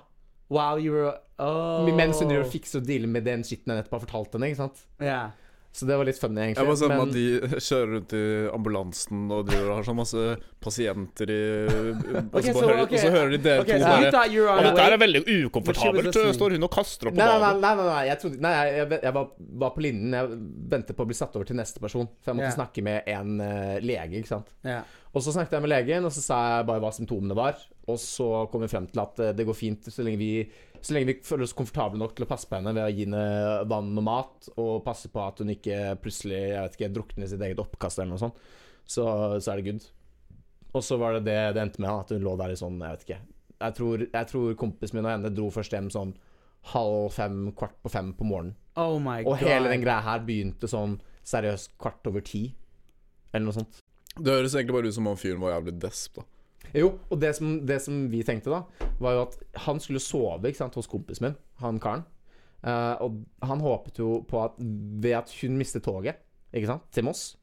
Wow, 0.52 0.78
you 0.78 0.92
were 0.92 1.14
oh 1.42 1.86
Mens 1.88 2.20
hun 2.20 2.28
driver 2.30 2.44
og 2.44 2.52
fikser 2.52 2.82
og 2.82 2.86
dealer 2.86 3.10
med 3.10 3.24
den 3.26 3.42
skitten 3.46 3.72
jeg 3.72 3.80
nettopp 3.80 3.96
har 3.96 4.04
fortalt 4.04 4.36
henne. 4.36 4.52
ikke 4.52 4.60
sant 4.60 4.84
yeah. 5.02 5.32
Så 5.74 5.88
det 5.88 5.96
var 5.98 6.06
litt 6.06 6.20
funny, 6.22 6.38
egentlig. 6.38 6.62
Jeg 6.62 6.70
må 6.70 6.74
si 6.78 6.86
men- 6.86 7.00
at 7.02 7.14
de 7.16 7.60
kjører 7.66 7.88
rundt 7.96 8.12
i 8.14 8.26
ambulansen 8.54 9.22
og 9.34 9.40
driver 9.48 9.70
og 9.72 9.78
har 9.80 9.86
sånn 9.88 9.96
masse 9.98 10.26
pasienter 10.62 11.32
i 11.34 11.38
og, 11.66 12.04
Ok, 12.30 12.44
så 12.44 12.52
så- 12.52 12.62
hører, 12.62 12.82
okay. 12.84 12.94
og 12.94 13.02
så 13.02 13.10
hører 13.10 13.30
de 13.32 13.38
dere 13.42 13.60
Okay, 13.64 13.72
to 13.72 13.82
so 13.82 13.90
bare 13.90 14.04
Ja, 14.30 14.62
dette 14.68 14.84
her 14.84 14.92
er 14.92 15.02
veldig 15.02 15.22
ukomfortabelt. 15.26 16.14
Står 16.38 16.54
hun 16.54 16.62
og 16.62 16.70
kaster 16.70 17.08
opp 17.08 17.14
på 17.14 17.18
badet? 17.18 17.40
nei, 17.42 17.74
nei, 17.74 17.74
nei, 17.74 17.86
nei, 17.90 18.04
jeg, 18.06 18.18
trodde, 18.22 18.40
nei 18.40 18.52
jeg, 18.54 18.76
jeg, 18.76 19.00
jeg 19.02 19.14
var, 19.18 19.28
var 19.64 19.70
på 19.74 19.82
linjen. 19.82 20.12
Jeg 20.14 20.38
ventet 20.70 20.94
på 20.94 21.02
å 21.02 21.06
bli 21.10 21.18
satt 21.18 21.34
over 21.34 21.44
til 21.44 21.56
neste 21.56 21.82
person. 21.82 22.06
For 22.22 22.30
jeg 22.30 22.38
måtte 22.38 22.54
yeah. 22.54 22.58
snakke 22.60 22.86
med 22.86 23.02
en 23.10 23.40
uh, 23.40 23.80
lege. 23.82 24.22
ikke 24.22 24.30
sant 24.30 24.54
Yeah. 24.62 24.84
Og 25.12 25.22
så 25.22 25.34
snakket 25.34 25.58
jeg 25.58 25.62
med 25.62 25.70
legen, 25.74 26.04
og 26.06 26.12
så 26.14 26.22
sa 26.22 26.38
jeg 26.58 26.66
bare 26.66 26.82
hva 26.82 26.94
symptomene 26.94 27.34
var. 27.34 27.58
Og 27.90 27.98
så 28.00 28.26
kom 28.52 28.64
vi 28.64 28.70
frem 28.72 28.86
til 28.88 29.02
at 29.02 29.20
eh, 29.20 29.34
det 29.36 29.44
går 29.44 29.56
fint 29.58 29.90
så 29.92 30.04
lenge 30.06 30.20
vi 30.20 30.30
så 30.84 30.92
lenge 30.92 31.08
vi 31.08 31.16
føler 31.24 31.46
oss 31.46 31.56
komfortable 31.56 32.00
nok 32.00 32.12
til 32.16 32.26
å 32.26 32.28
passe 32.28 32.48
på 32.48 32.58
henne 32.58 32.74
ved 32.76 32.84
å 32.84 32.92
gi 32.92 33.06
henne 33.06 33.64
vann 33.70 33.92
og 33.96 34.04
mat, 34.04 34.48
og 34.60 34.82
passe 34.84 35.08
på 35.08 35.22
at 35.24 35.40
hun 35.40 35.52
ikke 35.54 35.94
plutselig 36.02 36.40
jeg 36.42 36.58
vet 36.58 36.76
ikke, 36.76 36.90
drukner 36.98 37.24
i 37.24 37.30
sitt 37.30 37.44
eget 37.46 37.62
oppkast 37.62 38.02
eller 38.02 38.12
noe 38.12 38.20
sånt, 38.20 38.42
så, 38.84 39.06
så 39.40 39.52
er 39.54 39.60
det 39.60 39.70
good. 39.70 39.86
Og 40.74 40.84
så 40.84 40.98
var 41.00 41.16
det 41.16 41.24
det 41.30 41.38
det 41.56 41.62
endte 41.62 41.80
med, 41.80 41.88
at 41.88 42.12
hun 42.12 42.26
lå 42.26 42.34
der 42.36 42.52
i 42.52 42.58
sånn, 42.60 42.76
jeg 42.82 42.98
vet 42.98 43.06
ikke 43.06 43.20
Jeg 43.64 43.76
tror, 43.78 44.04
jeg 44.04 44.30
tror 44.34 44.58
kompisen 44.60 44.98
min 44.98 45.08
og 45.08 45.14
henne 45.14 45.32
dro 45.32 45.48
først 45.54 45.72
hjem 45.72 45.88
sånn 45.94 46.12
halv 46.74 47.08
fem, 47.16 47.40
kvart 47.56 47.76
på 47.84 47.92
fem 47.92 48.12
på 48.16 48.28
morgenen. 48.28 48.56
Oh 48.80 48.98
my 49.00 49.22
Og 49.28 49.36
hele 49.40 49.72
den 49.72 49.84
greia 49.84 50.04
her 50.04 50.22
begynte 50.24 50.68
sånn 50.68 50.98
seriøst 51.24 51.74
kvart 51.80 52.08
over 52.10 52.24
ti. 52.24 52.46
Eller 53.32 53.48
noe 53.48 53.56
sånt. 53.56 53.80
Det 54.14 54.32
høres 54.32 54.54
egentlig 54.56 54.76
bare 54.76 54.92
ut 54.92 54.96
som 54.96 55.08
om 55.10 55.18
fyren 55.18 55.42
var 55.42 55.56
jævlig 55.56 55.76
desp, 55.82 56.20
da. 56.20 56.28
Jo, 56.74 56.94
og 57.10 57.20
det 57.20 57.34
som, 57.36 57.58
det 57.66 57.80
som 57.84 58.06
vi 58.10 58.22
tenkte 58.26 58.52
da, 58.52 58.62
var 59.02 59.16
jo 59.16 59.24
at 59.28 59.38
han 59.66 59.80
skulle 59.82 60.02
sove 60.02 60.48
ikke 60.48 60.62
sant, 60.62 60.78
hos 60.78 60.90
kompisen 60.90 61.28
min, 61.28 61.38
han 61.62 61.80
karen. 61.82 62.06
Uh, 62.64 62.96
og 63.04 63.18
han 63.44 63.60
håpet 63.60 64.00
jo 64.00 64.22
på 64.24 64.40
at 64.40 64.56
ved 64.58 65.18
at 65.18 65.32
hun 65.42 65.58
mistet 65.60 65.84
toget 65.84 66.22
ikke 66.54 66.70
sant, 66.70 66.86
til 66.94 67.04
Moss, 67.04 67.34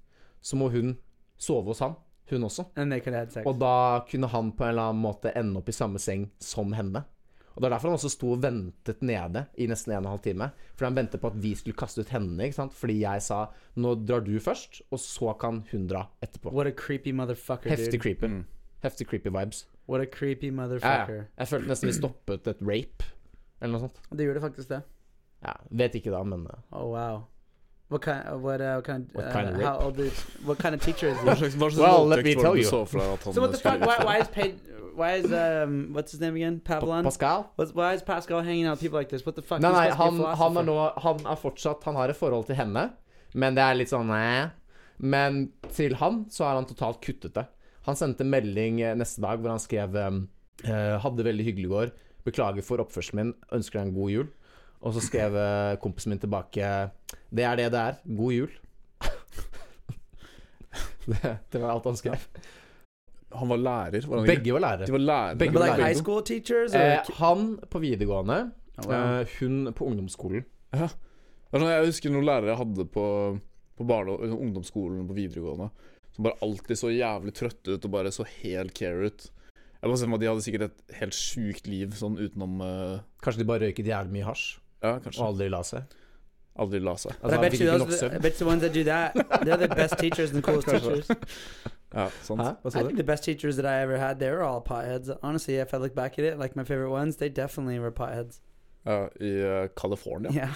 så 0.42 0.58
må 0.58 0.72
hun 0.74 0.96
sove 1.38 1.70
hos 1.70 1.84
han, 1.86 1.94
hun 2.32 2.48
også. 2.48 2.66
Og 3.46 3.58
da 3.62 4.02
kunne 4.10 4.30
han 4.32 4.52
på 4.56 4.66
en 4.66 4.74
eller 4.74 4.92
annen 4.92 5.04
måte 5.04 5.34
ende 5.38 5.60
opp 5.62 5.70
i 5.70 5.76
samme 5.76 6.02
seng 6.02 6.30
som 6.42 6.74
henne. 6.74 7.04
Og 7.52 7.60
Det 7.60 7.68
er 7.68 7.74
derfor 7.74 7.92
han 7.92 7.98
også 8.00 8.12
sto 8.14 8.30
og 8.32 8.44
ventet 8.46 9.02
nede 9.04 9.44
i 9.60 9.68
nesten 9.68 9.92
en 9.92 10.06
og 10.06 10.06
en 10.06 10.14
halv 10.14 10.24
time. 10.24 10.48
Fordi 10.76 10.88
han 10.88 11.00
ventet 11.02 11.22
på 11.22 11.28
at 11.28 11.40
vi 11.44 11.52
skulle 11.60 11.78
kaste 11.78 12.02
ut 12.02 12.14
henne, 12.14 12.40
ikke 12.46 12.58
sant? 12.62 12.74
fordi 12.78 13.02
jeg 13.02 13.24
sa 13.26 13.42
nå 13.76 13.94
drar 14.08 14.24
du 14.24 14.38
først, 14.40 14.82
og 14.90 15.02
så 15.04 15.36
kan 15.40 15.60
hun 15.72 15.88
dra 15.92 16.06
etterpå. 16.24 16.54
What 16.56 16.72
a 16.72 16.72
creepy 16.72 17.12
motherfucker, 17.12 17.70
Heftig 17.70 18.00
dude. 18.00 18.04
creeper. 18.06 18.28
Mm. 18.28 18.46
Heftig 18.84 19.08
creepy 19.08 19.30
vibes. 19.30 19.66
What 19.88 20.02
a 20.02 20.06
creepy 20.06 20.48
Ja, 20.48 21.06
ja. 21.10 21.24
Jeg 21.38 21.48
følte 21.48 21.68
nesten 21.70 21.88
vi 21.88 21.94
stoppet 21.94 22.48
et 22.48 22.62
rape, 22.62 23.06
eller 23.62 23.78
noe 23.78 23.88
sånt. 23.88 24.02
Det 24.10 24.26
gjorde 24.26 24.42
faktisk 24.42 24.70
det. 24.70 24.82
Ja, 25.46 25.54
vet 25.70 25.96
ikke 25.96 26.12
da, 26.14 26.24
men 26.24 26.48
uh, 26.48 26.58
Oh 26.72 26.90
wow. 26.92 27.24
What 27.90 28.02
kind? 28.02 28.24
Uh, 28.26 28.38
what? 28.38 28.62
Uh, 28.62 28.76
what 28.76 28.86
kind? 28.86 29.10
What 29.14 29.26
uh, 29.26 29.34
kind 29.34 29.50
of 29.50 29.62
How 29.62 29.80
old 29.80 30.00
is? 30.00 30.14
What 30.46 30.60
kind 30.60 30.74
of 30.74 30.82
teacher 30.82 31.10
is 31.10 31.18
Hva 31.26 31.34
he? 31.34 31.40
slags, 31.40 31.56
hva 31.56 31.72
slags 31.72 31.78
Well, 31.78 32.06
let 32.08 32.24
me 32.24 32.36
tell 32.36 32.56
you. 32.56 32.64
so 32.64 32.86
what 32.86 33.52
the 33.52 33.58
fuck? 33.58 33.82
Why, 33.82 33.98
why 34.04 34.18
is 34.20 34.28
Paid? 34.30 34.62
Why 34.96 35.14
is 35.16 35.32
um? 35.32 35.94
What's 35.94 36.12
his 36.12 36.22
name 36.22 36.36
again? 36.36 36.60
Pa 36.60 36.80
Pavlon. 36.80 37.04
Pascal? 37.04 37.52
What's, 37.56 37.74
why 37.74 37.94
is 37.94 38.02
Pascal 38.02 38.42
hanging 38.42 38.66
out 38.66 38.74
with 38.74 38.82
people 38.82 38.98
like 39.00 39.10
this? 39.10 39.26
What 39.26 39.36
the 39.36 39.42
fuck? 39.42 39.62
Nei, 39.62 39.70
He's 39.70 39.78
nei, 39.78 39.90
han, 39.96 40.20
han 40.42 40.58
er 40.58 40.68
nå 40.70 40.78
Han 41.04 41.26
er 41.26 41.36
fortsatt 41.42 41.84
Han 41.84 41.96
har 42.00 42.14
et 42.14 42.18
forhold 42.18 42.48
til 42.48 42.56
henne, 42.56 42.90
men 43.34 43.56
det 43.60 43.66
er 43.66 43.78
litt 43.82 43.92
sånn 43.92 44.12
eh. 44.16 44.52
Men 45.02 45.42
til 45.74 45.96
han 45.98 46.26
så 46.30 46.46
har 46.48 46.60
han 46.60 46.70
totalt 46.70 47.02
kuttet 47.04 47.34
det. 47.36 47.48
Han 47.88 47.98
sendte 47.98 48.26
melding 48.28 48.82
eh, 48.82 48.96
neste 48.98 49.22
dag 49.24 49.42
hvor 49.42 49.50
han 49.54 49.62
skrev 49.62 49.96
um, 49.98 50.24
eh, 50.64 50.98
'Hadde 51.02 51.26
veldig 51.26 51.46
hyggelig 51.48 51.70
i 51.70 51.74
går. 51.74 51.92
Beklager 52.28 52.62
for 52.66 52.78
oppførselen 52.84 53.22
min. 53.22 53.34
Ønsker 53.52 53.80
deg 53.80 53.88
en 53.90 53.96
god 53.98 54.12
jul'. 54.14 54.32
Og 54.82 54.96
så 54.96 55.04
skrev 55.06 55.36
eh, 55.38 55.76
kompisen 55.82 56.10
min 56.14 56.20
tilbake 56.22 56.92
'Det 57.30 57.44
er 57.46 57.56
det 57.56 57.72
det 57.72 57.80
er. 57.80 57.96
God 58.06 58.34
jul'. 58.34 58.58
det, 61.12 61.38
det 61.52 61.62
var 61.62 61.72
alt 61.74 61.86
han 61.86 61.98
skrev. 61.98 62.28
Han 63.34 63.50
var 63.50 63.58
lærer, 63.58 64.08
var 64.08 64.18
han? 64.18 64.28
Begge 64.28 64.54
var 64.54 64.60
lærere. 64.60 64.86
De 64.86 64.92
var 64.92 65.00
lærere. 65.00 65.36
Begge 65.38 65.54
var 65.54 65.66
like 65.66 65.78
lærere. 65.78 65.88
high 65.88 66.04
school 66.04 66.24
teachers? 66.24 66.74
Eh, 66.76 67.00
han 67.16 67.60
på 67.70 67.80
videregående, 67.80 68.52
oh, 68.78 68.94
ja. 68.94 69.20
eh, 69.22 69.28
hun 69.40 69.74
på 69.74 69.86
ungdomsskolen. 69.88 70.44
Er 70.72 71.60
sånn, 71.60 71.68
jeg 71.68 71.88
husker 71.88 72.14
noen 72.14 72.28
lærere 72.28 72.54
jeg 72.54 72.60
hadde 72.62 72.86
på, 72.92 73.06
på 73.78 73.88
barne- 73.88 74.18
ungdomsskolen 74.36 75.08
på 75.08 75.16
videregående, 75.16 75.70
som 76.16 76.28
bare 76.28 76.40
alltid 76.46 76.80
så 76.80 76.92
jævlig 76.92 77.34
trøtte 77.38 77.78
ut 77.78 77.88
og 77.88 77.94
bare 77.94 78.12
så 78.12 78.26
helt 78.42 78.76
care 78.78 79.08
ut. 79.08 79.30
Jeg 79.82 79.90
bare 79.90 79.98
ser 79.98 80.06
for 80.06 80.14
meg 80.14 80.20
at 80.20 80.22
De 80.22 80.30
hadde 80.30 80.46
sikkert 80.46 80.68
et 80.68 80.98
helt 81.00 81.18
sjukt 81.18 81.68
liv 81.68 81.96
sånn 81.98 82.20
utenom 82.20 82.62
uh... 82.62 83.00
Kanskje 83.26 83.42
de 83.42 83.48
bare 83.50 83.66
røyket 83.66 83.90
jævlig 83.90 84.14
mye 84.14 84.28
hasj 84.28 84.46
Ja, 84.84 84.98
og 84.98 85.24
aldri 85.26 85.48
la 85.50 85.62
seg. 85.66 85.98
Aldri 86.62 86.82
la 86.84 86.96
seg. 87.00 87.14
Altså, 87.22 87.38
I 87.38 87.42
bet 87.42 87.60
you 87.60 87.68
those. 87.70 88.00
the, 88.00 88.16
I 88.16 88.20
bet 88.20 88.38
the 88.38 88.46
ones 88.46 88.62
that 88.62 88.74
do 88.74 88.84
that, 88.84 89.14
they're 89.46 89.58
the 89.58 89.68
best 89.68 89.98
teachers 89.98 90.34
and 90.34 90.44
coolest 90.48 90.68
teachers. 90.68 91.10
Ja, 91.94 92.08
sant. 92.22 92.42
Hæ? 92.42 92.56
Hva 92.64 92.76
I 92.76 92.84
think 92.84 92.98
the 92.98 93.04
best 93.04 93.24
teachers 93.24 93.56
that 93.56 93.66
I 93.66 93.82
ever 93.82 93.98
had, 93.98 94.20
they 94.20 94.30
were 94.30 94.44
all 94.44 94.62
potheads. 94.62 95.10
Honestly, 95.22 95.56
if 95.56 95.74
I 95.74 95.78
look 95.78 95.96
back 95.96 96.20
at 96.20 96.26
it, 96.26 96.40
like 96.40 96.56
my 96.56 96.64
favorite 96.64 96.90
ones, 96.90 97.18
they 97.18 97.30
definitely 97.30 97.80
were 97.80 97.92
potheads. 97.92 98.40
Ja, 98.86 99.10
I 99.22 99.42
uh, 99.42 99.68
California. 99.76 100.32
Yeah. 100.32 100.54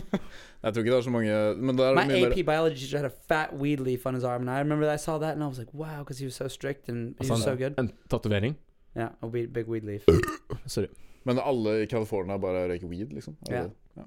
Jeg 0.64 0.74
tror 0.74 0.82
ikke 0.82 0.92
det 0.92 0.98
er 0.98 1.02
så 1.06 1.10
mange 1.14 1.34
Men 1.56 1.78
det 1.78 1.84
er 1.86 1.94
My 1.94 2.16
AP 2.26 2.40
biology 2.46 2.78
teacher 2.80 2.98
had 2.98 3.06
a 3.10 3.14
fat 3.28 3.52
weed 3.54 3.78
leaf 3.80 4.06
on 4.06 4.14
his 4.14 4.24
arm, 4.24 4.40
and 4.48 4.50
I 4.50 4.58
remember 4.58 4.86
that 4.86 4.94
I 5.00 5.02
saw 5.02 5.18
that, 5.18 5.32
and 5.34 5.42
I 5.44 5.46
was 5.46 5.58
like, 5.58 5.72
wow, 5.74 5.98
because 6.02 6.18
he 6.18 6.26
was 6.26 6.34
so 6.34 6.48
strict 6.48 6.88
and 6.88 7.14
he 7.14 7.14
Altså, 7.20 7.32
was 7.34 7.42
so 7.42 7.54
good. 7.56 7.74
En 7.78 7.92
tatovering? 8.10 8.56
Yeah, 8.96 9.08
a 9.22 9.26
weed, 9.26 9.52
big 9.52 9.66
weed 9.68 9.84
leaf. 9.84 10.02
Sorry. 10.66 10.88
Men 11.24 11.38
alle 11.38 11.82
i 11.82 11.86
California 11.86 12.36
bare 12.38 12.68
røyker 12.70 12.86
weed, 12.88 13.12
liksom? 13.12 13.36
Yeah. 13.50 13.62
Ja. 13.62 13.62
det- 13.62 13.72
ja. 13.96 14.02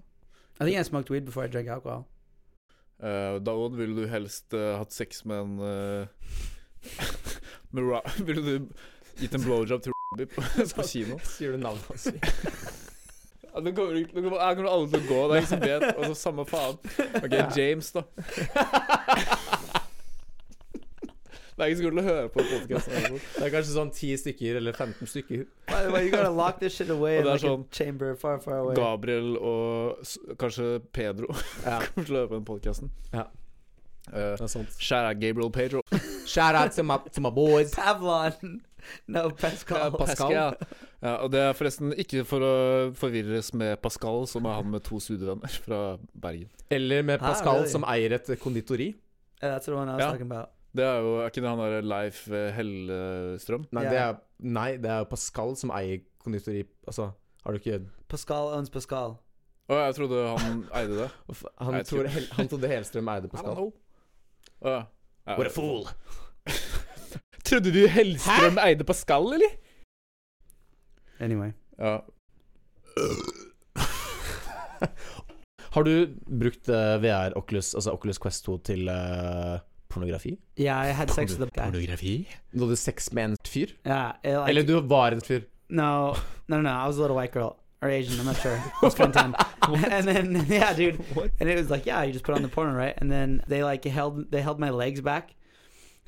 I 0.61 0.63
think 0.65 0.79
I 0.79 0.83
smoked 0.83 1.09
weed 1.11 1.25
before 1.25 1.45
I 1.45 1.51
drank 1.51 1.67
alcohol. 1.67 2.03
Uh, 3.03 3.39
da 3.45 3.51
Odd, 3.51 3.77
ville 3.77 3.95
du 4.01 4.07
helst 4.07 4.53
uh, 4.53 4.77
hatt 4.77 4.93
sex 4.93 5.25
med 5.25 5.39
en 5.41 5.59
uh, 5.59 6.07
med 7.71 8.25
Ville 8.25 8.41
du 8.41 8.67
gitt 9.19 9.35
en 9.35 9.41
blowjob 9.43 9.81
til 9.83 9.91
Robbie 9.95 10.25
på, 10.25 10.41
på 10.75 10.83
kino? 10.87 11.19
Sier 11.23 11.51
du 11.51 11.57
navnet 11.63 11.85
hans? 11.87 12.07
Nå 13.61 13.71
kommer, 13.75 13.93
ikke- 14.01 14.13
nå 14.15 14.21
kommer, 14.25 14.39
her 14.39 14.55
kommer 14.55 14.69
alle 14.71 14.89
til 14.89 14.99
å 14.99 15.07
gå, 15.09 15.19
det 15.27 15.31
er 15.31 15.41
ingen 15.41 15.51
som 15.53 15.59
vet. 15.59 15.97
Og 15.97 16.05
så 16.05 16.15
samme 16.15 16.45
faen. 16.45 16.77
Ok, 17.23 17.57
James, 17.57 17.91
da. 17.91 18.03
Det 21.59 21.65
er 21.65 21.71
ingen 21.73 21.77
som 21.77 21.85
kommer 21.89 22.01
til 22.01 22.07
å 22.07 22.13
høre 22.13 22.29
på 22.31 22.43
podkasten. 22.47 23.15
Det 23.35 23.43
er 23.43 23.51
kanskje 23.51 23.73
sånn 23.75 23.89
10 23.91 24.13
stykker 24.21 24.55
eller 24.61 24.71
15 24.77 25.09
stykker. 25.11 25.41
Way, 25.91 26.05
you 26.05 26.11
gotta 26.13 26.29
lock 26.31 26.59
this 26.61 26.73
shit 26.77 26.89
away 26.89 27.17
Og 27.17 27.19
in 27.19 27.25
det 27.25 27.33
er 27.33 27.35
like 27.35 27.43
a 27.43 27.49
sånn- 27.49 27.65
chamber 27.75 28.15
far, 28.15 28.39
far 28.39 28.59
away. 28.61 28.75
Gabriel 28.77 29.35
og 29.37 29.97
s- 30.05 30.17
kanskje 30.39 30.79
Pedro 30.93 31.27
Ja, 31.65 31.81
kommer 31.81 32.05
til 32.07 32.15
å 32.15 32.21
høre 32.21 32.29
på 32.31 32.37
den 32.39 32.45
podkasten. 32.47 32.89
Ja. 33.11 33.25
sant. 34.47 34.69
Shout 34.79 35.03
out 35.09 35.19
Gabriel 35.19 35.51
Pedro. 35.51 35.81
Shout 36.25 36.55
out 36.55 36.71
to 36.71 36.83
my, 36.83 36.97
to 37.11 37.19
my 37.19 37.29
boys. 37.29 37.75
Pavlon. 37.75 38.61
No, 39.15 39.29
Pascal. 39.29 39.91
Pascal. 39.97 40.31
Ja, 41.01 41.13
og 41.23 41.31
det 41.31 41.39
er 41.41 41.53
forresten 41.57 41.93
ikke 41.99 42.25
for 42.27 42.43
å 42.43 42.53
forvirres 42.99 43.53
med 43.57 43.77
Pascal, 43.83 44.25
som 44.27 44.45
er 44.49 44.57
han 44.59 44.69
med 44.71 44.83
to 44.87 44.99
studievenner 45.03 45.53
fra 45.63 45.81
Bergen. 46.13 46.49
Eller 46.71 47.03
med 47.07 47.21
Ah, 47.21 47.29
Pascal, 47.31 47.61
really? 47.63 47.71
som 47.73 47.83
eier 47.87 48.15
et 48.19 48.31
konditori. 48.41 48.89
Yeah, 49.41 49.55
that's 49.55 49.65
the 49.69 49.75
one 49.75 49.87
I 49.89 49.95
was 49.95 50.01
Ja. 50.03 50.11
talking 50.11 50.31
about. 50.31 50.49
Det 50.75 50.83
er 50.85 50.99
jo 51.01 51.13
Er 51.23 51.29
ikke 51.31 51.41
det 51.41 51.49
han 51.49 51.57
der 51.63 51.81
Leif 51.81 52.27
Hellstrøm? 52.29 53.63
Nei, 53.71 53.83
yeah. 53.83 53.91
det 53.93 53.99
er, 54.03 54.19
nei, 54.39 54.69
det 54.77 54.91
er 54.91 55.03
Pascal 55.09 55.55
som 55.57 55.71
eier 55.73 56.03
konditori. 56.21 56.63
Altså, 56.87 57.11
har 57.45 57.51
du 57.55 57.57
ikke 57.59 57.79
Pascal 58.09 58.53
owns 58.57 58.69
Pascal. 58.69 59.15
Å, 59.69 59.73
jeg 59.85 59.95
trodde 59.99 60.21
han 60.41 60.63
eide 60.73 60.95
det. 61.03 61.09
Han, 61.61 61.75
tror- 61.85 62.07
han 62.37 62.47
trodde 62.49 62.67
Hellstrøm 62.71 63.09
eide 63.13 63.29
Pascal. 63.29 63.69
Å, 63.69 63.73
ja. 64.65 64.79
Ja, 65.27 65.35
What 65.37 65.47
a 65.47 65.53
fool. 65.53 65.85
Trodde 67.49 67.71
du 67.73 67.87
Hellstrøm 67.89 68.59
eide 68.61 68.85
Pascal, 68.85 69.33
eller? 69.33 69.53
Anyway. 71.19 71.51
Ja. 71.79 71.97
Har 75.73 75.83
du 75.83 75.93
brukt 76.41 76.69
uh, 76.69 77.01
VR 77.01 77.33
Oculus, 77.37 77.73
altså 77.73 77.91
Oculus 77.91 78.19
Quest 78.21 78.45
2 78.45 78.57
til 78.69 78.89
uh, 78.89 79.59
pornografi? 79.89 80.35
Ja, 80.57 80.77
jeg 80.85 80.95
hadde 80.95 81.13
sex 81.13 81.39
med. 81.39 81.47
Pornografi? 81.57 82.27
Du 82.53 82.59
hadde 82.67 82.77
sex 82.77 83.11
med 83.13 83.23
en 83.31 83.35
fyr? 83.47 83.73
Yeah. 83.87 84.13
like, 84.23 84.49
Eller 84.49 84.63
du 84.67 84.79
var 84.87 85.07
en 85.17 85.21
fyr? 85.21 85.39
No, 85.69 86.13
no, 86.47 86.61
no. 86.61 86.69
I 86.69 86.85
was 86.85 86.97
a 86.97 87.01
little 87.01 87.17
white 87.17 87.33
girl 87.33 87.55
or 87.81 87.89
Asian. 87.89 88.19
I'm 88.19 88.25
not 88.25 88.37
sure. 88.37 88.57
It 88.81 88.83
was 88.83 88.95
fun 88.95 89.11
time. 89.11 89.35
and 89.91 90.07
then 90.07 90.45
yeah, 90.49 90.73
dude. 90.73 90.99
And 91.39 91.49
it 91.49 91.57
was 91.57 91.69
like 91.69 91.85
yeah, 91.87 92.03
you 92.03 92.13
just 92.13 92.25
put 92.25 92.35
on 92.35 92.43
the 92.43 92.47
porno 92.47 92.73
right, 92.73 92.93
and 92.97 93.11
then 93.11 93.41
they 93.47 93.63
like 93.63 93.85
held 93.85 94.31
they 94.31 94.41
held 94.41 94.59
my 94.59 94.69
legs 94.69 95.01
back, 95.01 95.33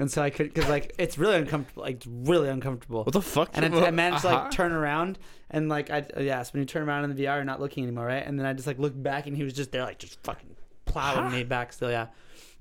and 0.01 0.09
so 0.11 0.21
I 0.21 0.29
could 0.31 0.53
because 0.53 0.67
like 0.69 0.93
it's 0.97 1.17
really 1.17 1.35
uncomfortable, 1.37 1.83
like 1.83 1.95
it's 1.97 2.07
really 2.07 2.49
uncomfortable. 2.49 3.03
What 3.03 3.13
the 3.13 3.21
fuck? 3.21 3.49
And 3.53 3.63
I, 3.73 3.87
I 3.87 3.91
managed 3.91 4.23
to 4.23 4.27
like 4.29 4.51
turn 4.51 4.71
around 4.71 5.19
and 5.51 5.69
like 5.69 5.89
I 5.89 6.05
yeah, 6.19 6.41
so 6.43 6.51
when 6.53 6.61
you 6.61 6.65
turn 6.65 6.83
around 6.87 7.03
in 7.05 7.15
the 7.15 7.23
VR, 7.23 7.35
you're 7.35 7.43
not 7.45 7.61
looking 7.61 7.83
anymore, 7.83 8.07
right? 8.07 8.25
And 8.25 8.37
then 8.39 8.45
I 8.45 8.53
just 8.53 8.67
like 8.67 8.79
looked 8.79 9.01
back 9.01 9.27
and 9.27 9.37
he 9.37 9.43
was 9.43 9.53
just 9.53 9.71
there, 9.71 9.83
like 9.83 9.99
just 9.99 10.17
fucking 10.23 10.55
plowing 10.85 11.31
me 11.31 11.43
back. 11.43 11.71
Still, 11.73 11.91
yeah. 11.91 12.07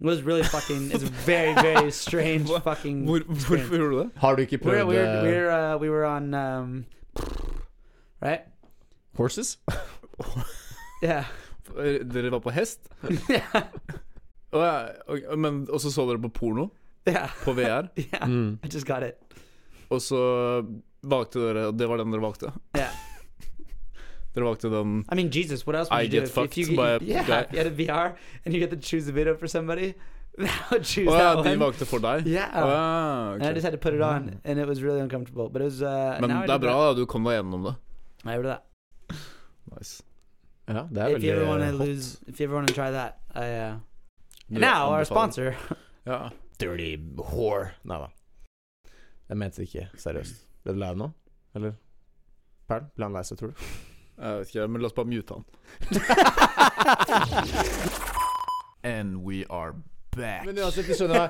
It 0.00 0.06
was 0.06 0.22
really 0.22 0.42
fucking. 0.42 0.92
It's 0.92 1.02
very 1.02 1.54
very 1.54 1.90
strange 2.06 2.48
Hva- 2.48 2.62
fucking. 2.62 3.06
Hvor, 3.06 3.16
experience. 3.18 3.46
hvorfor 3.48 3.76
gjorde 3.76 3.96
du 3.96 4.02
det? 4.02 4.10
Har 4.16 4.36
du 4.36 4.42
ikke 4.42 4.58
We're 4.58 4.84
prøvd 4.84 4.86
we're 4.86 5.06
eh, 5.06 5.22
we're 5.24 5.50
uh, 5.74 5.78
we 5.80 5.88
were 5.90 6.04
on 6.06 6.34
um, 6.34 6.84
right? 8.28 8.40
horses? 9.16 9.58
Yeah. 11.02 11.24
Dere 12.12 12.30
var 12.30 12.38
på 12.44 12.50
hest? 12.50 12.80
yeah. 13.30 13.62
Å, 14.52 14.58
ja, 14.60 14.72
ok, 15.08 15.36
men, 15.38 15.62
og 15.72 15.80
så 15.80 15.92
så 15.94 16.04
dere 16.08 16.20
på 16.20 16.28
porno 16.28 16.66
Yeah. 17.08 17.30
på 17.44 17.52
VR? 17.52 17.88
Yeah. 17.96 18.26
Mm. 18.28 18.58
I 18.62 18.68
just 18.68 18.86
got 18.86 19.02
it. 19.02 19.16
Og 19.90 20.00
så 20.02 20.18
valgte 21.02 21.40
dere 21.40 21.66
Og 21.68 21.78
det 21.78 21.88
var 21.88 21.96
den 21.98 22.10
dere 22.12 22.20
valgte? 22.22 22.52
Yeah. 22.76 22.92
Dere 24.34 24.44
valgte 24.46 24.70
den 24.70 25.04
I 25.10 25.14
mean, 25.16 25.30
Jesus, 25.32 25.66
what 25.66 25.74
else 25.76 25.90
would 25.90 26.00
I 26.00 26.04
you 26.04 26.10
get 26.10 26.20
do 26.20 26.24
if, 26.28 26.34
fucked 26.34 26.58
if 26.58 26.68
you 26.70 26.76
by 26.76 26.90
a 26.90 26.98
yeah, 27.02 27.26
guy. 27.26 27.40
if 27.40 27.52
you 27.52 27.58
had 27.58 27.66
a 27.66 27.74
VR 27.74 28.12
and 28.44 28.54
you 28.54 28.60
get 28.60 28.70
to 28.70 28.76
choose 28.76 29.08
a 29.08 29.12
video 29.12 29.34
for 29.36 29.48
somebody? 29.48 29.94
I 30.38 30.48
would 30.70 30.84
choose 30.84 31.08
Å 31.10 31.16
ja, 31.18 31.34
that 31.34 31.42
de 31.44 31.50
one. 31.50 31.58
valgte 31.64 31.86
for 31.86 31.98
deg? 32.04 32.26
Yeah. 32.30 32.52
Å 32.54 32.68
ja, 32.70 33.32
And 33.34 33.42
I 33.42 33.52
just 33.52 33.64
had 33.64 33.72
to 33.72 33.78
put 33.78 33.92
it 33.94 34.00
on, 34.00 34.38
and 34.44 34.60
it 34.60 34.68
was 34.68 34.80
really 34.82 35.00
uncomfortable. 35.00 35.48
But 35.48 35.62
it 35.62 35.64
was. 35.64 35.82
Uh, 35.82 36.16
Men 36.20 36.30
now 36.30 36.42
I 36.44 36.46
det 36.46 36.54
er 36.54 36.58
did 36.58 36.68
bra 36.68 36.76
that. 36.78 36.94
da, 36.94 37.00
du 37.00 37.06
kom 37.10 37.24
deg 37.26 37.34
gjennom 37.40 37.64
det. 37.66 37.74
I 38.24 38.36
gjorde 38.36 38.54
det. 38.54 39.16
Nice. 39.74 40.02
Ja, 40.70 40.86
det 40.92 41.02
er 41.02 41.16
If 41.16 41.24
you 41.24 41.32
veldig 41.32 41.34
ever 41.34 41.46
want 41.50 41.62
to 41.66 41.70
hot. 41.76 41.88
lose, 41.88 42.18
if 42.28 42.38
you 42.40 42.44
ever 42.46 42.54
want 42.54 42.68
to 42.68 42.74
try 42.74 42.90
that, 42.92 43.18
I. 43.34 43.48
Uh, 43.50 43.74
Du 44.50 44.60
now 44.60 44.90
our 44.92 45.00
anbefaler. 45.00 45.04
sponsor. 45.04 45.56
Ja. 46.06 46.30
Dirty 46.60 46.90
whore. 47.16 47.72
Nei 47.88 47.98
da. 48.02 48.08
Jeg 49.30 49.38
mente 49.40 49.62
det 49.62 49.68
ikke 49.68 49.86
seriøst. 50.02 50.42
Ble 50.64 50.74
du 50.76 50.80
lei 50.82 50.90
nå? 50.98 51.08
Eller? 51.56 51.72
Perl? 52.70 52.84
Ble 52.96 53.06
han 53.08 53.16
lei 53.16 53.24
seg, 53.26 53.40
tror 53.40 53.54
du? 53.54 53.56
Jeg 54.20 54.40
vet 54.40 54.50
ikke, 54.52 54.66
men 54.68 54.82
la 54.82 54.90
oss 54.90 54.96
bare 54.96 55.08
mute 55.08 55.32
han. 55.34 55.44
And 58.84 59.22
we 59.24 59.44
are 59.48 59.72
back. 60.16 60.44
Men 60.46 60.58
uansett, 60.60 60.88
du 60.88 60.94
skjønner 60.96 61.16
hva 61.16 61.28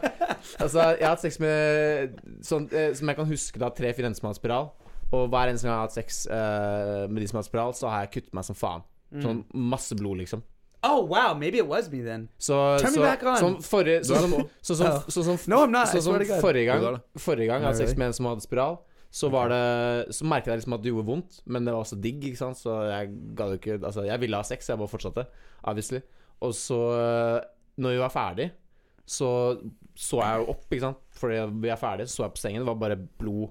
Altså, 0.62 0.80
jeg 0.96 1.04
har 1.04 1.14
hatt 1.14 1.22
sex 1.22 1.38
med 1.42 2.16
sånn, 2.46 2.68
eh, 2.72 2.92
Som 2.96 3.10
jeg 3.10 3.18
kan 3.18 3.28
huske, 3.28 3.60
da, 3.60 3.68
tre 3.74 3.92
fire 3.92 4.08
jenter 4.08 4.20
som 4.22 4.28
har 4.28 4.34
hatt 4.34 4.40
spiral. 4.40 4.70
Og 5.10 5.26
hver 5.30 5.50
eneste 5.50 5.66
gang 5.66 5.74
jeg 5.74 5.80
har 5.80 5.88
hatt 5.88 5.98
sex 5.98 6.22
eh, 6.30 7.04
med 7.10 7.18
de 7.22 7.28
som 7.28 7.38
har 7.38 7.44
hatt 7.44 7.50
spiral, 7.50 7.74
så 7.76 7.90
har 7.90 8.06
jeg 8.06 8.12
kuttet 8.16 8.36
meg 8.38 8.46
som 8.46 8.58
faen. 8.58 8.86
Mm. 9.10 9.22
Sånn 9.24 9.40
masse 9.70 9.98
blod, 9.98 10.20
liksom. 10.22 10.42
Oh 10.82 11.04
wow, 11.04 11.34
maybe 11.34 11.58
it 11.58 11.66
was 11.66 11.90
me 11.92 12.00
then. 12.02 12.28
Så, 12.38 12.78
Turn 12.80 12.94
me 12.94 13.02
back 13.04 13.22
on. 13.22 13.36
Sånn 13.36 13.56
forrige 13.64 14.04
som, 14.08 14.32
så, 14.62 14.74
så, 14.74 14.76
så, 14.76 15.10
så, 15.12 15.24
som, 15.26 15.36
No, 15.52 15.64
I'm 15.66 15.74
not. 15.74 15.92
I 15.92 16.00
swear 16.00 16.22
to 16.22 16.28
God. 16.30 16.40
forrige 16.40 16.70
gang 16.70 17.00
Forrige 17.20 17.50
gang 17.50 17.60
jeg 17.60 17.68
hadde 17.68 17.82
Oh, 17.82 17.86
sex 17.86 17.98
med 18.00 18.06
en 18.08 18.16
som 18.16 18.28
hadde 18.30 18.44
spiral, 18.46 18.78
så 19.12 19.28
var 19.32 19.50
det 19.52 20.14
Så 20.16 20.24
merket 20.24 20.52
jeg 20.52 20.62
liksom 20.62 20.76
at 20.78 20.84
det 20.84 20.94
gjorde 20.94 21.08
vondt, 21.10 21.40
men 21.44 21.66
det 21.68 21.74
var 21.74 21.84
også 21.84 21.98
digg, 22.00 22.24
ikke 22.30 22.40
sant. 22.40 22.56
Så 22.60 22.78
jeg 22.88 23.10
ga 23.36 23.50
det 23.50 23.60
ikke 23.60 23.76
Altså, 23.82 24.06
jeg 24.08 24.22
ville 24.24 24.40
ha 24.40 24.46
sex, 24.46 24.70
jeg 24.72 24.80
bare 24.80 24.92
fortsatte, 24.94 25.26
obviously. 25.68 26.00
Og 26.40 26.54
så, 26.56 26.80
når 27.76 27.96
vi 27.96 28.00
var 28.00 28.14
ferdig, 28.14 28.48
så 29.04 29.30
så 30.00 30.22
jeg 30.22 30.40
jo 30.40 30.52
opp, 30.54 30.64
ikke 30.70 30.86
sant. 30.86 31.02
Fordi 31.20 31.42
vi 31.60 31.68
er 31.68 31.76
ferdige, 31.76 32.08
så 32.08 32.22
så 32.22 32.24
jeg 32.24 32.36
på 32.38 32.40
sengen, 32.40 32.62
det 32.62 32.70
var 32.70 32.78
bare 32.80 32.96
blod 33.20 33.50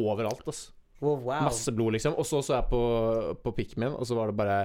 overalt, 0.00 0.46
altså. 0.46 0.70
Well, 1.02 1.18
wow. 1.20 1.42
Masse 1.50 1.72
blod, 1.74 1.92
liksom. 1.92 2.14
Og 2.16 2.24
så 2.24 2.40
så 2.40 2.54
jeg 2.56 2.70
på, 2.70 2.80
på 3.44 3.52
pikken 3.52 3.84
min, 3.84 3.92
og 3.92 4.06
så 4.08 4.16
var 4.16 4.30
det 4.32 4.36
bare 4.38 4.58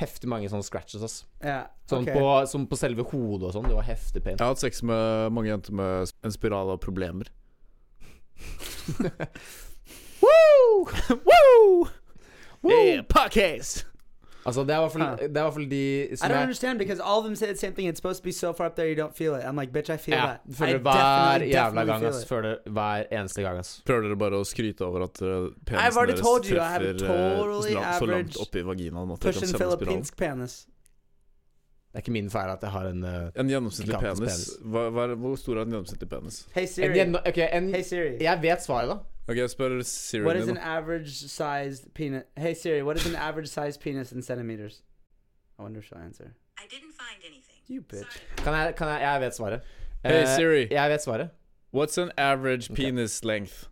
heftig 0.00 0.30
mange 0.32 0.48
sånne 0.50 0.66
scratches, 0.66 1.04
ass. 1.04 1.16
Yeah. 1.44 1.68
Sånn 1.90 2.06
okay. 2.06 2.16
på, 2.16 2.32
som 2.50 2.66
på 2.70 2.78
selve 2.80 3.04
hodet 3.10 3.50
og 3.50 3.54
sånn. 3.56 3.68
Det 3.68 3.76
var 3.76 3.86
heftig 3.88 4.24
pain. 4.24 4.38
Jeg 4.38 4.44
har 4.44 4.54
hatt 4.54 4.62
sex 4.62 4.82
med 4.86 5.34
mange 5.36 5.52
jenter 5.52 5.76
med 5.76 6.14
en 6.26 6.34
spiral 6.34 6.72
av 6.74 6.80
problemer. 6.82 7.30
Woo! 10.24 10.88
Woo! 11.28 11.88
Woo! 12.62 12.72
Yeah, 12.72 13.04
podcast! 13.08 13.89
Altså, 14.46 14.60
det 14.64 14.70
er 14.70 14.78
i 14.78 14.80
hvert 14.80 14.92
fall, 14.92 15.02
Huh. 15.02 15.18
det 15.18 15.36
er 15.36 15.40
i 15.40 15.46
hvert 15.46 15.52
fall 15.54 15.70
de 15.70 16.08
I 16.12 16.16
som 16.16 16.30
don't 16.30 16.42
understand 16.42 16.78
because 16.78 17.00
all 17.04 17.18
of 17.18 17.24
them 17.24 17.36
say 17.36 17.46
the 17.46 17.56
same 17.56 17.74
thing. 17.74 17.88
It's 17.88 17.96
supposed 18.00 18.20
to 18.22 18.24
be 18.24 18.32
so 18.32 18.52
far 18.52 18.66
up 18.66 18.74
there 18.76 18.88
you 18.92 18.96
don't 19.04 19.14
feel 19.16 19.34
it. 19.34 19.42
I'm 19.44 19.56
like, 19.60 19.72
bitch, 19.72 19.90
I 19.90 19.96
feel 19.96 20.16
ja, 20.16 20.26
that. 20.26 20.40
I 20.48 20.54
føler 20.54 20.72
det 20.72 20.80
hver 20.82 20.92
definitely, 20.92 21.52
jævla 21.54 21.80
definitely 21.80 21.90
gang, 21.92 22.00
feel 22.00 22.08
ass. 22.14 22.22
it. 22.22 22.28
Føler 22.28 22.48
det 22.48 22.72
hver 22.72 23.04
eneste 23.20 23.42
gang, 23.42 23.58
ass. 23.58 23.82
Prøver 23.86 24.02
dere 24.08 24.16
bare 24.16 24.40
å 24.40 24.44
skryte 24.44 24.80
over 24.88 25.00
at 25.08 25.22
uh, 25.22 25.28
I've 25.28 25.52
penisen 25.66 25.98
already 25.98 26.12
deres 26.12 26.26
told 26.28 26.50
you, 26.50 26.56
I 26.56 26.68
have 26.74 26.82
a 26.82 26.92
treffer 26.92 27.20
uh, 27.20 27.36
totally 27.36 27.72
så, 27.72 27.78
langt, 27.80 27.98
så 27.98 28.06
langt 28.06 28.20
average 28.20 28.40
oppi 28.46 28.62
vaginaen 28.70 29.10
at 29.12 29.20
dere 29.20 29.32
kan 29.32 29.40
Pushing 29.40 29.48
sende 29.52 29.72
spiralen? 29.76 30.04
Penis. 30.16 30.66
Det 31.92 31.98
er 31.98 32.02
ikke 32.04 32.12
min 32.12 32.30
feil 32.30 32.50
at 32.52 32.62
jeg 32.62 32.70
har 32.70 32.86
en 32.86 33.02
uh, 33.04 33.30
En 33.34 33.48
gjennomsnittlig 33.50 33.98
penis. 34.00 34.20
penis. 34.20 34.50
Hva, 34.62 34.82
hva 34.94 35.06
er, 35.10 35.14
hvor 35.18 35.34
stor 35.36 35.56
er 35.58 35.62
en 35.66 35.72
gjennomsnittlig 35.72 36.08
penis? 36.08 36.36
Hey 36.54 36.62
en, 36.62 36.68
Siri. 36.68 36.88
gjennom- 36.98 37.24
Ok, 37.26 37.38
en 37.52 37.74
Hey 37.74 37.82
Siri. 37.82 38.16
Jeg 38.22 38.42
vet 38.42 38.62
svaret, 38.62 38.88
da. 38.88 38.94
Ok, 39.28 39.36
jeg 39.36 39.50
spør 39.50 39.82
Siri 39.82 40.24
What 40.24 40.36
is 40.36 40.46
din. 40.46 40.56
an 40.56 40.62
average 40.62 41.10
sized 41.28 41.90
penis? 41.94 42.22
Hey 42.38 42.54
Siri, 42.54 42.82
what 42.82 42.96
is 42.96 43.06
an 43.06 43.16
average 43.16 43.48
sized 43.48 43.80
penis 43.80 44.12
in 44.12 44.22
centimeters? 44.22 44.82
I 45.58 45.62
wonder 45.62 45.80
if 45.80 45.86
she'll 45.86 45.98
answer. 46.04 46.24
I 46.58 46.66
didn't 46.70 46.94
find 46.94 47.18
anything. 47.26 47.58
You 47.68 47.82
bitch. 47.82 48.22
Kan 48.36 48.54
jeg, 48.54 48.74
kan 48.76 48.88
jeg 48.88 49.00
Jeg 49.00 49.20
vet 49.20 49.34
svaret. 49.36 49.60
Hey, 50.04 50.22
Eh, 50.22 50.26
Siri. 50.36 50.68
Jeg 50.70 50.90
vet 50.90 51.02
svaret. 51.02 51.28
What's 51.74 51.98
an 51.98 52.10
average 52.18 52.74
penis 52.74 53.24
length? 53.24 53.68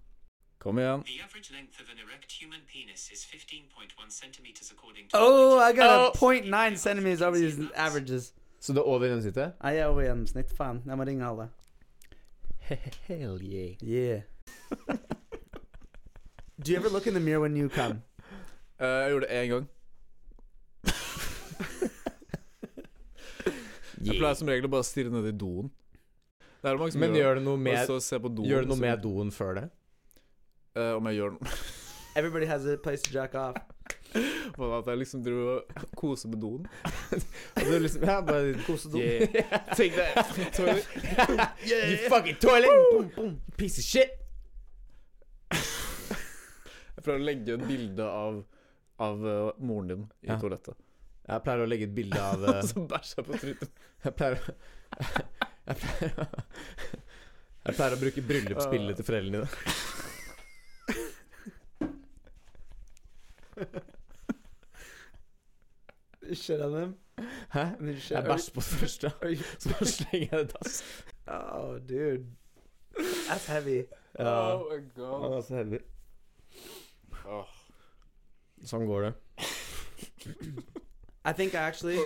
Kom 0.69 0.79
igjen. 0.79 1.03
The 1.09 1.21
average 1.25 1.49
length 1.57 1.81
of 1.81 1.89
an 1.89 1.97
erect 2.05 2.31
human 2.41 2.61
penis 2.73 3.09
is 3.13 3.25
15.1 3.25 4.11
centimeters 4.13 4.69
according 4.71 5.09
to 5.09 5.17
Oh, 5.17 5.59
I 5.59 5.73
got 5.73 5.89
Oh. 5.89 6.09
a 6.13 6.17
0.9 6.17 6.77
centimeters 6.77 7.23
over 7.23 7.39
these 7.39 7.57
averages. 7.75 8.35
Så 8.61 8.73
det 8.73 8.79
er 8.81 8.83
over 8.85 9.07
gjennomsnittet? 9.07 9.53
Jeg 9.65 9.77
ja, 9.77 9.87
over 9.89 10.03
gjennomsnitt. 10.03 10.53
Faen, 10.59 10.83
jeg 10.87 10.97
må 10.99 11.05
ringe 11.09 11.25
alle. 11.25 11.49
Hell 13.09 13.39
yeah. 13.43 13.71
Yeah. 13.83 14.21
Do 16.61 16.73
you 16.73 16.77
ever 16.77 16.91
look 16.91 17.07
in 17.07 17.15
the 17.15 17.21
mirror 17.21 17.41
when 17.41 17.57
you 17.57 17.69
come? 17.71 18.03
Uh, 18.81 18.87
jeg 18.87 19.11
gjorde 19.11 19.27
det 19.27 19.45
én 19.45 19.49
gang. 19.55 19.69
Jeg 24.05 24.15
pleier 24.21 24.35
som 24.39 24.49
regel 24.49 24.69
å 24.69 24.71
bare 24.71 24.87
stirre 24.87 25.11
ned 25.11 25.27
i 25.27 25.35
doen. 25.35 25.71
Det 26.61 26.69
er 26.69 26.75
det 26.77 26.81
mange 26.83 26.93
som 26.95 27.01
Men 27.03 27.15
gjør. 27.15 27.23
gjør 27.25 27.35
det 27.41 27.43
noe 27.49 27.57
med, 27.59 27.81
så 27.89 27.97
se 28.03 28.19
på 28.21 28.29
doen. 28.37 28.47
gjør 28.47 28.61
det 28.67 28.69
noe 28.69 28.83
med 28.83 29.03
doen 29.03 29.31
før 29.35 29.55
det? 29.63 29.65
Eh, 30.79 30.93
om 30.97 31.09
jeg 31.11 31.19
gjør 31.21 31.35
noe 31.37 31.59
Everybody 32.19 32.47
has 32.51 32.65
a 32.67 32.77
place 32.83 33.03
to 33.07 33.13
jack 33.15 33.35
off. 33.39 33.59
Og 34.59 34.73
At 34.79 34.87
jeg 34.91 34.99
liksom 35.05 35.21
dro 35.23 35.43
og 35.53 35.83
kose 36.01 36.27
med 36.33 36.41
doen. 36.43 36.65
Og 37.61 37.69
du 37.69 37.75
liksom, 37.85 38.03
ja, 38.09 38.17
bare 38.27 38.55
kose 38.67 38.91
doen. 38.91 39.03
Yeah. 39.05 39.69
Take 39.77 39.93
that. 39.95 40.33
Toilet. 40.57 40.89
You 41.69 41.99
fucking 42.09 42.41
toilet! 42.43 42.73
Boom, 42.91 43.11
boom, 43.15 43.37
piece 43.61 43.79
of 43.79 43.87
shit! 43.87 44.11
Jeg 45.53 47.05
prøver 47.05 47.21
å 47.21 47.27
legge 47.29 47.55
et 47.55 47.65
bilde 47.69 48.05
av, 48.11 48.41
av 49.07 49.23
uh, 49.23 49.53
moren 49.63 49.93
din 49.93 50.03
i 50.27 50.33
Ja. 50.33 50.41
toalettet. 50.43 50.75
Jeg 51.29 51.45
pleier 51.45 51.63
å 51.63 51.69
legge 51.71 51.87
et 51.87 51.95
bilde 51.95 52.19
av 52.25 52.43
uh, 52.49 52.59
Som 52.67 52.89
bæsja 52.91 53.23
på 53.23 53.39
trynet. 53.39 53.71
Jeg 54.05 54.17
pleier 54.19 54.41
å 54.41 54.57
Jeg 55.69 55.77
pleier 55.85 56.23
å 56.25 56.27
Jeg 57.69 57.77
pleier 57.77 57.95
å 57.95 58.01
bruke 58.01 58.23
bryllupsbildet 58.33 58.99
til 58.99 59.07
foreldrene 59.13 59.45
dine. 59.45 60.08
Shit 66.35 66.59
den 66.61 66.73
them. 66.73 66.95
Hæ? 67.53 67.59
Jeg 68.11 68.25
bæsjer 68.25 68.55
på 68.55 68.61
første, 68.61 69.11
så 69.61 69.69
bare 69.69 69.87
slenger 69.87 70.29
jeg 70.37 70.39
det 70.39 70.51
i 70.51 70.53
dass. 70.65 70.83
Oh, 71.27 71.79
dude. 71.89 72.27
That's 72.99 73.53
heavy. 73.53 73.83
Ja. 74.19 74.55
Oh 74.55 74.73
my 74.73 74.81
god. 74.95 75.23
Han 75.23 75.33
er 75.33 75.41
så 75.41 75.57
heldig. 75.57 75.81
Åh. 77.29 77.45
Sånn 78.67 78.87
går 78.89 79.01
det. 79.07 79.13
I 81.29 81.33
think 81.37 81.53
I 81.55 81.57
actually. 81.63 81.99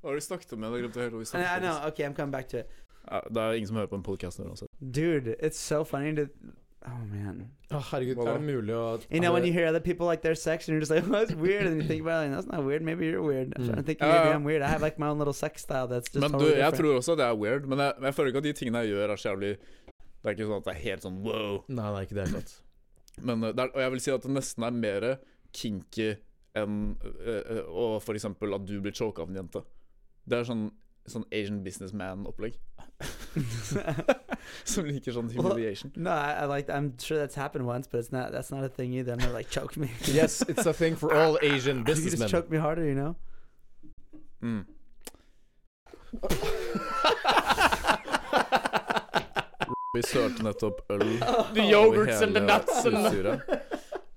Hva 0.00 0.08
har 0.08 0.14
du 0.14 0.20
snakket 0.24 0.52
om? 0.56 0.62
Jeg 0.62 0.82
glemte 0.84 1.00
høre 1.02 1.10
hva 1.16 1.18
vi 1.20 1.24
snakket 1.28 1.50
I 1.50 1.56
om. 1.56 1.62
know. 1.66 1.88
Okay, 1.90 2.06
I'm 2.08 2.14
coming 2.16 2.32
back 2.32 2.48
to 2.48 2.58
it. 2.62 2.66
Det 3.34 3.42
er 3.42 3.52
ingen 3.52 3.66
som 3.66 3.76
hører 3.76 3.90
på 3.92 3.98
en 4.00 4.02
podcast 4.02 4.38
nå 4.38 4.48
uansett. 4.48 4.70
Dude, 4.80 5.36
it's 5.42 5.58
so 5.60 5.84
funny 5.84 6.14
to. 6.16 6.26
Oh 6.84 7.04
man. 7.10 7.50
Oh, 7.72 7.80
herregud, 7.80 8.18
Hva 8.20 8.36
er 8.36 8.38
det 8.38 8.46
mulig 8.46 8.74
å 8.76 8.82
You 9.10 9.20
know 9.20 9.32
when 9.32 9.44
you 9.44 9.52
hear 9.52 9.66
other 9.66 9.80
people 9.80 10.06
like 10.06 10.22
their 10.22 10.36
sex 10.36 10.68
and 10.68 10.74
you're 10.74 10.80
just 10.80 10.92
like, 10.92 11.02
oh, 11.08 11.10
that's 11.10 11.34
weird, 11.34 11.66
and 11.66 11.80
you 11.82 11.86
think 11.88 12.02
about 12.02 12.22
it, 12.22 12.28
like, 12.28 12.36
that's 12.36 12.46
not 12.52 12.64
weird. 12.64 12.82
Maybe 12.82 13.06
you're 13.06 13.22
weird. 13.22 13.54
I'm 13.56 13.64
trying 13.66 13.76
to 13.76 13.82
think 13.82 14.00
maybe 14.00 14.12
ja. 14.28 14.34
I'm 14.34 14.44
weird. 14.44 14.62
I 14.62 14.68
have 14.68 14.82
like 14.82 14.98
my 14.98 15.08
own 15.08 15.18
little 15.18 15.32
sex 15.34 15.62
style 15.62 15.88
that's 15.88 16.08
just 16.12 16.20
Men 16.20 16.38
du, 16.38 16.46
jeg 16.46 16.56
different. 16.56 16.76
tror 16.76 17.00
også 17.00 17.16
det 17.18 17.24
er 17.26 17.34
weird. 17.34 17.66
Men 17.66 17.78
jeg, 17.82 17.92
jeg 18.02 18.14
føler 18.14 18.28
ikke 18.30 18.38
at 18.44 18.44
de 18.44 18.52
tingene 18.52 18.84
jeg 18.84 18.94
gjør, 18.94 19.10
er 19.10 19.16
så 19.16 19.28
jævlig 19.32 19.56
Det 19.56 20.30
er 20.30 20.36
ikke 20.36 20.46
sånn 20.50 20.60
at 20.62 20.68
det 20.68 20.74
er 20.76 20.80
helt 20.84 21.02
sånn 21.08 21.18
wow. 21.26 21.58
Nei, 21.68 21.88
det 21.90 21.98
er 21.98 22.06
ikke 22.06 22.18
det 22.20 22.28
helt. 22.36 22.54
Men 23.26 23.42
eh, 23.48 23.52
det 23.56 23.64
er, 23.66 23.74
Og 23.74 23.82
jeg 23.82 23.94
vil 23.96 24.04
si 24.06 24.14
at 24.14 24.22
det 24.28 24.34
nesten 24.36 24.68
er 24.68 24.78
mer 24.78 25.08
kinky 25.56 26.08
enn 26.56 26.78
eh, 27.02 27.42
eh, 27.56 27.62
Og 27.66 27.98
for 28.04 28.14
eksempel 28.18 28.54
at 28.56 28.66
du 28.68 28.76
blir 28.84 28.94
choka 28.96 29.24
av 29.26 29.32
en 29.32 29.40
jente. 29.42 29.62
Det 30.26 30.38
er 30.38 30.46
sånn, 30.48 30.68
sånn 31.10 31.26
Asian 31.30 31.60
businessman-opplegg. 31.66 32.56
Som 34.64 34.86
liker 34.88 35.12
sånn 35.12 35.28
humiliation. 35.32 35.92
No, 35.96 36.10
I, 36.10 36.32
I 36.42 36.44
like. 36.48 36.70
I'm 36.70 36.94
sure 36.98 37.18
that's 37.18 37.34
happened 37.36 37.66
once, 37.66 37.86
but 37.86 38.00
it's 38.00 38.12
not. 38.12 38.32
That's 38.32 38.50
not 38.50 38.64
a 38.64 38.68
thing 38.68 38.94
either. 38.94 39.12
I'm 39.12 39.18
not 39.18 39.32
like 39.32 39.50
choke 39.50 39.76
me. 39.76 39.90
Yes, 40.06 40.42
it's 40.48 40.66
a 40.66 40.72
thing 40.72 40.96
for 40.96 41.12
all 41.14 41.38
Asian 41.42 41.78
you 41.84 41.84
can 41.84 41.94
just 41.94 42.04
businessmen. 42.04 42.28
choke 42.28 42.50
me 42.50 42.58
harder, 42.58 42.84
you 42.84 42.94
know. 42.94 43.16
Mm. 44.42 44.64
Vi 49.96 50.02
sølte 50.02 50.44
nettopp 50.44 50.80
øl 50.92 51.18
The 51.54 51.64
yogurts 51.72 52.22
and 52.22 52.36
the 52.36 52.40
nuts 52.44 52.84
and 52.86 53.40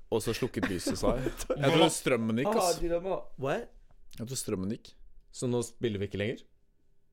Og 0.10 0.24
så 0.24 0.34
slukket 0.34 0.66
lyset 0.70 0.98
seg. 0.98 1.20
Jeg 1.54 1.72
tror 1.76 1.92
strømmen 1.94 2.40
gikk, 2.42 2.56
ass. 2.58 2.80
all, 2.82 3.20
what? 3.38 3.68
Jeg 4.18 4.26
tror 4.28 4.40
strømmen 4.40 4.72
gikk. 4.74 4.94
Så 5.32 5.48
nå 5.48 5.62
spiller 5.64 6.02
vi 6.02 6.08
ikke 6.10 6.18
lenger? 6.18 6.42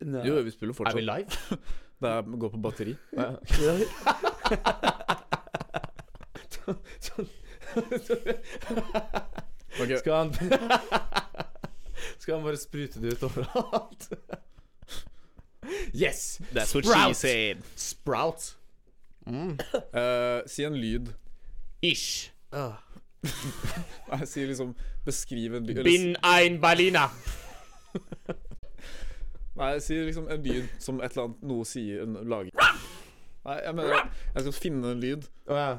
No. 0.00 0.24
Jo, 0.24 0.42
vi 0.42 0.50
spiller 0.50 0.74
Er 0.86 0.94
vi 0.94 1.00
live? 1.00 1.26
Det 2.00 2.08
er, 2.08 2.22
går 2.38 2.48
på 2.52 2.58
batteri. 2.60 2.92
Ja. 3.16 3.30
sånn 7.00 7.28
okay. 9.80 9.96
Skal 9.96 10.12
han 10.12 10.34
Skal 12.20 12.34
han 12.34 12.44
bare 12.44 12.56
sprute 12.60 13.00
det 13.00 13.12
ut 13.16 13.22
overalt? 13.30 14.10
Yes! 15.94 16.38
That's 16.52 16.74
what 16.74 16.84
Sprout. 16.84 17.08
she 17.08 17.14
said. 17.14 17.56
Sprout. 17.76 18.56
Mm. 19.26 19.58
Uh, 19.94 20.40
si 20.46 20.64
en 20.68 20.76
lyd. 20.76 21.14
Ish. 21.82 22.30
Uh. 22.52 22.74
Nei, 24.12 24.24
si 24.28 24.44
liksom 24.46 24.76
Beskriv 25.06 25.54
en 25.56 25.66
lyd. 25.66 25.82
Bin 25.86 26.16
ein 26.22 26.60
Berliner. 26.60 27.08
Nei, 29.56 29.70
sier 29.80 30.04
liksom 30.04 30.26
en 30.32 30.42
lyd 30.44 30.66
som 30.82 30.98
et 31.00 31.14
eller 31.14 31.30
annet 31.30 31.44
noe 31.48 31.66
sier 31.68 32.04
en 32.04 32.18
lager. 32.28 32.52
Nei, 33.46 33.60
jeg 33.62 33.76
mener 33.78 34.00
Jeg 34.00 34.42
skal 34.44 34.56
finne 34.56 34.90
en 34.92 35.00
lyd. 35.02 35.28
Å 35.48 35.60
ja. 35.60 35.70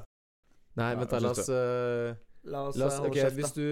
Nei, 0.78 0.91
vent 0.97 1.11
da, 1.13 1.19
la 1.21 1.34
oss 1.34 1.49
eh, 1.49 2.15
La 2.47 2.61
oss, 2.69 2.78
La 2.78 2.86
oss, 2.88 2.97
uh, 2.99 3.01
holde 3.01 3.09
ok, 3.09 3.17
kjeft, 3.17 3.38
Hvis 3.39 3.53
du, 3.55 3.67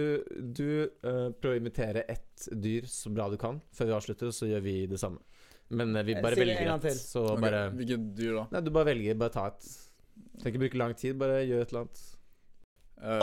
du 0.58 0.68
uh, 1.06 1.30
prøver 1.38 1.54
å 1.54 1.60
imitere 1.62 2.02
ett 2.10 2.48
dyr 2.50 2.88
så 2.90 3.12
bra 3.14 3.28
du 3.32 3.38
kan 3.40 3.60
før 3.74 3.90
vi 3.90 3.94
avslutter, 3.96 4.32
så 4.34 4.48
gjør 4.50 4.64
vi 4.66 4.74
det 4.90 4.98
samme. 5.00 5.22
Men 5.68 5.96
eh, 5.96 6.02
vi 6.02 6.14
Eh, 6.14 6.22
bare 6.22 6.34
si 6.34 6.40
det 6.40 6.50
en 6.50 6.56
velger 6.56 6.70
gang 6.70 6.82
til. 6.82 6.98
Så 6.98 7.24
Ok, 7.32 7.40
bare 7.40 7.70
Hvilket 7.70 8.16
dyr 8.18 8.34
da? 8.40 8.46
Nei, 8.52 8.60
du 8.60 8.70
bare 8.70 8.90
velger. 8.92 9.14
Bare 9.18 9.34
ta 9.34 9.46
et 9.50 9.66
Trenger 10.36 10.52
ikke 10.52 10.62
bruke 10.66 10.78
lang 10.78 10.94
tid, 10.96 11.14
bare 11.18 11.40
gjør 11.48 11.60
et 11.62 11.68
eller 11.72 11.80
annet. 11.80 11.98
Eh, 13.02 13.22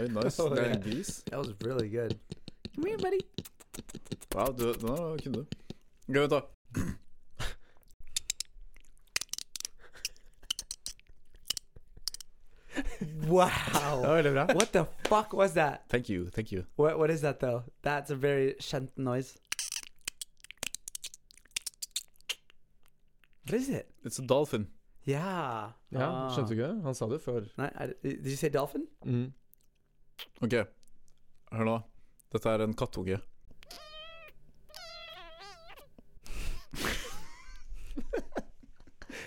oi, 0.00 0.08
nice. 0.14 0.42
Det 0.54 0.62
er 0.62 0.72
en 0.76 0.82
gris. 0.82 1.10
That 1.26 1.38
was 1.38 1.50
really 1.64 1.88
good. 1.88 2.14
Come 2.76 2.86
here, 2.86 2.98
buddy. 2.98 3.20
Wow, 4.34 4.52
du, 4.52 4.72
den 4.72 4.88
var- 4.88 5.18
kunne 5.18 5.34
du. 5.34 5.40
Ok, 6.08 6.14
vent 6.16 6.30
da. 6.30 6.40
Wow. 13.28 13.48
Det 14.02 14.08
var 14.08 14.14
veldig 14.16 14.32
bra. 14.32 14.44
What 14.46 14.72
the 14.72 14.84
fuck 15.08 15.32
was 15.32 15.52
that? 15.54 15.80
Thank 15.88 16.10
you, 16.10 16.30
thank 16.30 16.52
you. 16.52 16.64
What 16.76 16.98
What 16.98 17.10
is 17.10 17.20
that 17.20 17.40
though? 17.40 17.62
That's 17.82 18.10
a 18.10 18.14
very 18.14 18.54
kjent 18.60 18.88
noise. 18.96 19.38
What 23.46 23.54
is 23.60 23.68
it? 23.68 23.90
It's 24.04 24.18
a 24.18 24.22
dolphin. 24.26 24.66
Yeah. 25.04 25.70
Ja, 25.90 26.00
Ah. 26.02 26.30
Skjønte 26.34 26.48
du 26.48 26.54
ikke 26.54 26.66
det? 26.74 26.82
Han 26.82 26.94
sa 26.94 27.06
det 27.06 27.20
før. 27.22 27.44
Nei, 27.58 27.68
I, 27.80 27.86
did 28.02 28.26
you 28.26 28.36
say 28.36 28.48
dolphin? 28.50 28.86
Mm. 29.04 29.32
Ok, 30.42 30.52
hør 31.52 31.64
nå. 31.64 31.76
Dette 32.36 32.52
er 32.52 32.64
en 32.66 32.74
kattunge. 32.76 33.16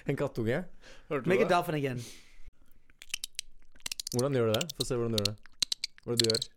En 0.10 0.16
kattunge. 0.18 0.64
Hørte 1.10 1.24
du 1.26 1.30
Make 1.30 1.42
a 1.44 1.48
det? 1.48 1.54
dolphin 1.56 1.76
again. 1.76 2.00
Hvordan 4.14 4.34
gjør 4.34 4.46
du 4.50 4.54
det? 4.54 4.64
Få 4.78 4.86
se 4.86 4.96
hvordan 4.98 5.12
du 5.12 5.18
gjør 5.20 5.30
det. 5.30 5.36
Hva 6.04 6.12
er 6.14 6.16
det 6.16 6.24
du 6.24 6.30
gjør? 6.30 6.48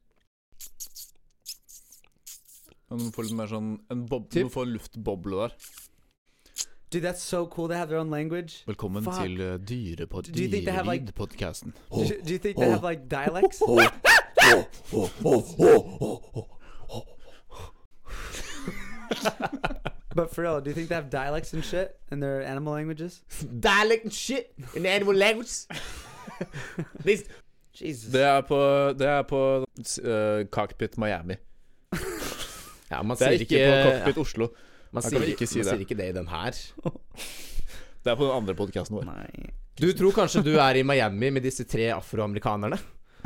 Du 2.92 2.96
må 3.00 3.12
få 3.16 3.24
litt 3.24 3.36
mer 3.38 3.48
sånn 3.48 3.68
en 3.92 4.03
bob 4.09 4.26
Du 4.32 4.42
får 4.53 4.66
en 4.68 4.74
luftboble 4.76 5.38
der. 5.46 5.57
Dude, 6.92 7.07
that's 7.07 7.22
so 7.24 7.46
cool. 7.48 7.68
They 7.68 7.78
have 7.78 7.88
their 7.88 7.98
own 8.03 8.11
language. 8.12 8.64
Velkommen 8.68 9.05
Fuck. 9.07 9.22
til 9.22 9.40
uh, 9.40 9.55
dyrepod 9.57 10.28
Do 10.28 10.42
you 10.42 10.48
think 10.53 10.66
they 10.66 10.74
have, 10.76 10.84
like- 10.84 11.07
Do, 11.09 11.24
do 12.05 12.32
you 12.34 12.38
think 12.38 12.59
they 12.59 12.68
have 12.68 12.82
like 12.84 13.09
dialects? 13.09 13.62
but 20.14 20.34
for 20.34 20.42
real, 20.42 20.61
do 20.61 20.70
you 20.70 20.74
think 20.74 20.88
they 20.88 20.94
have 20.94 21.11
dialects 21.11 21.53
and 21.55 21.64
shit 21.64 21.96
in 22.11 22.20
their 22.20 22.42
animal 22.42 22.74
languages? 22.74 23.22
Dialect 23.61 24.05
and 24.05 24.12
shit 24.12 24.53
in 24.74 24.84
animal 24.86 25.14
language. 25.14 25.50
These 27.05 27.24
Jesus. 27.72 28.12
Det 28.12 28.22
er 28.22 28.40
på, 28.40 28.92
det 28.98 29.09
er 29.09 29.22
på 29.22 29.64
uh, 29.64 30.46
Cockpit 30.50 30.98
Miami. 30.98 31.34
Ja, 32.90 33.03
man 33.03 33.16
er 33.16 33.18
sier 33.22 33.30
ikke 33.40 33.57
ikke, 33.57 33.72
på 33.72 33.88
Cockpit 33.88 34.18
Oslo. 34.20 34.48
Man, 34.92 35.03
sier, 35.07 35.22
ikke 35.32 35.46
si 35.48 35.59
man 35.62 35.68
sier 35.70 35.80
ikke 35.86 35.96
det 35.96 36.09
i 36.12 36.14
den 36.18 36.28
her. 36.28 36.53
Det 38.03 38.11
er 38.12 38.16
på 38.18 38.26
den 38.26 38.34
andre 38.34 38.55
podkasten 38.59 38.98
vår. 38.98 39.05
Nei. 39.09 39.53
Du 39.80 39.88
tror 39.96 40.12
kanskje 40.12 40.42
du 40.44 40.53
er 40.61 40.76
i 40.76 40.82
Miami 40.84 41.30
med 41.32 41.40
disse 41.46 41.64
tre 41.64 41.88
afroamerikanerne 41.94 42.76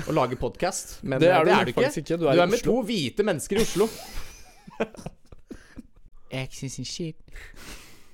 og 0.04 0.14
lage 0.14 0.36
podkast, 0.36 0.98
men 1.02 1.20
Det 1.20 1.28
eh, 1.30 1.36
er 1.36 1.44
du 1.44 1.50
det 1.50 1.56
er 1.56 1.64
du 1.64 1.68
ikke. 1.72 1.80
ikke. 1.88 2.16
Du 2.16 2.24
Du 2.24 2.26
er, 2.28 2.40
er, 2.42 2.46
med 2.46 2.62
to 2.64 2.82
hvite 2.82 3.22
mennesker 3.22 3.56
i 3.56 3.62
Oslo. 3.64 3.86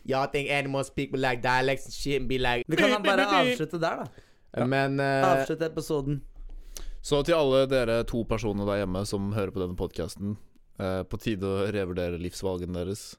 Y'all 0.04 0.26
think 0.32 0.50
animals 0.50 0.86
speak 0.86 1.12
with 1.12 1.20
like 1.22 1.42
dialects 1.42 1.86
and 1.86 1.94
shit 1.94 2.20
and 2.20 2.28
be 2.28 2.38
like 2.38 2.64
Vi 2.68 2.76
kan 2.76 2.90
da 2.90 2.98
bare 2.98 3.26
avslutte 3.26 3.80
der, 3.80 4.04
da. 4.04 4.64
Men 4.66 5.00
uh, 5.00 5.06
Avslutte 5.06 5.66
episoden. 5.66 6.22
Så 7.02 7.22
til 7.22 7.34
alle 7.34 7.66
dere 7.66 8.04
to 8.04 8.22
personer 8.24 8.66
der 8.66 8.76
hjemme 8.82 9.06
som 9.06 9.32
hører 9.32 9.50
på 9.50 9.60
denne 9.62 9.76
podkasten, 9.76 10.36
på 10.78 11.18
tide 11.20 11.46
å 11.46 11.66
revurdere 11.74 12.18
livsvalgene 12.18 12.74
deres. 12.74 13.16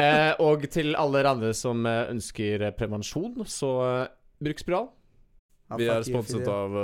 uh, 0.00 0.34
Og 0.48 0.68
til 0.72 0.96
alle 0.96 1.24
andre 1.28 1.54
som 1.56 1.86
eh, 1.86 2.10
ønsker 2.12 2.62
eh, 2.68 2.74
prevensjon, 2.76 3.44
så 3.48 3.70
eh, 3.86 4.08
bruk 4.44 4.60
spiral. 4.60 4.88
Vi 5.76 5.88
er 5.88 6.04
sponset 6.06 6.48
av 6.48 6.76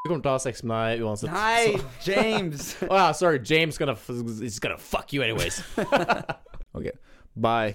Vi 0.00 0.08
kommer 0.08 0.22
til 0.24 0.30
å 0.30 0.36
ha 0.38 0.40
sex 0.40 0.62
med 0.64 0.94
deg 0.94 1.02
uansett. 1.04 1.28
Nei, 1.34 1.74
James! 2.06 2.70
Oh, 2.86 2.94
å 2.94 2.96
ja, 2.96 3.10
sorry. 3.12 3.40
James 3.44 3.76
gonna, 3.76 3.92
f- 3.92 4.08
is 4.40 4.56
gonna 4.58 4.78
fuck 4.80 5.12
you 5.12 5.20
anyways. 5.22 5.58
Ok, 6.72 6.86
bye. 7.36 7.74